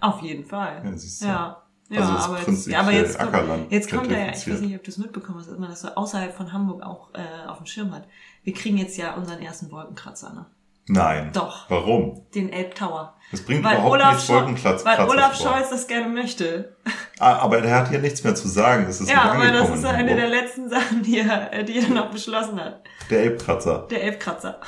Auf 0.00 0.20
jeden 0.22 0.44
Fall. 0.44 0.82
Ja, 0.84 0.96
siehst 0.96 1.22
du. 1.22 1.26
Ja. 1.26 1.62
Ja, 1.88 2.00
also 2.00 2.12
aber, 2.12 2.38
jetzt, 2.50 2.74
aber 2.74 2.92
jetzt, 2.92 3.18
kommt, 3.18 3.70
jetzt 3.70 3.90
kommt 3.90 4.10
ja, 4.10 4.28
ich 4.30 4.50
weiß 4.50 4.60
nicht, 4.60 4.74
ob 4.74 4.82
du 4.82 4.90
es 4.90 4.98
mitbekommen 4.98 5.38
hast, 5.38 5.48
dass 5.48 5.58
man 5.58 5.70
das 5.70 5.82
so 5.82 5.88
außerhalb 5.88 6.34
von 6.34 6.52
Hamburg 6.52 6.82
auch 6.82 7.14
äh, 7.14 7.46
auf 7.46 7.58
dem 7.58 7.66
Schirm 7.66 7.94
hat. 7.94 8.08
Wir 8.42 8.54
kriegen 8.54 8.76
jetzt 8.76 8.96
ja 8.96 9.14
unseren 9.14 9.40
ersten 9.40 9.70
Wolkenkratzer, 9.70 10.32
ne? 10.32 10.46
Nein. 10.88 11.30
Doch. 11.32 11.68
Warum? 11.68 12.26
Den 12.34 12.52
Elbtower. 12.52 13.16
Das 13.32 13.42
bringt 13.42 13.64
weil 13.64 13.74
überhaupt 13.74 13.94
Olaf 13.94 14.12
nichts 14.14 14.28
Wolkenplatz. 14.28 14.84
Weil 14.84 15.00
Olaf 15.08 15.36
Scholz 15.36 15.70
das 15.70 15.86
gerne 15.88 16.08
möchte. 16.08 16.76
Ah, 17.18 17.38
aber 17.38 17.58
er 17.58 17.74
hat 17.80 17.88
hier 17.88 17.98
nichts 17.98 18.22
mehr 18.22 18.34
zu 18.34 18.46
sagen. 18.46 18.84
Das 18.86 19.00
ist 19.00 19.10
ja, 19.10 19.22
aber 19.22 19.50
das 19.50 19.70
ist 19.70 19.84
eine 19.84 20.14
der 20.14 20.28
letzten 20.28 20.68
Sachen, 20.68 21.02
die 21.02 21.18
er, 21.18 21.52
äh, 21.52 21.64
die 21.64 21.78
er 21.78 21.88
noch 21.88 22.10
beschlossen 22.10 22.60
hat. 22.60 22.84
Der 23.10 23.20
Elbkratzer. 23.20 23.86
Der 23.90 24.04
Elbkratzer. 24.04 24.60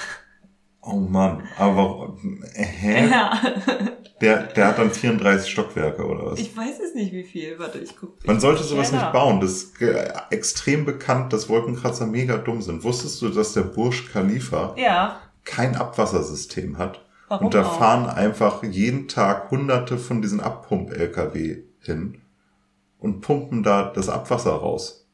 Oh 0.80 0.96
Mann, 0.96 1.46
aber 1.58 2.16
äh, 2.54 2.64
hä? 2.64 3.08
Ja. 3.10 3.38
Der, 4.20 4.44
der 4.44 4.68
hat 4.68 4.78
dann 4.78 4.90
34 4.90 5.50
Stockwerke 5.50 6.04
oder 6.04 6.32
was? 6.32 6.40
Ich 6.40 6.56
weiß 6.56 6.80
es 6.80 6.94
nicht, 6.94 7.12
wie 7.12 7.22
viel. 7.22 7.58
Warte, 7.58 7.78
ich 7.78 7.96
guck. 7.96 8.26
Man 8.26 8.40
sollte 8.40 8.64
sowas 8.64 8.90
nicht 8.90 9.12
bauen. 9.12 9.40
Das 9.40 9.50
ist 9.50 9.74
extrem 10.30 10.84
bekannt, 10.84 11.32
dass 11.32 11.48
Wolkenkratzer 11.48 12.06
mega 12.06 12.36
dumm 12.38 12.60
sind. 12.60 12.82
Wusstest 12.82 13.22
du, 13.22 13.28
dass 13.28 13.52
der 13.52 13.62
Bursch 13.62 14.10
Khalifa 14.10 14.74
ja. 14.76 15.20
Kein 15.48 15.76
Abwassersystem 15.76 16.78
hat? 16.78 17.04
Warum 17.28 17.46
und 17.46 17.54
da 17.54 17.62
auch? 17.62 17.78
fahren 17.78 18.06
einfach 18.08 18.62
jeden 18.62 19.08
Tag 19.08 19.50
hunderte 19.50 19.98
von 19.98 20.22
diesen 20.22 20.40
Abpump-LKW 20.40 21.62
hin 21.80 22.20
und 22.98 23.20
pumpen 23.20 23.62
da 23.62 23.90
das 23.90 24.08
Abwasser 24.08 24.52
raus. 24.52 25.06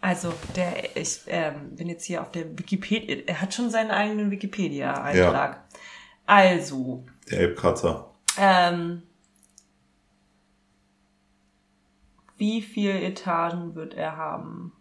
Also, 0.00 0.32
der, 0.56 0.96
ich 0.96 1.20
ähm, 1.28 1.76
bin 1.76 1.88
jetzt 1.88 2.04
hier 2.04 2.22
auf 2.22 2.32
der 2.32 2.58
Wikipedia, 2.58 3.18
er 3.26 3.40
hat 3.40 3.54
schon 3.54 3.70
seinen 3.70 3.92
eigenen 3.92 4.32
Wikipedia-Eintrag. 4.32 5.52
Ja. 5.52 5.78
Also. 6.26 7.04
Der 7.30 7.38
Elbkratzer. 7.40 8.10
Ähm, 8.36 9.02
wie 12.36 12.62
viele 12.62 13.00
Etagen 13.00 13.76
wird 13.76 13.94
er 13.94 14.16
haben? 14.16 14.72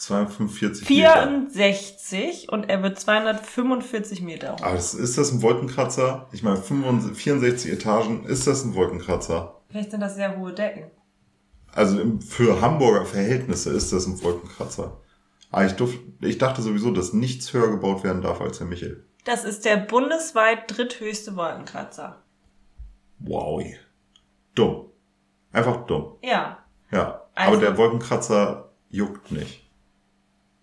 245 0.00 0.86
64 0.86 2.40
Meter. 2.40 2.52
und 2.54 2.70
er 2.70 2.82
wird 2.82 2.98
245 2.98 4.22
Meter 4.22 4.54
hoch. 4.54 4.62
Aber 4.62 4.74
das, 4.74 4.94
ist 4.94 5.18
das 5.18 5.30
ein 5.30 5.42
Wolkenkratzer? 5.42 6.26
Ich 6.32 6.42
meine, 6.42 6.56
64 6.56 7.70
Etagen, 7.70 8.24
ist 8.24 8.46
das 8.46 8.64
ein 8.64 8.74
Wolkenkratzer? 8.74 9.60
Vielleicht 9.68 9.90
sind 9.90 10.00
das 10.00 10.14
sehr 10.14 10.38
hohe 10.38 10.54
Decken. 10.54 10.90
Also 11.72 12.18
für 12.26 12.62
Hamburger 12.62 13.04
Verhältnisse 13.04 13.70
ist 13.70 13.92
das 13.92 14.06
ein 14.06 14.22
Wolkenkratzer. 14.22 15.00
Aber 15.50 15.66
ich, 15.66 15.72
durf, 15.72 15.94
ich 16.22 16.38
dachte 16.38 16.62
sowieso, 16.62 16.92
dass 16.92 17.12
nichts 17.12 17.52
höher 17.52 17.70
gebaut 17.70 18.02
werden 18.02 18.22
darf 18.22 18.40
als 18.40 18.56
der 18.56 18.66
Michel. 18.66 19.04
Das 19.24 19.44
ist 19.44 19.66
der 19.66 19.76
bundesweit 19.76 20.62
dritthöchste 20.66 21.36
Wolkenkratzer. 21.36 22.22
Wow. 23.18 23.62
Dumm. 24.54 24.86
Einfach 25.52 25.84
dumm. 25.84 26.16
Ja. 26.22 26.58
Ja. 26.90 27.26
Also, 27.34 27.52
Aber 27.52 27.60
der 27.60 27.76
Wolkenkratzer 27.76 28.70
juckt 28.88 29.30
nicht. 29.30 29.69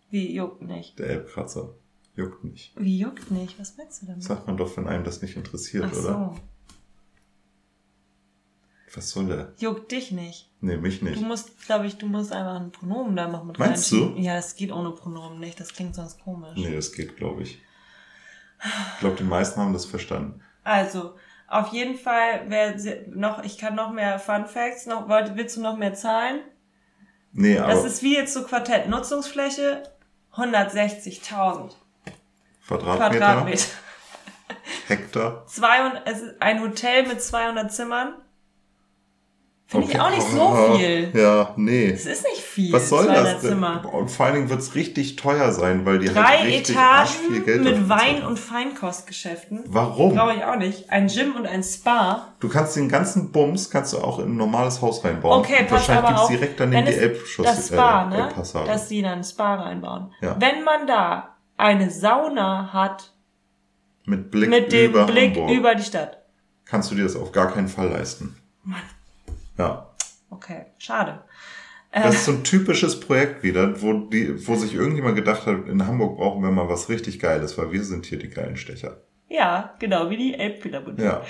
Wie 0.10 0.34
juckt 0.34 0.62
nicht? 0.62 0.98
Der 1.00 1.08
Elbkratzer. 1.08 1.76
Juckt 2.16 2.44
nicht. 2.44 2.74
Wie 2.76 2.98
juckt 2.98 3.30
nicht? 3.30 3.60
Was 3.60 3.78
meinst 3.78 4.02
du 4.02 4.08
damit? 4.08 4.24
Sagt 4.24 4.48
man 4.48 4.58
doch, 4.58 4.76
wenn 4.78 4.88
einem 4.88 5.04
das 5.04 5.22
nicht 5.22 5.36
interessiert, 5.36 5.86
Ach 5.88 5.94
so. 5.94 6.08
oder? 6.08 6.36
Was 8.96 9.10
soll 9.12 9.28
der? 9.28 9.54
Juckt 9.58 9.92
dich 9.92 10.12
nicht. 10.12 10.50
Nee, 10.62 10.78
mich 10.78 11.02
nicht. 11.02 11.18
Du 11.22 11.26
musst, 11.26 11.66
glaube 11.66 11.86
ich, 11.86 11.98
du 11.98 12.08
musst 12.08 12.32
einfach 12.32 12.60
ein 12.60 12.72
Pronomen 12.72 13.16
da 13.16 13.28
machen 13.28 13.48
mit 13.48 13.60
Meinst 13.60 13.92
du? 13.92 14.16
Ja, 14.18 14.36
das 14.36 14.56
geht 14.56 14.72
ohne 14.72 14.92
Pronomen 14.92 15.40
nicht. 15.40 15.60
Das 15.60 15.74
klingt 15.74 15.94
sonst 15.94 16.20
komisch. 16.22 16.56
Nee, 16.56 16.74
das 16.74 16.94
geht, 16.94 17.18
glaube 17.18 17.44
ich. 17.44 17.62
Ich 18.94 19.00
glaube, 19.02 19.18
die 19.18 19.24
meisten 19.24 19.60
haben 19.60 19.74
das 19.74 19.86
verstanden. 19.86 20.42
Also, 20.64 21.14
auf 21.48 21.68
jeden 21.74 21.96
Fall, 21.96 22.46
wer 22.48 22.76
noch, 23.10 23.44
ich 23.44 23.58
kann 23.58 23.76
noch 23.76 23.92
mehr 23.92 24.18
Fun 24.20 24.48
Facts, 24.48 24.88
noch, 24.88 25.08
willst 25.08 25.58
du 25.58 25.62
noch 25.62 25.78
mehr 25.78 25.94
Zahlen? 25.94 26.40
Nee, 27.34 27.60
aber. 27.60 27.74
Das 27.74 27.86
ist 27.86 28.02
wie 28.02 28.16
jetzt 28.16 28.34
so 28.34 28.44
Quartett. 28.44 28.90
Nutzungsfläche 28.90 29.84
160.000 30.38 31.72
Quadratmeter. 32.68 33.10
Quadratmeter. 33.10 33.66
Hektar. 34.88 35.46
200, 35.48 36.08
es 36.08 36.22
ist 36.22 36.42
ein 36.42 36.62
Hotel 36.62 37.08
mit 37.08 37.22
200 37.22 37.72
Zimmern. 37.72 38.14
Finde 39.70 39.88
okay. 39.88 39.96
ich 39.98 40.02
auch 40.02 40.10
nicht 40.10 40.28
so 40.30 40.78
viel. 40.78 41.12
Ja, 41.14 41.54
nee. 41.58 41.90
Es 41.90 42.06
ist 42.06 42.24
nicht 42.24 42.42
viel. 42.42 42.72
Was 42.72 42.88
soll 42.88 43.06
das? 43.06 43.42
Zimmer. 43.42 43.84
Und 43.94 44.10
vor 44.10 44.26
allen 44.26 44.36
Dingen 44.36 44.50
wird 44.50 44.62
es 44.62 44.76
richtig 44.76 45.18
teuer 45.18 45.52
sein, 45.52 45.86
weil 45.86 46.00
die 46.00 46.08
Drei 46.08 46.22
halt 46.22 46.46
richtig 46.46 46.76
Etagen 46.76 47.10
viel 47.28 47.42
Geld 47.42 47.64
mit 47.64 47.90
Wein- 47.90 48.24
und 48.24 48.40
Feinkostgeschäften. 48.40 49.66
Warum? 49.68 50.14
Glaube 50.14 50.36
ich 50.36 50.46
auch 50.46 50.56
nicht. 50.56 50.90
Ein 50.90 51.08
Gym 51.08 51.36
und 51.36 51.46
ein 51.46 51.64
Spa. 51.64 52.30
Du 52.40 52.48
kannst 52.48 52.78
den 52.78 52.88
ganzen 52.88 53.34
Bums 53.34 53.70
kannst 53.70 53.92
du 53.92 53.98
auch 53.98 54.20
in 54.20 54.30
ein 54.30 54.38
normales 54.38 54.82
Haus 54.82 55.04
reinbauen. 55.04 55.42
Okay, 55.42 55.60
und 55.60 55.68
pass 55.68 55.90
Wahrscheinlich 55.90 56.08
gibt's 56.08 56.22
auf, 56.22 56.30
direkt 56.30 56.60
daneben 56.62 56.86
die 56.86 56.94
Elbschuss. 56.94 57.46
Das 57.46 57.68
Spa, 57.68 58.06
äh, 58.06 58.10
ne? 58.10 58.24
Elbpassage. 58.24 58.68
Dass 58.68 58.88
die 58.88 59.02
dann 59.02 59.18
ein 59.18 59.24
Spa 59.26 59.56
reinbauen. 59.56 60.14
Ja. 60.22 60.38
Wenn 60.40 60.64
man 60.64 60.88
da 60.88 61.36
eine 61.58 61.90
Sauna 61.90 62.72
hat, 62.72 63.12
mit 64.06 64.32
Blick 64.32 64.50
mit 64.50 64.72
dem 64.72 64.92
über 64.92 65.06
Blick 65.06 65.36
Hamburg, 65.36 65.52
über 65.52 65.76
die 65.76 65.84
Stadt. 65.84 66.20
kannst 66.64 66.90
du 66.90 66.96
dir 66.96 67.04
das 67.04 67.18
auf 67.18 67.34
gar 67.34 67.52
keinen 67.52 67.68
Fall 67.68 67.90
leisten. 67.90 68.38
Mann. 68.64 68.80
Ja. 69.58 69.94
Okay, 70.30 70.66
schade. 70.78 71.24
Das 71.92 72.16
ist 72.16 72.26
so 72.26 72.32
ein 72.34 72.44
typisches 72.44 73.00
Projekt 73.00 73.44
wieder, 73.44 73.82
wo, 73.82 73.94
die, 73.94 74.46
wo 74.48 74.56
sich 74.56 74.76
irgendjemand 74.76 75.16
gedacht 75.16 75.46
hat, 75.48 75.68
in 75.68 75.88
Hamburg 75.88 76.18
brauchen 76.18 76.44
wir 76.44 76.52
mal 76.52 76.70
was 76.70 76.90
richtig 76.90 77.20
Geiles, 77.20 77.58
weil 77.58 77.72
wir 77.72 77.84
sind 77.84 78.06
hier 78.06 78.20
die 78.20 78.30
geilen 78.30 78.58
Stecher. 78.58 79.02
Ja, 79.30 79.74
genau, 79.80 80.10
wie 80.10 80.18
die 80.18 80.34
Elbphilharmonie. 80.36 81.02
Ja. 81.02 81.22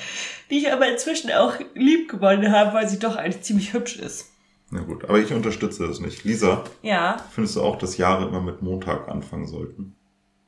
Die 0.49 0.57
ich 0.57 0.73
aber 0.73 0.87
inzwischen 0.91 1.31
auch 1.31 1.53
lieb 1.73 2.09
gewonnen 2.09 2.51
habe, 2.51 2.73
weil 2.73 2.89
sie 2.89 2.99
doch 2.99 3.15
eigentlich 3.15 3.43
ziemlich 3.43 3.73
hübsch 3.73 3.97
ist. 3.97 4.31
Na 4.69 4.81
gut, 4.81 5.05
aber 5.05 5.19
ich 5.19 5.31
unterstütze 5.31 5.87
das 5.87 5.99
nicht. 5.99 6.23
Lisa, 6.25 6.63
Ja, 6.81 7.17
findest 7.31 7.55
du 7.55 7.61
auch, 7.61 7.77
dass 7.77 7.97
Jahre 7.97 8.27
immer 8.27 8.41
mit 8.41 8.61
Montag 8.61 9.07
anfangen 9.07 9.47
sollten? 9.47 9.95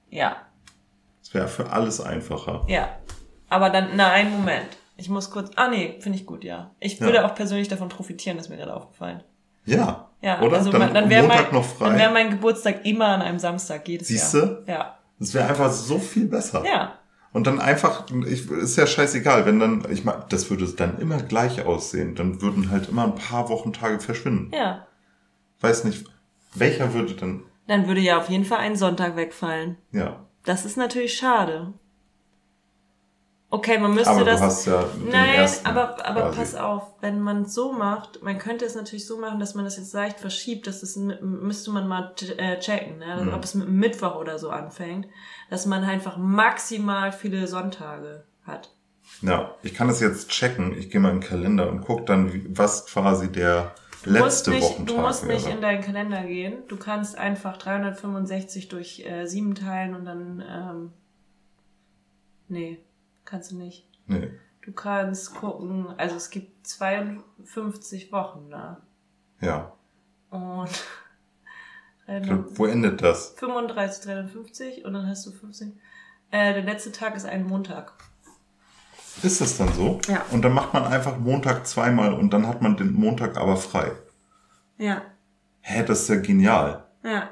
ja. 0.10 0.38
Es 1.22 1.34
wäre 1.36 1.48
für 1.48 1.70
alles 1.70 2.02
einfacher. 2.02 2.66
Ja. 2.68 2.98
Aber 3.50 3.70
dann, 3.70 3.90
na, 3.96 4.10
einen 4.12 4.32
Moment. 4.32 4.79
Ich 5.00 5.10
muss 5.10 5.32
kurz, 5.32 5.52
ah 5.56 5.70
nee, 5.70 5.96
finde 6.00 6.18
ich 6.18 6.26
gut, 6.26 6.44
ja. 6.44 6.72
Ich 6.80 7.00
würde 7.00 7.26
auch 7.26 7.34
persönlich 7.34 7.68
davon 7.70 7.90
profitieren, 7.90 8.38
ist 8.38 8.50
mir 8.50 8.58
gerade 8.58 8.74
aufgefallen. 8.74 9.24
Ja. 9.66 10.10
Ja, 10.22 10.42
Oder? 10.42 10.58
also 10.58 10.72
dann 10.72 10.94
dann, 10.94 11.10
wäre 11.10 11.26
mein, 11.26 11.46
dann 11.80 11.98
wär 11.98 12.12
mein 12.12 12.30
Geburtstag 12.32 12.86
immer 12.86 13.08
an 13.08 13.22
einem 13.22 13.40
Samstag, 13.40 13.88
jedes 13.88 14.10
Siehste? 14.10 14.64
Jahr. 14.68 14.78
Ja. 14.80 14.98
Das 15.20 15.34
wäre 15.34 15.48
einfach 15.48 15.72
so 15.72 15.98
viel 15.98 16.28
besser. 16.28 16.66
Ja. 16.66 17.00
Und 17.32 17.48
dann 17.48 17.62
einfach, 17.62 18.06
ich, 18.28 18.50
ist 18.50 18.76
ja 18.76 18.86
scheißegal, 18.88 19.46
wenn 19.46 19.60
dann, 19.60 19.86
ich 19.90 20.04
meine, 20.04 20.26
das 20.30 20.50
würde 20.50 20.68
dann 20.68 20.98
immer 21.00 21.18
gleich 21.18 21.66
aussehen. 21.66 22.16
Dann 22.16 22.42
würden 22.42 22.72
halt 22.72 22.90
immer 22.90 23.06
ein 23.06 23.16
paar 23.16 23.50
Wochentage 23.50 24.00
verschwinden. 24.00 24.52
Ja. 24.54 24.88
Weiß 25.62 25.84
nicht, 25.86 26.06
welcher 26.56 26.94
würde 26.94 27.14
dann, 27.14 27.44
Dann 27.68 27.88
würde 27.88 28.02
ja 28.02 28.18
auf 28.18 28.30
jeden 28.30 28.46
Fall 28.46 28.60
ein 28.60 28.76
Sonntag 28.76 29.16
wegfallen. 29.16 29.78
ja. 29.92 30.26
Das 30.46 30.66
ist 30.66 30.78
natürlich 30.78 31.14
schade. 31.16 31.74
Okay, 33.52 33.80
man 33.80 33.96
müsste 33.96 34.12
Aber 34.12 34.24
das. 34.26 34.40
du 34.40 34.46
hast 34.46 34.66
ja 34.68 34.84
den 34.84 35.10
Nein, 35.10 35.50
aber, 35.64 36.06
aber 36.06 36.22
quasi. 36.22 36.38
pass 36.38 36.56
auf, 36.56 36.84
wenn 37.02 37.20
man 37.20 37.42
es 37.44 37.56
so 37.56 37.72
macht, 37.72 38.22
man 38.22 38.38
könnte 38.38 38.64
es 38.66 38.76
natürlich 38.76 39.08
so 39.08 39.18
machen, 39.20 39.40
dass 39.40 39.56
man 39.56 39.66
das 39.66 39.78
jetzt 39.78 39.92
leicht 39.94 40.20
verschiebt, 40.20 40.68
dass 40.68 40.82
das 40.82 40.96
mit- 40.98 41.24
müsste 41.24 41.72
man 41.72 41.88
mal 41.88 42.14
äh, 42.38 42.60
checken, 42.60 43.00
ne? 43.00 43.24
Mhm. 43.24 43.34
ob 43.34 43.44
es 43.44 43.56
mit 43.56 43.68
Mittwoch 43.68 44.16
oder 44.18 44.38
so 44.38 44.52
anfängt, 44.52 45.08
dass 45.50 45.66
man 45.66 45.84
einfach 45.84 46.16
maximal 46.18 47.12
viele 47.12 47.48
Sonntage 47.48 48.24
hat. 48.46 48.70
Ja, 49.24 49.56
ich 49.64 49.74
kann 49.74 49.88
das 49.88 50.00
jetzt 50.00 50.30
checken. 50.30 50.78
Ich 50.78 50.92
gehe 50.92 51.02
mal 51.02 51.10
in 51.10 51.20
den 51.22 51.28
Kalender 51.28 51.70
und 51.70 51.82
guck 51.82 52.06
dann, 52.06 52.46
was 52.56 52.86
quasi 52.86 53.32
der 53.32 53.74
Du 54.04 54.12
musst 54.12 54.22
letzte 54.22 54.52
nicht, 54.52 54.62
Wochentag 54.64 54.96
du 54.96 55.02
musst 55.02 55.24
wäre. 55.28 55.34
nicht 55.34 55.48
in 55.50 55.60
deinen 55.62 55.82
Kalender 55.82 56.22
gehen. 56.24 56.60
Du 56.68 56.78
kannst 56.78 57.18
einfach 57.18 57.58
365 57.58 58.68
durch 58.70 59.04
äh, 59.08 59.26
7 59.26 59.56
teilen 59.56 59.96
und 59.96 60.06
dann. 60.06 60.44
Ähm, 60.48 60.92
nee, 62.48 62.80
kannst 63.30 63.52
du 63.52 63.58
nicht. 63.58 63.88
nee. 64.08 64.30
Du 64.62 64.74
kannst 64.74 65.34
gucken, 65.36 65.88
also 65.98 66.16
es 66.18 66.30
gibt 66.30 66.68
52 66.68 68.12
Wochen, 68.12 68.50
ne? 68.50 68.78
Ja. 69.42 69.72
Und 70.30 70.70
Wo 72.58 72.66
endet 72.66 73.02
das? 73.02 73.34
35, 73.38 74.04
350 74.04 74.86
und 74.86 74.94
dann 74.94 75.08
hast 75.08 75.26
du 75.26 75.32
15. 75.32 75.80
Äh, 76.32 76.54
der 76.54 76.64
letzte 76.64 76.92
Tag 76.92 77.16
ist 77.16 77.26
ein 77.26 77.48
Montag. 77.48 77.94
Ist 79.24 79.42
das 79.42 79.58
dann 79.58 79.72
so? 79.74 80.00
Ja. 80.08 80.26
Und 80.32 80.42
dann 80.44 80.54
macht 80.54 80.74
man 80.74 80.84
einfach 80.84 81.18
Montag 81.18 81.66
zweimal 81.66 82.14
und 82.14 82.32
dann 82.32 82.46
hat 82.48 82.62
man 82.62 82.76
den 82.78 82.94
Montag 82.94 83.38
aber 83.38 83.58
frei. 83.58 83.92
Ja, 84.78 85.02
Hä, 85.62 85.84
das 85.84 86.02
ist 86.04 86.10
ja 86.10 86.16
genial. 86.20 86.86
ja, 87.04 87.30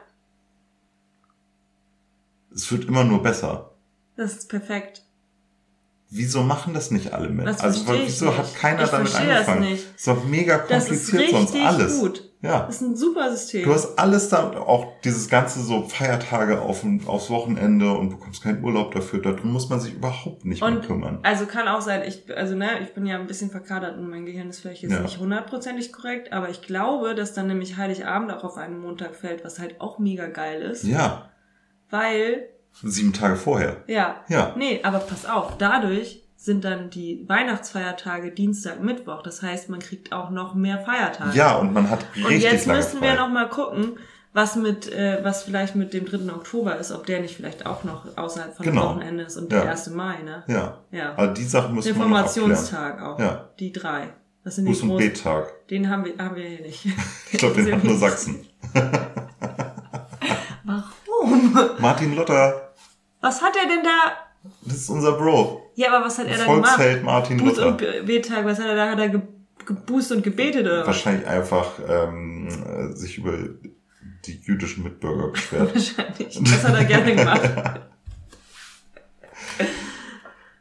Es 2.53 2.71
wird 2.71 2.85
immer 2.85 3.03
nur 3.03 3.21
besser. 3.21 3.71
das 4.15 4.33
ist 4.37 4.49
perfekt. 4.49 5.03
Wieso 6.09 6.41
machen 6.41 6.73
das 6.73 6.89
nicht 6.91 7.11
alle 7.13 7.27
mit? 7.29 7.45
Das 7.47 7.59
also 7.59 7.85
wieso 7.93 8.37
hat 8.37 8.55
keiner 8.55 8.83
Ich 8.83 8.89
damit 8.89 9.09
verstehe 9.09 9.27
das 9.29 9.47
angefangen? 9.47 9.71
nicht. 9.71 9.95
ist 9.95 10.07
doch 10.07 10.23
mega 10.23 10.57
Das 10.69 10.89
ist 10.89 11.09
kompliziert 11.11 11.49
sonst 11.49 11.65
alles. 11.65 11.99
gut. 11.99 12.23
Ja. 12.41 12.61
Das 12.67 12.75
ist 12.75 12.81
ein 12.81 12.95
super 12.95 13.31
System. 13.31 13.63
Du 13.65 13.73
hast 13.73 13.97
alles 13.99 14.29
da, 14.29 14.51
auch 14.51 14.93
dieses 15.03 15.27
ganze 15.27 15.59
so 15.61 15.83
Feiertage 15.83 16.61
auf, 16.61 16.85
aufs 17.07 17.29
Wochenende 17.31 17.91
und 17.91 18.09
bekommst 18.11 18.43
keinen 18.43 18.63
Urlaub 18.63 18.93
dafür. 18.93 19.21
Darum 19.21 19.51
muss 19.51 19.67
man 19.69 19.79
sich 19.81 19.95
überhaupt 19.95 20.45
nicht 20.45 20.61
mehr 20.61 20.71
Und 20.71 20.85
kümmern. 20.85 21.19
also 21.23 21.45
kann 21.47 21.67
auch 21.67 21.81
sein, 21.81 22.03
ich, 22.07 22.23
also 22.37 22.55
ne, 22.55 22.69
ich 22.83 22.93
bin 22.93 23.05
ja 23.07 23.19
ein 23.19 23.25
bisschen 23.27 23.49
verkadert 23.49 23.97
und 23.97 24.07
mein 24.09 24.25
Gehirn 24.25 24.49
ist 24.49 24.59
vielleicht 24.59 24.83
jetzt 24.83 24.91
Ja. 24.93 25.01
nicht 25.01 25.17
hundertprozentig 25.17 25.91
korrekt, 25.91 26.31
aber 26.31 26.49
ich 26.49 26.61
glaube, 26.61 27.15
dass 27.15 27.33
dann 27.33 27.47
nämlich 27.47 27.75
Heiligabend 27.75 28.31
auch 28.31 28.43
auf 28.43 28.55
einen 28.57 28.79
Montag 28.79 29.15
fällt, 29.15 29.43
was 29.43 29.57
halt 29.59 29.81
auch 29.81 29.97
mega 29.97 30.27
geil 30.27 30.61
ist, 30.61 30.83
Ja, 30.83 31.29
weil, 31.89 32.47
sieben 32.83 33.13
Tage 33.13 33.35
vorher. 33.35 33.77
ja, 33.87 34.17
Ja. 34.27 34.53
nee, 34.57 34.81
aber 34.83 34.99
pass 34.99 35.25
auf, 35.25 35.57
dadurch 35.57 36.23
sind 36.35 36.63
dann 36.63 36.89
die 36.91 37.25
Weihnachtsfeiertage 37.27 38.31
Dienstag, 38.31 38.81
Mittwoch, 38.81 39.23
das 39.23 39.41
heißt, 39.41 39.69
man 39.69 39.79
kriegt 39.79 40.13
auch 40.13 40.29
noch 40.29 40.53
mehr 40.53 40.79
Feiertage. 40.79 41.35
Ja, 41.35 41.55
und 41.57 41.73
man 41.73 41.89
hat 41.89 42.05
richtig 42.15 42.25
und 42.25 42.39
jetzt 42.41 42.65
lange 42.67 42.79
müssen 42.79 42.99
frei. 42.99 43.07
wir 43.07 43.15
noch 43.15 43.29
mal 43.29 43.49
gucken, 43.49 43.97
was 44.33 44.55
mit, 44.55 44.87
äh, 44.93 45.19
was 45.23 45.43
vielleicht 45.43 45.75
mit 45.75 45.93
dem 45.93 46.05
3. 46.05 46.31
Oktober 46.31 46.77
ist, 46.77 46.91
ob 46.91 47.07
der 47.07 47.21
nicht 47.21 47.35
vielleicht 47.35 47.65
auch 47.65 47.83
noch 47.83 48.05
außerhalb 48.17 48.55
von 48.55 48.65
Genau. 48.65 48.81
dem 48.81 48.89
Wochenende 48.97 49.23
ist 49.23 49.35
und 49.37 49.51
Ja. 49.51 49.61
der 49.61 49.71
1. 49.71 49.89
Mai, 49.95 50.19
ne? 50.23 50.43
Ja. 50.47 50.77
Ja. 50.91 51.13
Aber 51.13 51.27
die 51.29 51.43
Sachen 51.43 51.73
müssen 51.73 51.87
wir. 51.87 51.93
Informationstag 51.95 53.01
auch. 53.01 53.17
Ja. 53.19 53.49
Die 53.59 53.71
drei. 53.73 54.09
Das 54.43 54.55
sind 54.57 54.65
Bus 54.65 54.77
die 54.77 54.83
und 54.83 54.89
großen. 54.91 55.09
B-Tag. 55.09 55.67
Den 55.69 55.89
haben 55.89 56.05
wir, 56.05 56.13
haben 56.23 56.35
wir 56.35 56.43
hier 56.47 56.61
nicht. 56.61 56.85
Ich 57.31 57.39
glaube, 57.39 57.55
den 57.63 57.73
hat 57.75 57.83
nur 57.83 57.97
Sachsen. 57.97 58.45
Warum? 60.63 61.57
Martin 61.79 62.15
Luther, 62.15 62.66
Was 63.21 63.41
hat 63.41 63.55
er 63.55 63.67
denn 63.67 63.83
da? 63.83 64.13
das 64.63 64.75
ist 64.77 64.89
unser 64.89 65.13
Bro. 65.13 65.71
Ja, 65.75 65.93
aber 65.93 66.05
was 66.05 66.17
hat 66.17 66.27
er 66.27 66.37
da 66.37 66.45
gemacht? 66.45 66.75
Volksheld 66.75 67.03
Martin 67.03 67.37
Buß 67.37 67.47
Luther. 67.57 67.67
und 67.67 67.77
B- 67.77 68.01
B-Tag, 68.03 68.45
was 68.45 68.59
hat 68.59 68.67
er 68.67 68.75
da? 68.75 68.89
Hat 68.91 68.99
er 68.99 69.09
ge 69.09 69.21
geboost 69.65 70.11
und 70.13 70.23
gebetet 70.23 70.61
oder 70.65 70.79
was? 70.81 70.87
Wahrscheinlich 70.87 71.27
einfach 71.27 71.73
ähm, 71.87 72.47
äh, 72.47 72.95
sich 72.95 73.17
über 73.17 73.37
die 74.25 74.39
jüdischen 74.43 74.83
Mitbürger 74.83 75.27
beschwert. 75.29 75.73
Wahrscheinlich. 75.75 76.39
Das 76.41 76.63
hat 76.63 76.75
er 76.75 76.85
gerne 76.85 77.15
gemacht. 77.15 77.41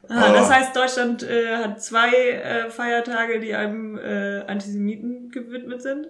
Ah, 0.08 0.32
das 0.32 0.48
heißt, 0.48 0.76
Deutschland 0.76 1.24
äh, 1.24 1.56
hat 1.56 1.82
zwei 1.82 2.08
äh, 2.14 2.70
Feiertage, 2.70 3.40
die 3.40 3.56
einem 3.56 3.98
äh, 3.98 4.38
Antisemiten 4.46 5.30
gewidmet 5.30 5.82
sind. 5.82 6.06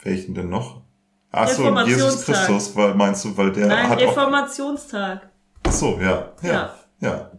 Welchen 0.00 0.34
denn 0.34 0.48
noch? 0.48 0.82
Ach 1.30 1.48
so, 1.48 1.78
Jesus. 1.80 2.24
Christus, 2.24 2.74
weil, 2.74 2.94
meinst 2.94 3.24
du, 3.24 3.36
weil 3.36 3.52
der 3.52 3.66
Nein, 3.66 3.88
hat 3.88 3.98
auch... 3.98 4.08
Reformationstag. 4.08 5.28
Ach 5.64 5.72
so, 5.72 5.98
ja, 6.00 6.32
ja, 6.42 6.50
Ja. 6.50 6.74
ja. 7.00 7.30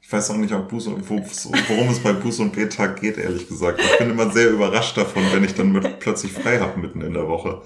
Ich 0.00 0.12
weiß 0.12 0.30
auch 0.30 0.36
nicht, 0.36 0.52
ob 0.52 0.68
Buß 0.68 0.88
und, 0.88 1.08
wo, 1.08 1.16
worum 1.16 1.88
es 1.88 1.98
bei 2.02 2.12
Buß 2.12 2.40
und 2.40 2.52
B-Tag 2.52 3.00
geht, 3.00 3.16
ehrlich 3.16 3.48
gesagt. 3.48 3.80
Ich 3.80 3.98
bin 3.98 4.10
immer 4.10 4.30
sehr 4.30 4.50
überrascht 4.50 4.98
davon, 4.98 5.22
wenn 5.32 5.44
ich 5.44 5.54
dann 5.54 5.72
mit, 5.72 5.98
plötzlich 5.98 6.30
frei 6.30 6.58
habe 6.58 6.78
mitten 6.78 7.00
in 7.00 7.14
der 7.14 7.26
Woche. 7.26 7.62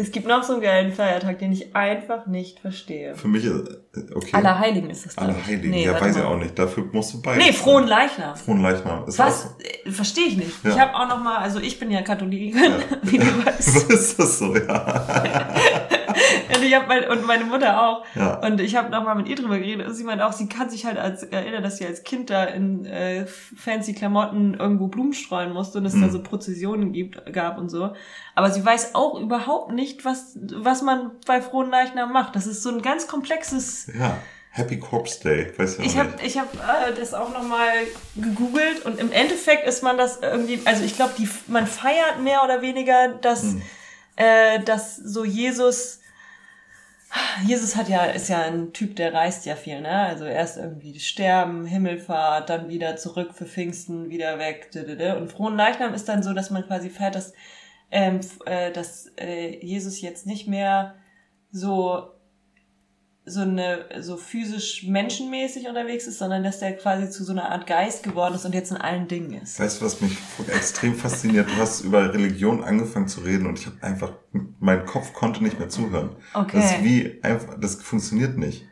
Es 0.00 0.10
gibt 0.12 0.26
noch 0.26 0.42
so 0.42 0.54
einen 0.54 0.62
geilen 0.62 0.92
Feiertag, 0.92 1.38
den 1.40 1.52
ich 1.52 1.76
einfach 1.76 2.26
nicht 2.26 2.58
verstehe. 2.60 3.14
Für 3.14 3.28
mich 3.28 3.44
ist, 3.44 3.68
okay. 4.14 4.30
Allerheiligen 4.32 4.88
ist 4.88 5.04
das, 5.04 5.14
glaub 5.16 5.28
ich. 5.30 5.34
Allerheiligen, 5.36 5.70
Nee, 5.70 5.84
ja, 5.84 6.00
weiß 6.00 6.16
ich 6.16 6.22
mal. 6.22 6.28
auch 6.32 6.38
nicht. 6.38 6.58
Dafür 6.58 6.84
musst 6.92 7.12
du 7.12 7.20
bei. 7.20 7.36
Nee, 7.36 7.52
frohen 7.52 7.86
Leichnam. 7.86 8.34
Frohen 8.34 8.62
Leichnam. 8.62 9.06
Ist 9.06 9.18
Was? 9.18 9.46
auch- 9.46 9.60
Äh, 9.86 9.90
Verstehe 9.90 10.24
ich 10.28 10.36
nicht. 10.38 10.64
Ja. 10.64 10.70
Ich 10.70 10.78
habe 10.80 10.94
auch 10.94 11.08
noch 11.08 11.22
mal, 11.22 11.36
also 11.38 11.60
ich 11.60 11.78
bin 11.78 11.90
ja 11.90 12.00
Katholikin, 12.02 12.56
Ja. 12.56 12.70
wie 13.02 13.18
du 13.18 13.24
weißt. 13.46 13.90
ist 13.90 14.18
das 14.18 14.38
so, 14.38 14.56
ja. 14.56 15.48
Und, 16.56 16.62
ich 16.62 16.74
hab 16.74 16.88
mein, 16.88 17.08
und 17.08 17.26
meine 17.26 17.44
Mutter 17.44 17.80
auch. 17.82 18.04
Ja. 18.14 18.34
Und 18.46 18.60
ich 18.60 18.76
habe 18.76 18.90
noch 18.90 19.04
mal 19.04 19.14
mit 19.14 19.28
ihr 19.28 19.36
drüber 19.36 19.58
geredet 19.58 19.86
und 19.86 19.94
sie 19.94 20.04
meint 20.04 20.20
auch, 20.22 20.32
sie 20.32 20.48
kann 20.48 20.68
sich 20.70 20.84
halt 20.86 20.98
als 20.98 21.22
erinnern, 21.22 21.62
dass 21.62 21.78
sie 21.78 21.86
als 21.86 22.02
Kind 22.02 22.30
da 22.30 22.44
in 22.44 22.84
äh, 22.86 23.26
fancy 23.26 23.94
Klamotten 23.94 24.54
irgendwo 24.54 24.88
Blumen 24.88 25.12
streuen 25.12 25.52
musste 25.52 25.78
und 25.78 25.86
es 25.86 25.94
Mhm. 25.94 26.02
da 26.02 26.08
so 26.10 26.22
Prozessionen 26.22 26.92
gibt, 26.92 27.32
gab 27.32 27.58
und 27.58 27.68
so. 27.68 27.92
Aber 28.34 28.50
sie 28.50 28.64
weiß 28.64 28.94
auch 28.94 29.20
überhaupt 29.20 29.72
nicht, 29.72 30.04
was, 30.04 30.36
was 30.36 30.82
man 30.82 31.10
bei 31.26 31.40
Frohen 31.42 31.70
Leichnam 31.70 32.12
macht. 32.12 32.34
Das 32.36 32.46
ist 32.46 32.62
so 32.62 32.70
ein 32.70 32.82
ganz 32.82 33.06
komplexes 33.06 33.88
Ja. 33.98 34.16
Happy 34.52 34.80
Corpse 34.80 35.20
Day. 35.22 35.52
Weiß 35.56 35.76
ja 35.78 35.84
auch 35.84 35.86
Ich 35.86 35.96
habe 35.96 36.10
ich 36.24 36.38
hab, 36.38 36.52
äh, 36.54 36.92
das 36.98 37.14
auch 37.14 37.32
nochmal 37.32 37.68
gegoogelt 38.16 38.84
und 38.84 38.98
im 38.98 39.12
Endeffekt 39.12 39.66
ist 39.66 39.82
man 39.82 39.96
das 39.96 40.18
irgendwie, 40.22 40.60
also 40.64 40.82
ich 40.84 40.96
glaube, 40.96 41.12
man 41.46 41.66
feiert 41.68 42.20
mehr 42.22 42.42
oder 42.44 42.60
weniger, 42.60 43.08
dass, 43.20 43.42
Hm. 43.42 43.62
äh, 44.16 44.58
dass 44.64 44.96
so 44.96 45.24
Jesus, 45.24 45.99
Jesus 47.44 47.76
hat 47.76 47.88
ja, 47.88 48.04
ist 48.04 48.28
ja 48.28 48.42
ein 48.42 48.72
Typ, 48.72 48.96
der 48.96 49.12
reist 49.12 49.44
ja 49.44 49.56
viel, 49.56 49.80
ne? 49.80 49.90
Also 49.90 50.24
erst 50.24 50.58
irgendwie 50.58 51.00
sterben, 51.00 51.66
Himmelfahrt, 51.66 52.50
dann 52.50 52.68
wieder 52.68 52.96
zurück 52.96 53.34
für 53.34 53.46
Pfingsten, 53.46 54.10
wieder 54.10 54.38
weg, 54.38 54.70
und 55.18 55.32
Frohen 55.32 55.56
Leichnam 55.56 55.94
ist 55.94 56.08
dann 56.08 56.22
so, 56.22 56.32
dass 56.32 56.50
man 56.50 56.66
quasi 56.66 56.90
feiert, 56.90 57.16
dass, 57.16 57.32
ähm, 57.90 58.20
äh, 58.46 58.70
dass 58.70 59.10
äh, 59.18 59.58
Jesus 59.64 60.00
jetzt 60.00 60.26
nicht 60.26 60.46
mehr 60.46 60.94
so 61.50 62.12
so 63.26 63.40
eine 63.40 63.84
so 64.00 64.16
physisch 64.16 64.84
menschenmäßig 64.86 65.68
unterwegs 65.68 66.06
ist, 66.06 66.18
sondern 66.18 66.42
dass 66.42 66.58
der 66.58 66.76
quasi 66.76 67.10
zu 67.10 67.22
so 67.22 67.32
einer 67.32 67.50
Art 67.50 67.66
Geist 67.66 68.02
geworden 68.02 68.34
ist 68.34 68.44
und 68.44 68.54
jetzt 68.54 68.70
in 68.70 68.78
allen 68.78 69.08
Dingen 69.08 69.34
ist. 69.34 69.60
Weißt 69.60 69.80
du, 69.80 69.84
was 69.84 70.00
mich 70.00 70.16
extrem 70.48 70.94
fasziniert? 70.94 71.48
Du 71.48 71.56
hast 71.56 71.82
über 71.82 72.12
Religion 72.12 72.64
angefangen 72.64 73.08
zu 73.08 73.20
reden 73.20 73.46
und 73.46 73.58
ich 73.58 73.66
habe 73.66 73.76
einfach, 73.82 74.12
mein 74.58 74.86
Kopf 74.86 75.12
konnte 75.12 75.44
nicht 75.44 75.58
mehr 75.58 75.68
zuhören. 75.68 76.16
Okay. 76.34 76.56
Das 76.56 76.72
ist 76.72 76.84
wie 76.84 77.22
einfach, 77.22 77.60
das 77.60 77.76
funktioniert 77.76 78.38
nicht. 78.38 78.66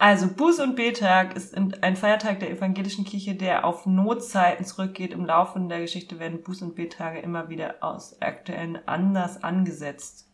Also 0.00 0.26
Buß- 0.26 0.62
und 0.62 0.76
Betag 0.76 1.34
ist 1.34 1.56
ein 1.56 1.96
Feiertag 1.96 2.38
der 2.38 2.52
evangelischen 2.52 3.04
Kirche, 3.04 3.34
der 3.34 3.64
auf 3.64 3.84
Notzeiten 3.84 4.64
zurückgeht. 4.64 5.12
Im 5.12 5.26
Laufe 5.26 5.58
der 5.58 5.80
Geschichte 5.80 6.20
werden 6.20 6.44
Buß- 6.44 6.62
und 6.62 6.76
Betage 6.76 7.18
immer 7.18 7.48
wieder 7.48 7.76
aus 7.80 8.22
aktuellen 8.22 8.78
Anlass 8.86 9.42
angesetzt. 9.42 10.27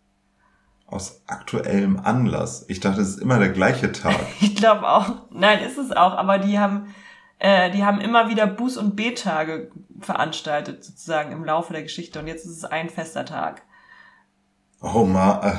Aus 0.95 1.23
aktuellem 1.27 1.99
Anlass. 1.99 2.67
Ich 2.69 2.79
dachte, 2.79 3.01
es 3.01 3.09
ist 3.09 3.21
immer 3.21 3.41
der 3.41 3.49
gleiche 3.49 3.91
Tag. 3.91 4.15
Ich 4.41 4.55
glaube 4.55 4.89
auch. 4.89 5.13
Nein, 5.31 5.59
ist 5.65 5.77
es 5.77 5.91
auch. 5.91 6.13
Aber 6.13 6.39
die 6.39 6.61
haben, 6.61 6.95
äh, 7.41 7.73
die 7.73 7.85
haben 7.85 8.01
immer 8.01 8.29
wieder 8.29 8.45
Buß- 8.45 8.79
und 8.79 8.95
Betage 8.95 9.73
veranstaltet, 9.99 10.85
sozusagen 10.85 11.33
im 11.33 11.45
Laufe 11.45 11.73
der 11.73 11.83
Geschichte. 11.83 12.21
Und 12.21 12.29
jetzt 12.29 12.45
ist 12.45 12.59
es 12.59 12.65
ein 12.65 12.91
fester 12.91 13.25
Tag. 13.25 13.63
Oh 14.81 15.05
ma, 15.05 15.59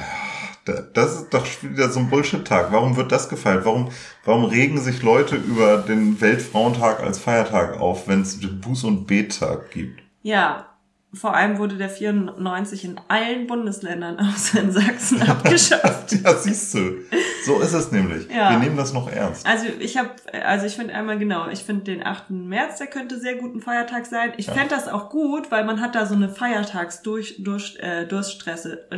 äh, 0.66 0.84
das 0.94 1.16
ist 1.16 1.34
doch 1.34 1.46
wieder 1.62 1.90
so 1.90 2.00
ein 2.00 2.10
Bullshit-Tag. 2.10 2.72
Warum 2.72 2.96
wird 2.96 3.12
das 3.12 3.28
gefeiert? 3.28 3.66
Warum, 3.66 3.90
warum 4.24 4.46
regen 4.46 4.80
sich 4.80 5.04
Leute 5.04 5.36
über 5.36 5.80
den 5.80 6.22
Weltfrauentag 6.22 7.02
als 7.02 7.20
Feiertag 7.20 7.78
auf, 7.78 8.08
wenn 8.08 8.22
es 8.22 8.40
den 8.40 8.62
Buß- 8.62 8.86
und 8.86 9.06
Bet-Tag 9.06 9.72
gibt? 9.72 10.02
Ja, 10.22 10.75
vor 11.16 11.34
allem 11.36 11.58
wurde 11.58 11.78
der 11.78 11.90
94 11.90 12.86
in 12.86 13.02
allen 13.08 13.48
Bundesländern 13.48 14.20
außer 14.36 14.60
in 14.60 14.72
Sachsen 14.72 15.22
abgeschafft. 15.22 16.12
ja, 16.24 16.36
siehst 16.36 16.74
du. 16.74 16.98
So 17.46 17.60
ist 17.62 17.74
es 17.74 17.92
nämlich. 17.92 18.28
Ja. 18.30 18.52
Wir 18.52 18.60
nehmen 18.60 18.78
das 18.78 18.94
noch 18.94 19.10
ernst. 19.10 19.46
Also 19.46 19.66
ich 19.80 19.98
habe, 19.98 20.10
also 20.46 20.66
ich 20.66 20.76
finde 20.76 20.94
einmal 20.94 21.18
genau, 21.18 21.48
ich 21.50 21.60
finde 21.60 21.84
den 21.84 22.06
8. 22.06 22.32
März, 22.32 22.80
der 22.80 22.88
könnte 22.88 23.20
sehr 23.20 23.36
gut 23.36 23.56
ein 23.56 23.62
Feiertag 23.62 24.06
sein. 24.06 24.34
Ich 24.38 24.48
ja. 24.48 24.54
fände 24.54 24.76
das 24.76 24.88
auch 24.88 25.10
gut, 25.10 25.52
weil 25.52 25.64
man 25.64 25.80
hat 25.82 25.96
da 25.96 26.06
so 26.06 26.16
eine 26.16 26.30
Feiertags-Durch, 26.30 27.36
durch, 27.40 27.78
äh, 27.80 28.06
Durststresse, 28.06 28.86
äh, 28.92 28.98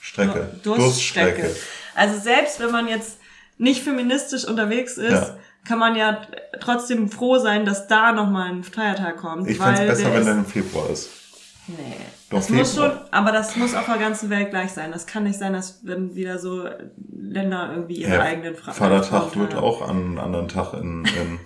Strecke. 0.00 0.50
Durststrecke. 0.62 1.54
Also 1.94 2.18
selbst 2.18 2.60
wenn 2.60 2.70
man 2.70 2.88
jetzt 2.88 3.18
nicht 3.58 3.82
feministisch 3.82 4.44
unterwegs 4.44 4.96
ist, 4.96 5.12
ja. 5.12 5.36
kann 5.66 5.78
man 5.78 5.94
ja 5.94 6.22
trotzdem 6.60 7.08
froh 7.08 7.38
sein, 7.38 7.64
dass 7.64 7.86
da 7.86 8.12
nochmal 8.12 8.50
ein 8.50 8.64
Feiertag 8.64 9.18
kommt. 9.18 9.48
Ich 9.48 9.58
fände 9.58 9.82
es 9.82 9.98
besser, 9.98 10.14
wenn 10.14 10.24
der 10.24 10.34
im 10.34 10.46
Februar 10.46 10.90
ist. 10.90 11.21
Nee. 11.68 11.96
Doch 12.28 12.38
das 12.38 12.48
muss 12.48 12.74
schon, 12.74 12.90
aber 13.12 13.30
das 13.30 13.54
muss 13.56 13.74
auf 13.74 13.86
der 13.86 13.98
ganzen 13.98 14.30
Welt 14.30 14.50
gleich 14.50 14.72
sein. 14.72 14.90
Das 14.90 15.06
kann 15.06 15.24
nicht 15.24 15.38
sein, 15.38 15.52
dass 15.52 15.86
wenn 15.86 16.14
wieder 16.16 16.38
so 16.38 16.68
Länder 17.08 17.70
irgendwie 17.72 18.00
ihre 18.00 18.14
ja, 18.14 18.22
eigenen 18.22 18.56
Fragen 18.56 18.76
Vatertag 18.76 19.36
wird 19.36 19.54
auch 19.54 19.82
an 19.82 19.96
einem 19.96 20.18
anderen 20.18 20.48
Tag 20.48 20.74
in, 20.74 21.04
in, 21.04 21.38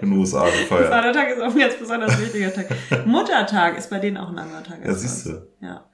in 0.00 0.10
den 0.10 0.12
USA 0.12 0.44
gefeiert. 0.44 0.88
Vatertag 0.92 1.30
ist 1.30 1.40
auch 1.40 1.50
ein 1.50 1.58
ganz 1.58 1.74
besonders 1.76 2.20
wichtiger 2.20 2.52
Tag. 2.52 2.68
Muttertag 3.04 3.76
ist 3.76 3.90
bei 3.90 3.98
denen 3.98 4.16
auch 4.16 4.28
ein 4.28 4.38
anderer 4.38 4.62
Tag. 4.62 4.84
Ja, 4.84 4.94
siehst 4.94 5.26
du. 5.26 5.48
Ja. 5.60 5.84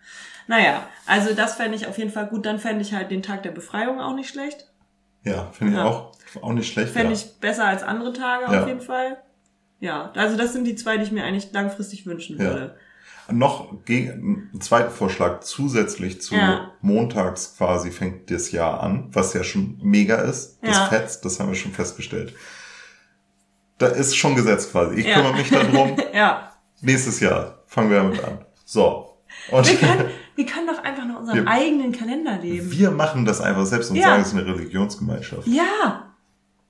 Naja, 0.46 0.86
also 1.06 1.32
das 1.32 1.54
fände 1.54 1.76
ich 1.76 1.86
auf 1.86 1.96
jeden 1.96 2.10
Fall 2.10 2.26
gut. 2.26 2.44
Dann 2.44 2.58
fände 2.58 2.82
ich 2.82 2.92
halt 2.92 3.10
den 3.10 3.22
Tag 3.22 3.44
der 3.44 3.52
Befreiung 3.52 3.98
auch 3.98 4.14
nicht 4.14 4.28
schlecht. 4.28 4.70
Ja, 5.22 5.50
finde 5.52 5.72
ich 5.72 5.78
ja. 5.78 5.84
auch, 5.86 6.12
auch 6.42 6.52
nicht 6.52 6.70
schlecht. 6.70 6.92
Fände 6.92 7.12
ja. 7.12 7.18
ich 7.18 7.40
besser 7.40 7.66
als 7.66 7.82
andere 7.82 8.12
Tage 8.12 8.46
auf 8.48 8.66
jeden 8.66 8.80
Fall. 8.80 9.22
Ja, 9.78 10.12
also 10.14 10.36
das 10.36 10.52
sind 10.52 10.64
die 10.64 10.74
zwei, 10.74 10.98
die 10.98 11.04
ich 11.04 11.12
mir 11.12 11.24
eigentlich 11.24 11.50
langfristig 11.52 12.04
wünschen 12.04 12.38
würde 12.38 12.76
noch 13.32 13.84
gegen, 13.84 14.48
einen 14.52 14.60
zweiten 14.60 14.90
Vorschlag 14.90 15.40
zusätzlich 15.40 16.20
zu 16.20 16.34
ja. 16.34 16.72
montags 16.80 17.56
quasi 17.56 17.90
fängt 17.90 18.30
das 18.30 18.52
Jahr 18.52 18.82
an, 18.82 19.08
was 19.12 19.34
ja 19.34 19.44
schon 19.44 19.78
mega 19.82 20.16
ist. 20.16 20.58
Das 20.62 20.76
ja. 20.76 20.86
fetzt, 20.86 21.24
das 21.24 21.40
haben 21.40 21.48
wir 21.48 21.54
schon 21.54 21.72
festgestellt. 21.72 22.34
Da 23.78 23.86
ist 23.86 24.16
schon 24.16 24.34
gesetzt 24.34 24.72
quasi. 24.72 24.96
Ich 24.96 25.06
ja. 25.06 25.14
kümmere 25.14 25.34
mich 25.34 25.50
darum. 25.50 25.96
ja. 26.14 26.52
Nächstes 26.80 27.20
Jahr 27.20 27.62
fangen 27.66 27.90
wir 27.90 27.98
damit 27.98 28.22
an. 28.22 28.44
So. 28.64 29.18
Und 29.50 29.68
wir, 29.68 29.76
können, 29.76 30.10
wir 30.36 30.46
können 30.46 30.66
doch 30.66 30.82
einfach 30.82 31.04
nur 31.06 31.18
unseren 31.18 31.44
wir, 31.44 31.48
eigenen 31.48 31.92
Kalender 31.92 32.38
leben. 32.38 32.70
Wir 32.70 32.90
machen 32.90 33.24
das 33.24 33.40
einfach 33.40 33.64
selbst 33.64 33.90
und 33.90 33.96
ja. 33.96 34.08
sagen, 34.08 34.22
es 34.22 34.28
ist 34.28 34.34
eine 34.34 34.46
Religionsgemeinschaft. 34.46 35.46
Ja. 35.46 36.10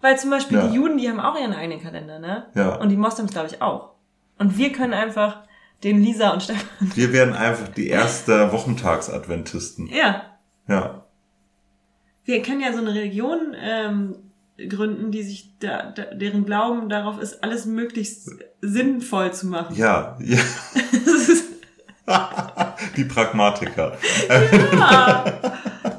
Weil 0.01 0.19
zum 0.19 0.31
Beispiel 0.31 0.61
die 0.69 0.77
Juden, 0.77 0.97
die 0.97 1.09
haben 1.09 1.21
auch 1.21 1.39
ihren 1.39 1.53
eigenen 1.53 1.83
Kalender, 1.83 2.19
ne? 2.19 2.47
Ja. 2.55 2.77
Und 2.77 2.89
die 2.89 2.97
Moslems, 2.97 3.33
glaube 3.33 3.49
ich, 3.49 3.61
auch. 3.61 3.91
Und 4.39 4.57
wir 4.57 4.73
können 4.73 4.95
einfach 4.95 5.43
den 5.83 6.03
Lisa 6.03 6.31
und 6.31 6.43
Stefan. 6.43 6.67
Wir 6.95 7.13
werden 7.13 7.35
einfach 7.35 7.69
die 7.69 7.89
erste 7.89 8.53
Wochentagsadventisten. 8.53 9.89
Ja. 9.89 10.25
Ja. 10.69 11.07
Wir 12.25 12.43
können 12.43 12.61
ja 12.61 12.73
so 12.73 12.79
eine 12.79 12.95
Religion 12.95 13.57
ähm, 13.59 14.17
gründen, 14.69 15.11
die 15.11 15.23
sich 15.23 15.59
da, 15.59 15.91
da, 15.91 16.05
deren 16.15 16.45
Glauben 16.45 16.89
darauf 16.89 17.21
ist, 17.21 17.43
alles 17.43 17.67
möglichst 17.67 18.31
sinnvoll 18.61 19.33
zu 19.33 19.47
machen. 19.47 19.75
Ja, 19.77 20.19
ja. 20.21 20.39
die 22.97 23.05
Pragmatiker. 23.05 23.97
Ja. 24.73 25.25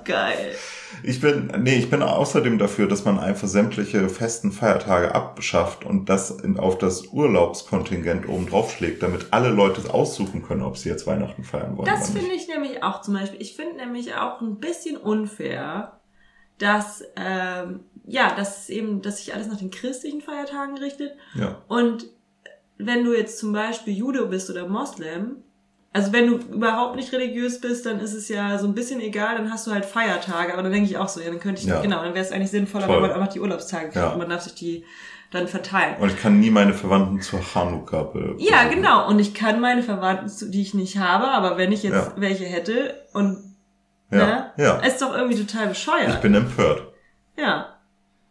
Geil. 0.04 0.56
Ich 1.04 1.22
bin, 1.22 1.52
nee, 1.60 1.76
ich 1.76 1.90
bin 1.90 2.02
außerdem 2.02 2.58
dafür, 2.58 2.88
dass 2.88 3.06
man 3.06 3.20
einfach 3.20 3.48
sämtliche 3.48 4.10
festen 4.10 4.52
Feiertage 4.52 5.14
abschafft 5.14 5.86
und 5.86 6.10
das 6.10 6.32
in, 6.32 6.58
auf 6.58 6.78
das 6.78 7.08
Urlaubskontingent 7.08 8.28
oben 8.28 8.48
drauf 8.48 8.72
schlägt, 8.72 9.04
damit 9.04 9.28
alle 9.32 9.50
Leute 9.50 9.94
aussuchen 9.94 10.44
können, 10.44 10.62
ob 10.62 10.78
sie 10.78 10.90
jetzt 10.90 11.08
Weihnachten 11.08 11.44
feiern 11.44 11.78
wollen. 11.78 11.90
Das 11.90 12.12
finde 12.12 12.34
ich 12.34 12.48
nämlich 12.48 12.84
auch 12.84 13.02
zum 13.02 13.16
Beispiel. 13.16 13.42
Ich 13.42 13.56
finde 13.56 13.78
nämlich 13.78 14.16
auch 14.16 14.42
ein 14.42 14.60
bisschen 14.60 14.98
unfair, 14.98 16.00
dass, 16.58 17.04
ähm, 17.16 17.82
ja, 18.06 18.34
dass 18.36 18.70
eben, 18.70 19.02
dass 19.02 19.18
sich 19.18 19.34
alles 19.34 19.48
nach 19.48 19.58
den 19.58 19.72
christlichen 19.72 20.22
Feiertagen 20.22 20.78
richtet. 20.78 21.14
Ja. 21.36 21.62
Und 21.68 22.06
wenn 22.78 23.04
du 23.04 23.16
jetzt 23.16 23.40
zum 23.40 23.54
Beispiel 23.54 23.94
Jude 23.94 24.26
bist 24.26 24.50
oder 24.50 24.68
Moslem, 24.68 25.44
also 25.94 26.14
wenn 26.14 26.28
du 26.28 26.36
überhaupt 26.54 26.96
nicht 26.96 27.12
religiös 27.12 27.60
bist, 27.60 27.86
dann 27.86 28.00
ist 28.00 28.14
es 28.14 28.30
ja 28.30 28.58
so 28.58 28.66
ein 28.66 28.74
bisschen 28.74 29.02
egal, 29.02 29.36
dann 29.36 29.52
hast 29.52 29.68
du 29.68 29.72
halt 29.72 29.86
Feiertage, 29.86 30.54
aber 30.54 30.64
dann 30.64 30.72
denke 30.72 30.90
ich 30.90 30.98
auch 30.98 31.10
so, 31.10 31.20
ja, 31.20 31.28
dann 31.28 31.40
könnte 31.40 31.62
ich, 31.62 31.68
ja. 31.68 31.82
genau, 31.82 32.02
dann 32.02 32.14
wäre 32.14 32.26
es 32.26 32.32
eigentlich 32.32 32.52
sinnvoller, 32.52 32.86
Voll. 32.86 32.96
wenn 32.96 33.10
man 33.10 33.12
einfach 33.12 33.34
die 33.34 33.42
Urlaubstage 33.42 33.86
kriegt 33.86 33.98
ja. 33.98 34.12
und 34.12 34.18
man 34.18 34.30
darf 34.30 34.42
sich 34.42 34.56
die 34.56 34.86
dann 35.32 35.48
verteilen. 35.48 35.96
Und 36.00 36.10
ich 36.10 36.20
kann 36.20 36.40
nie 36.40 36.50
meine 36.50 36.74
Verwandten 36.74 37.22
zur 37.22 37.42
Chanukka 37.42 38.12
Ja, 38.38 38.66
genau. 38.68 39.08
Und 39.08 39.20
ich 39.20 39.34
kann 39.34 39.62
meine 39.62 39.82
Verwandten, 39.82 40.52
die 40.52 40.62
ich 40.62 40.74
nicht 40.74 40.98
habe, 40.98 41.30
aber 41.30 41.58
wenn 41.58 41.72
ich 41.72 41.84
jetzt 41.84 41.94
ja. 41.94 42.14
welche 42.18 42.44
hätte 42.44 42.96
und 43.14 43.38
ja. 44.12 44.18
Ne, 44.18 44.52
ja. 44.58 44.80
ist 44.80 45.02
doch 45.02 45.16
irgendwie 45.16 45.42
total 45.42 45.68
bescheuert. 45.68 46.10
Ich 46.10 46.18
bin 46.18 46.36
empört. 46.36 46.92
Ja. 47.38 47.78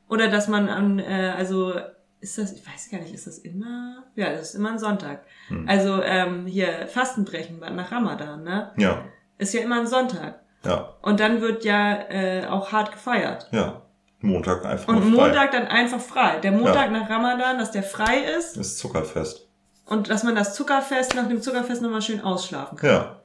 Oder 0.08 0.28
dass 0.28 0.46
man 0.46 0.68
an, 0.68 0.98
äh, 0.98 1.32
also 1.36 1.72
ist 2.20 2.38
das, 2.38 2.52
ich 2.52 2.66
weiß 2.66 2.90
gar 2.90 2.98
nicht, 2.98 3.14
ist 3.14 3.26
das 3.26 3.38
immer? 3.38 4.04
Ja, 4.14 4.30
das 4.30 4.50
ist 4.50 4.54
immer 4.54 4.70
ein 4.70 4.78
Sonntag. 4.78 5.24
Hm. 5.48 5.68
Also 5.68 6.02
ähm, 6.02 6.46
hier 6.46 6.86
Fastenbrechen 6.88 7.60
nach 7.60 7.90
Ramadan, 7.90 8.42
ne? 8.42 8.72
Ja. 8.76 9.04
Ist 9.38 9.54
ja 9.54 9.62
immer 9.62 9.80
ein 9.80 9.86
Sonntag. 9.86 10.40
Ja. 10.64 10.96
Und 11.00 11.20
dann 11.20 11.40
wird 11.40 11.64
ja 11.64 11.94
äh, 12.10 12.46
auch 12.46 12.72
hart 12.72 12.92
gefeiert. 12.92 13.48
Ja. 13.52 13.82
Montag 14.20 14.66
einfach 14.66 14.88
Und 14.88 15.02
frei. 15.02 15.10
Montag 15.10 15.52
dann 15.52 15.66
einfach 15.66 16.00
frei. 16.00 16.38
Der 16.40 16.52
Montag 16.52 16.90
ja. 16.92 16.98
nach 16.98 17.08
Ramadan, 17.08 17.58
dass 17.58 17.70
der 17.70 17.82
frei 17.82 18.18
ist. 18.38 18.58
Ist 18.58 18.78
Zuckerfest. 18.78 19.48
Und 19.86 20.10
dass 20.10 20.22
man 20.22 20.34
das 20.34 20.54
Zuckerfest 20.54 21.16
nach 21.16 21.26
dem 21.26 21.40
Zuckerfest 21.40 21.80
nochmal 21.80 22.02
schön 22.02 22.20
ausschlafen 22.20 22.76
kann. 22.76 22.90
Ja. 22.90 23.16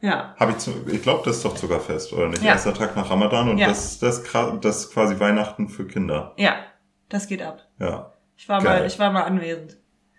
Ja. 0.00 0.34
Hab 0.38 0.48
ich 0.50 0.58
zu, 0.58 0.72
ich 0.86 1.02
glaube, 1.02 1.22
das 1.24 1.36
ist 1.36 1.44
doch 1.44 1.54
Zuckerfest, 1.54 2.12
oder 2.12 2.28
nicht? 2.28 2.42
Ja. 2.42 2.52
Erster 2.52 2.72
Tag 2.72 2.96
nach 2.96 3.10
Ramadan 3.10 3.50
und 3.50 3.58
ja. 3.58 3.68
das, 3.68 3.98
das, 3.98 4.22
das 4.60 4.76
ist 4.78 4.92
quasi 4.92 5.18
Weihnachten 5.18 5.68
für 5.68 5.86
Kinder. 5.86 6.34
Ja. 6.36 6.54
Das 7.08 7.26
geht 7.26 7.42
ab. 7.42 7.66
Ja. 7.78 8.12
Ich 8.36 8.48
war 8.48 8.62
Geil. 8.62 8.80
mal, 8.80 8.86
ich 8.86 8.98
war 8.98 9.10
mal 9.10 9.22
anwesend. 9.22 9.76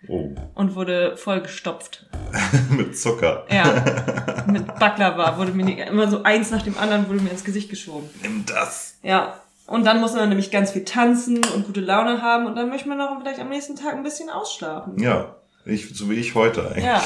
Oh. 0.08 0.30
Und 0.54 0.74
wurde 0.74 1.16
voll 1.16 1.42
gestopft. 1.42 2.06
mit 2.70 2.98
Zucker. 2.98 3.46
Ja. 3.50 4.44
Mit 4.46 4.66
Baklava 4.78 5.36
wurde 5.36 5.52
mir 5.52 5.86
immer 5.86 6.10
so 6.10 6.22
eins 6.22 6.50
nach 6.50 6.62
dem 6.62 6.78
anderen 6.78 7.08
wurde 7.08 7.20
mir 7.20 7.30
ins 7.30 7.44
Gesicht 7.44 7.68
geschoben. 7.68 8.08
Nimm 8.22 8.44
das. 8.46 8.98
Ja. 9.02 9.40
Und 9.66 9.84
dann 9.84 10.00
muss 10.00 10.14
man 10.14 10.28
nämlich 10.28 10.50
ganz 10.50 10.72
viel 10.72 10.84
tanzen 10.84 11.44
und 11.54 11.66
gute 11.66 11.80
Laune 11.80 12.22
haben 12.22 12.46
und 12.46 12.56
dann 12.56 12.70
möchte 12.70 12.88
man 12.88 13.00
auch 13.00 13.20
vielleicht 13.20 13.40
am 13.40 13.50
nächsten 13.50 13.76
Tag 13.76 13.94
ein 13.94 14.02
bisschen 14.02 14.28
ausschlafen. 14.30 14.98
Ja. 15.00 15.36
Ich, 15.64 15.94
so 15.94 16.10
wie 16.10 16.14
ich 16.14 16.34
heute 16.34 16.66
eigentlich. 16.66 16.84
Ja. 16.84 17.02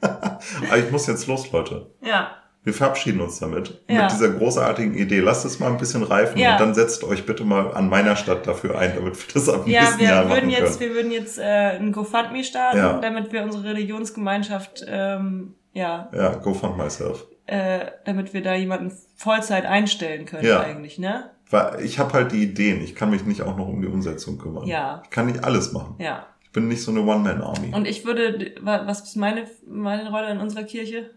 Aber 0.68 0.78
ich 0.78 0.90
muss 0.90 1.06
jetzt 1.06 1.26
los, 1.26 1.50
Leute. 1.52 1.90
Ja. 2.00 2.30
Wir 2.64 2.72
verabschieden 2.72 3.20
uns 3.20 3.38
damit. 3.38 3.82
Ja. 3.88 4.02
Mit 4.02 4.12
dieser 4.12 4.30
großartigen 4.30 4.94
Idee. 4.94 5.20
Lasst 5.20 5.44
es 5.44 5.60
mal 5.60 5.70
ein 5.70 5.76
bisschen 5.76 6.02
reifen 6.02 6.38
ja. 6.38 6.52
und 6.52 6.60
dann 6.60 6.74
setzt 6.74 7.04
euch 7.04 7.26
bitte 7.26 7.44
mal 7.44 7.72
an 7.74 7.90
meiner 7.90 8.16
Stadt 8.16 8.46
dafür 8.46 8.78
ein, 8.78 8.94
damit 8.94 9.16
wir 9.16 9.34
das 9.34 9.50
ab 9.50 9.66
ja, 9.66 9.82
nächsten 9.82 10.00
wir 10.00 10.08
Jahr 10.08 10.28
würden 10.28 10.46
machen 10.46 10.50
jetzt, 10.50 10.78
können. 10.78 10.90
Wir 10.90 10.96
würden 10.96 11.12
jetzt 11.12 11.38
äh, 11.38 11.42
ein 11.42 11.92
GoFundMe 11.92 12.42
starten, 12.42 12.78
ja. 12.78 12.98
damit 13.00 13.32
wir 13.32 13.42
unsere 13.42 13.64
Religionsgemeinschaft, 13.64 14.84
ähm, 14.88 15.54
ja. 15.74 16.08
Ja, 16.14 16.36
GoFund 16.36 16.78
myself. 16.78 17.26
Äh, 17.46 17.90
damit 18.06 18.32
wir 18.32 18.42
da 18.42 18.54
jemanden 18.54 18.90
Vollzeit 19.16 19.66
einstellen 19.66 20.24
können 20.24 20.46
ja. 20.46 20.60
eigentlich, 20.60 20.98
ne? 20.98 21.30
Weil 21.50 21.84
ich 21.84 21.98
habe 21.98 22.14
halt 22.14 22.32
die 22.32 22.42
Ideen. 22.42 22.80
Ich 22.82 22.94
kann 22.94 23.10
mich 23.10 23.26
nicht 23.26 23.42
auch 23.42 23.58
noch 23.58 23.68
um 23.68 23.82
die 23.82 23.88
Umsetzung 23.88 24.38
kümmern. 24.38 24.66
Ja. 24.66 25.02
Ich 25.04 25.10
kann 25.10 25.26
nicht 25.26 25.44
alles 25.44 25.72
machen. 25.72 25.96
Ja. 25.98 26.26
Ich 26.42 26.50
bin 26.52 26.68
nicht 26.68 26.82
so 26.82 26.90
eine 26.90 27.02
One-Man-Army. 27.02 27.74
Und 27.74 27.86
ich 27.86 28.06
würde, 28.06 28.54
was 28.62 29.02
ist 29.02 29.16
meine, 29.16 29.46
meine 29.66 30.08
Rolle 30.08 30.30
in 30.30 30.40
unserer 30.40 30.64
Kirche? 30.64 31.10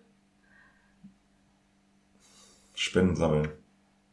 Spenden 2.78 3.16
sammeln. 3.16 3.50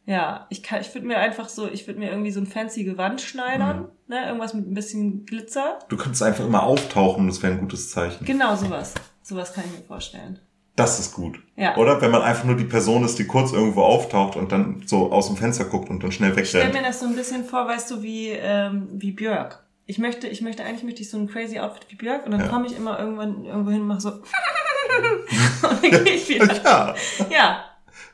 Ja, 0.07 0.47
ich 0.51 0.63
kann, 0.63 0.81
ich 0.81 0.95
würde 0.95 1.07
mir 1.07 1.19
einfach 1.19 1.49
so, 1.49 1.69
ich 1.69 1.87
würde 1.87 1.99
mir 1.99 2.11
irgendwie 2.11 2.31
so 2.31 2.41
ein 2.41 2.47
fancy 2.47 2.85
Gewand 2.85 3.21
schneidern, 3.21 3.79
mhm. 3.79 3.89
ne, 4.09 4.27
irgendwas 4.27 4.53
mit 4.53 4.71
ein 4.71 4.75
bisschen 4.75 5.25
Glitzer. 5.25 5.79
Du 5.89 5.97
könntest 5.97 6.23
einfach 6.23 6.45
immer 6.45 6.63
auftauchen, 6.63 7.27
das 7.27 7.43
wäre 7.43 7.55
ein 7.55 7.61
gutes 7.61 7.91
Zeichen. 7.91 8.25
Genau, 8.25 8.55
sowas. 8.57 8.95
Sowas 9.23 9.55
kann 9.55 9.65
ich 9.67 9.79
mir 9.79 9.85
vorstellen. 9.85 10.39
Das 10.77 10.99
ist 10.99 11.15
gut. 11.15 11.39
Ja. 11.57 11.77
Oder? 11.77 12.01
Wenn 12.01 12.11
man 12.11 12.23
einfach 12.23 12.45
nur 12.45 12.57
die 12.57 12.65
Person 12.65 13.05
ist, 13.05 13.19
die 13.19 13.27
kurz 13.27 13.53
irgendwo 13.53 13.83
auftaucht 13.83 14.37
und 14.37 14.51
dann 14.51 14.83
so 14.87 15.13
aus 15.13 15.29
dem 15.29 15.37
Fenster 15.37 15.65
guckt 15.67 15.89
und 15.89 16.03
dann 16.03 16.11
schnell 16.11 16.31
wegrennt. 16.31 16.47
Ich 16.47 16.51
stell 16.51 16.73
mir 16.73 16.83
das 16.83 17.01
so 17.01 17.07
ein 17.07 17.15
bisschen 17.15 17.45
vor, 17.45 17.67
weißt 17.67 17.91
du, 17.91 18.03
wie, 18.03 18.31
ähm, 18.31 18.89
wie 18.93 19.13
Björk. 19.13 19.63
Ich 19.87 19.99
möchte, 19.99 20.27
ich 20.27 20.41
möchte, 20.41 20.65
eigentlich 20.65 20.83
möchte 20.83 21.03
ich 21.03 21.11
so 21.11 21.19
ein 21.19 21.29
crazy 21.29 21.61
Outfit 21.61 21.87
wie 21.91 21.97
Björk 21.97 22.25
und 22.25 22.33
dann 22.33 22.41
ja. 22.41 22.49
komme 22.49 22.67
ich 22.67 22.77
immer 22.77 22.99
irgendwann 22.99 23.45
irgendwo 23.45 23.71
hin 23.71 23.83
und 23.83 23.87
mache 23.87 24.01
so 24.01 24.11
und 25.69 25.83
dann 25.83 26.05
gehe 26.05 26.15
ich 26.15 26.29
wieder. 26.29 26.63
ja. 26.65 26.95
ja. 27.31 27.65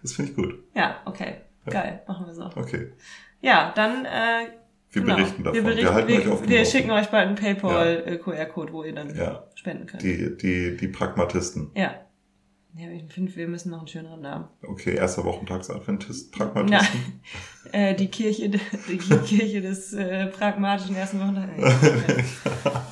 Das 0.02 0.12
finde 0.12 0.30
ich 0.30 0.36
gut. 0.36 0.54
Ja, 0.74 1.00
okay. 1.04 1.36
Ja. 1.66 1.72
Geil, 1.72 2.02
machen 2.06 2.26
wir 2.26 2.34
so. 2.34 2.44
Okay. 2.56 2.92
Ja, 3.40 3.72
dann 3.74 4.04
äh, 4.04 4.48
wir 4.92 5.02
genau. 5.02 5.16
berichten 5.16 5.44
davon. 5.44 5.54
Wir, 5.54 5.62
berichten, 5.62 5.84
wir, 5.84 5.94
halten 5.94 6.08
wir, 6.08 6.18
euch 6.18 6.28
auf 6.28 6.48
wir 6.48 6.64
schicken 6.64 6.90
euch 6.90 7.06
bald 7.08 7.28
einen 7.28 7.36
PayPal-QR-Code, 7.36 8.72
wo 8.72 8.82
ihr 8.82 8.94
dann 8.94 9.14
ja. 9.14 9.44
spenden 9.54 9.86
könnt. 9.86 10.02
Die, 10.02 10.36
die, 10.36 10.76
die 10.76 10.88
Pragmatisten. 10.88 11.70
Ja. 11.74 11.94
Ja, 12.74 12.88
ich 12.88 13.12
finde, 13.12 13.34
wir 13.34 13.48
müssen 13.48 13.70
noch 13.70 13.78
einen 13.78 13.88
schöneren 13.88 14.20
Namen. 14.20 14.48
Okay, 14.62 14.94
erster 14.94 15.24
Wochentagsadventist, 15.24 16.32
Pragmatisten. 16.32 17.20
Na, 17.72 17.78
äh, 17.78 17.94
die 17.96 18.08
Kirche, 18.08 18.48
die 18.88 18.98
Kirche 18.98 19.60
des 19.60 19.92
äh, 19.92 20.26
pragmatischen 20.26 20.94
ersten 20.94 21.18
Wochentags. 21.18 21.52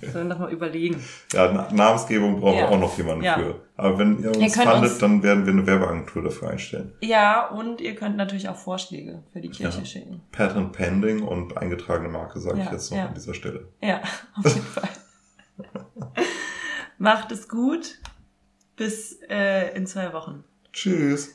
Sollen 0.00 0.28
wir 0.28 0.34
nochmal 0.34 0.52
überlegen. 0.52 1.02
Ja, 1.32 1.68
Namensgebung 1.72 2.40
brauchen 2.40 2.58
ja. 2.58 2.62
wir 2.62 2.70
auch 2.70 2.80
noch 2.80 2.96
jemanden 2.96 3.24
ja. 3.24 3.34
für. 3.34 3.60
Aber 3.76 3.98
wenn 3.98 4.22
ihr 4.22 4.28
uns 4.28 4.38
ihr 4.38 4.50
fandet, 4.50 4.90
uns, 4.90 4.98
dann 4.98 5.22
werden 5.22 5.46
wir 5.46 5.52
eine 5.52 5.66
Werbeagentur 5.66 6.22
dafür 6.22 6.50
einstellen. 6.50 6.92
Ja, 7.00 7.48
und 7.48 7.80
ihr 7.80 7.94
könnt 7.94 8.16
natürlich 8.16 8.48
auch 8.48 8.56
Vorschläge 8.56 9.22
für 9.32 9.40
die 9.40 9.50
Kirche 9.50 9.78
ja. 9.78 9.84
schicken. 9.84 10.20
Patent 10.32 10.72
Pending 10.72 11.22
und 11.22 11.56
eingetragene 11.56 12.08
Marke 12.08 12.40
sage 12.40 12.60
ich 12.60 12.70
jetzt 12.70 12.90
noch 12.90 12.98
an 12.98 13.14
dieser 13.14 13.34
Stelle. 13.34 13.68
Ja, 13.82 14.02
auf 14.36 14.54
jeden 14.54 14.66
Fall. 14.66 14.88
Macht 16.98 17.32
es 17.32 17.48
gut. 17.48 17.98
Bis 18.76 19.20
äh, 19.28 19.76
in 19.76 19.86
zwei 19.86 20.12
Wochen. 20.14 20.42
Tschüss. 20.72 21.34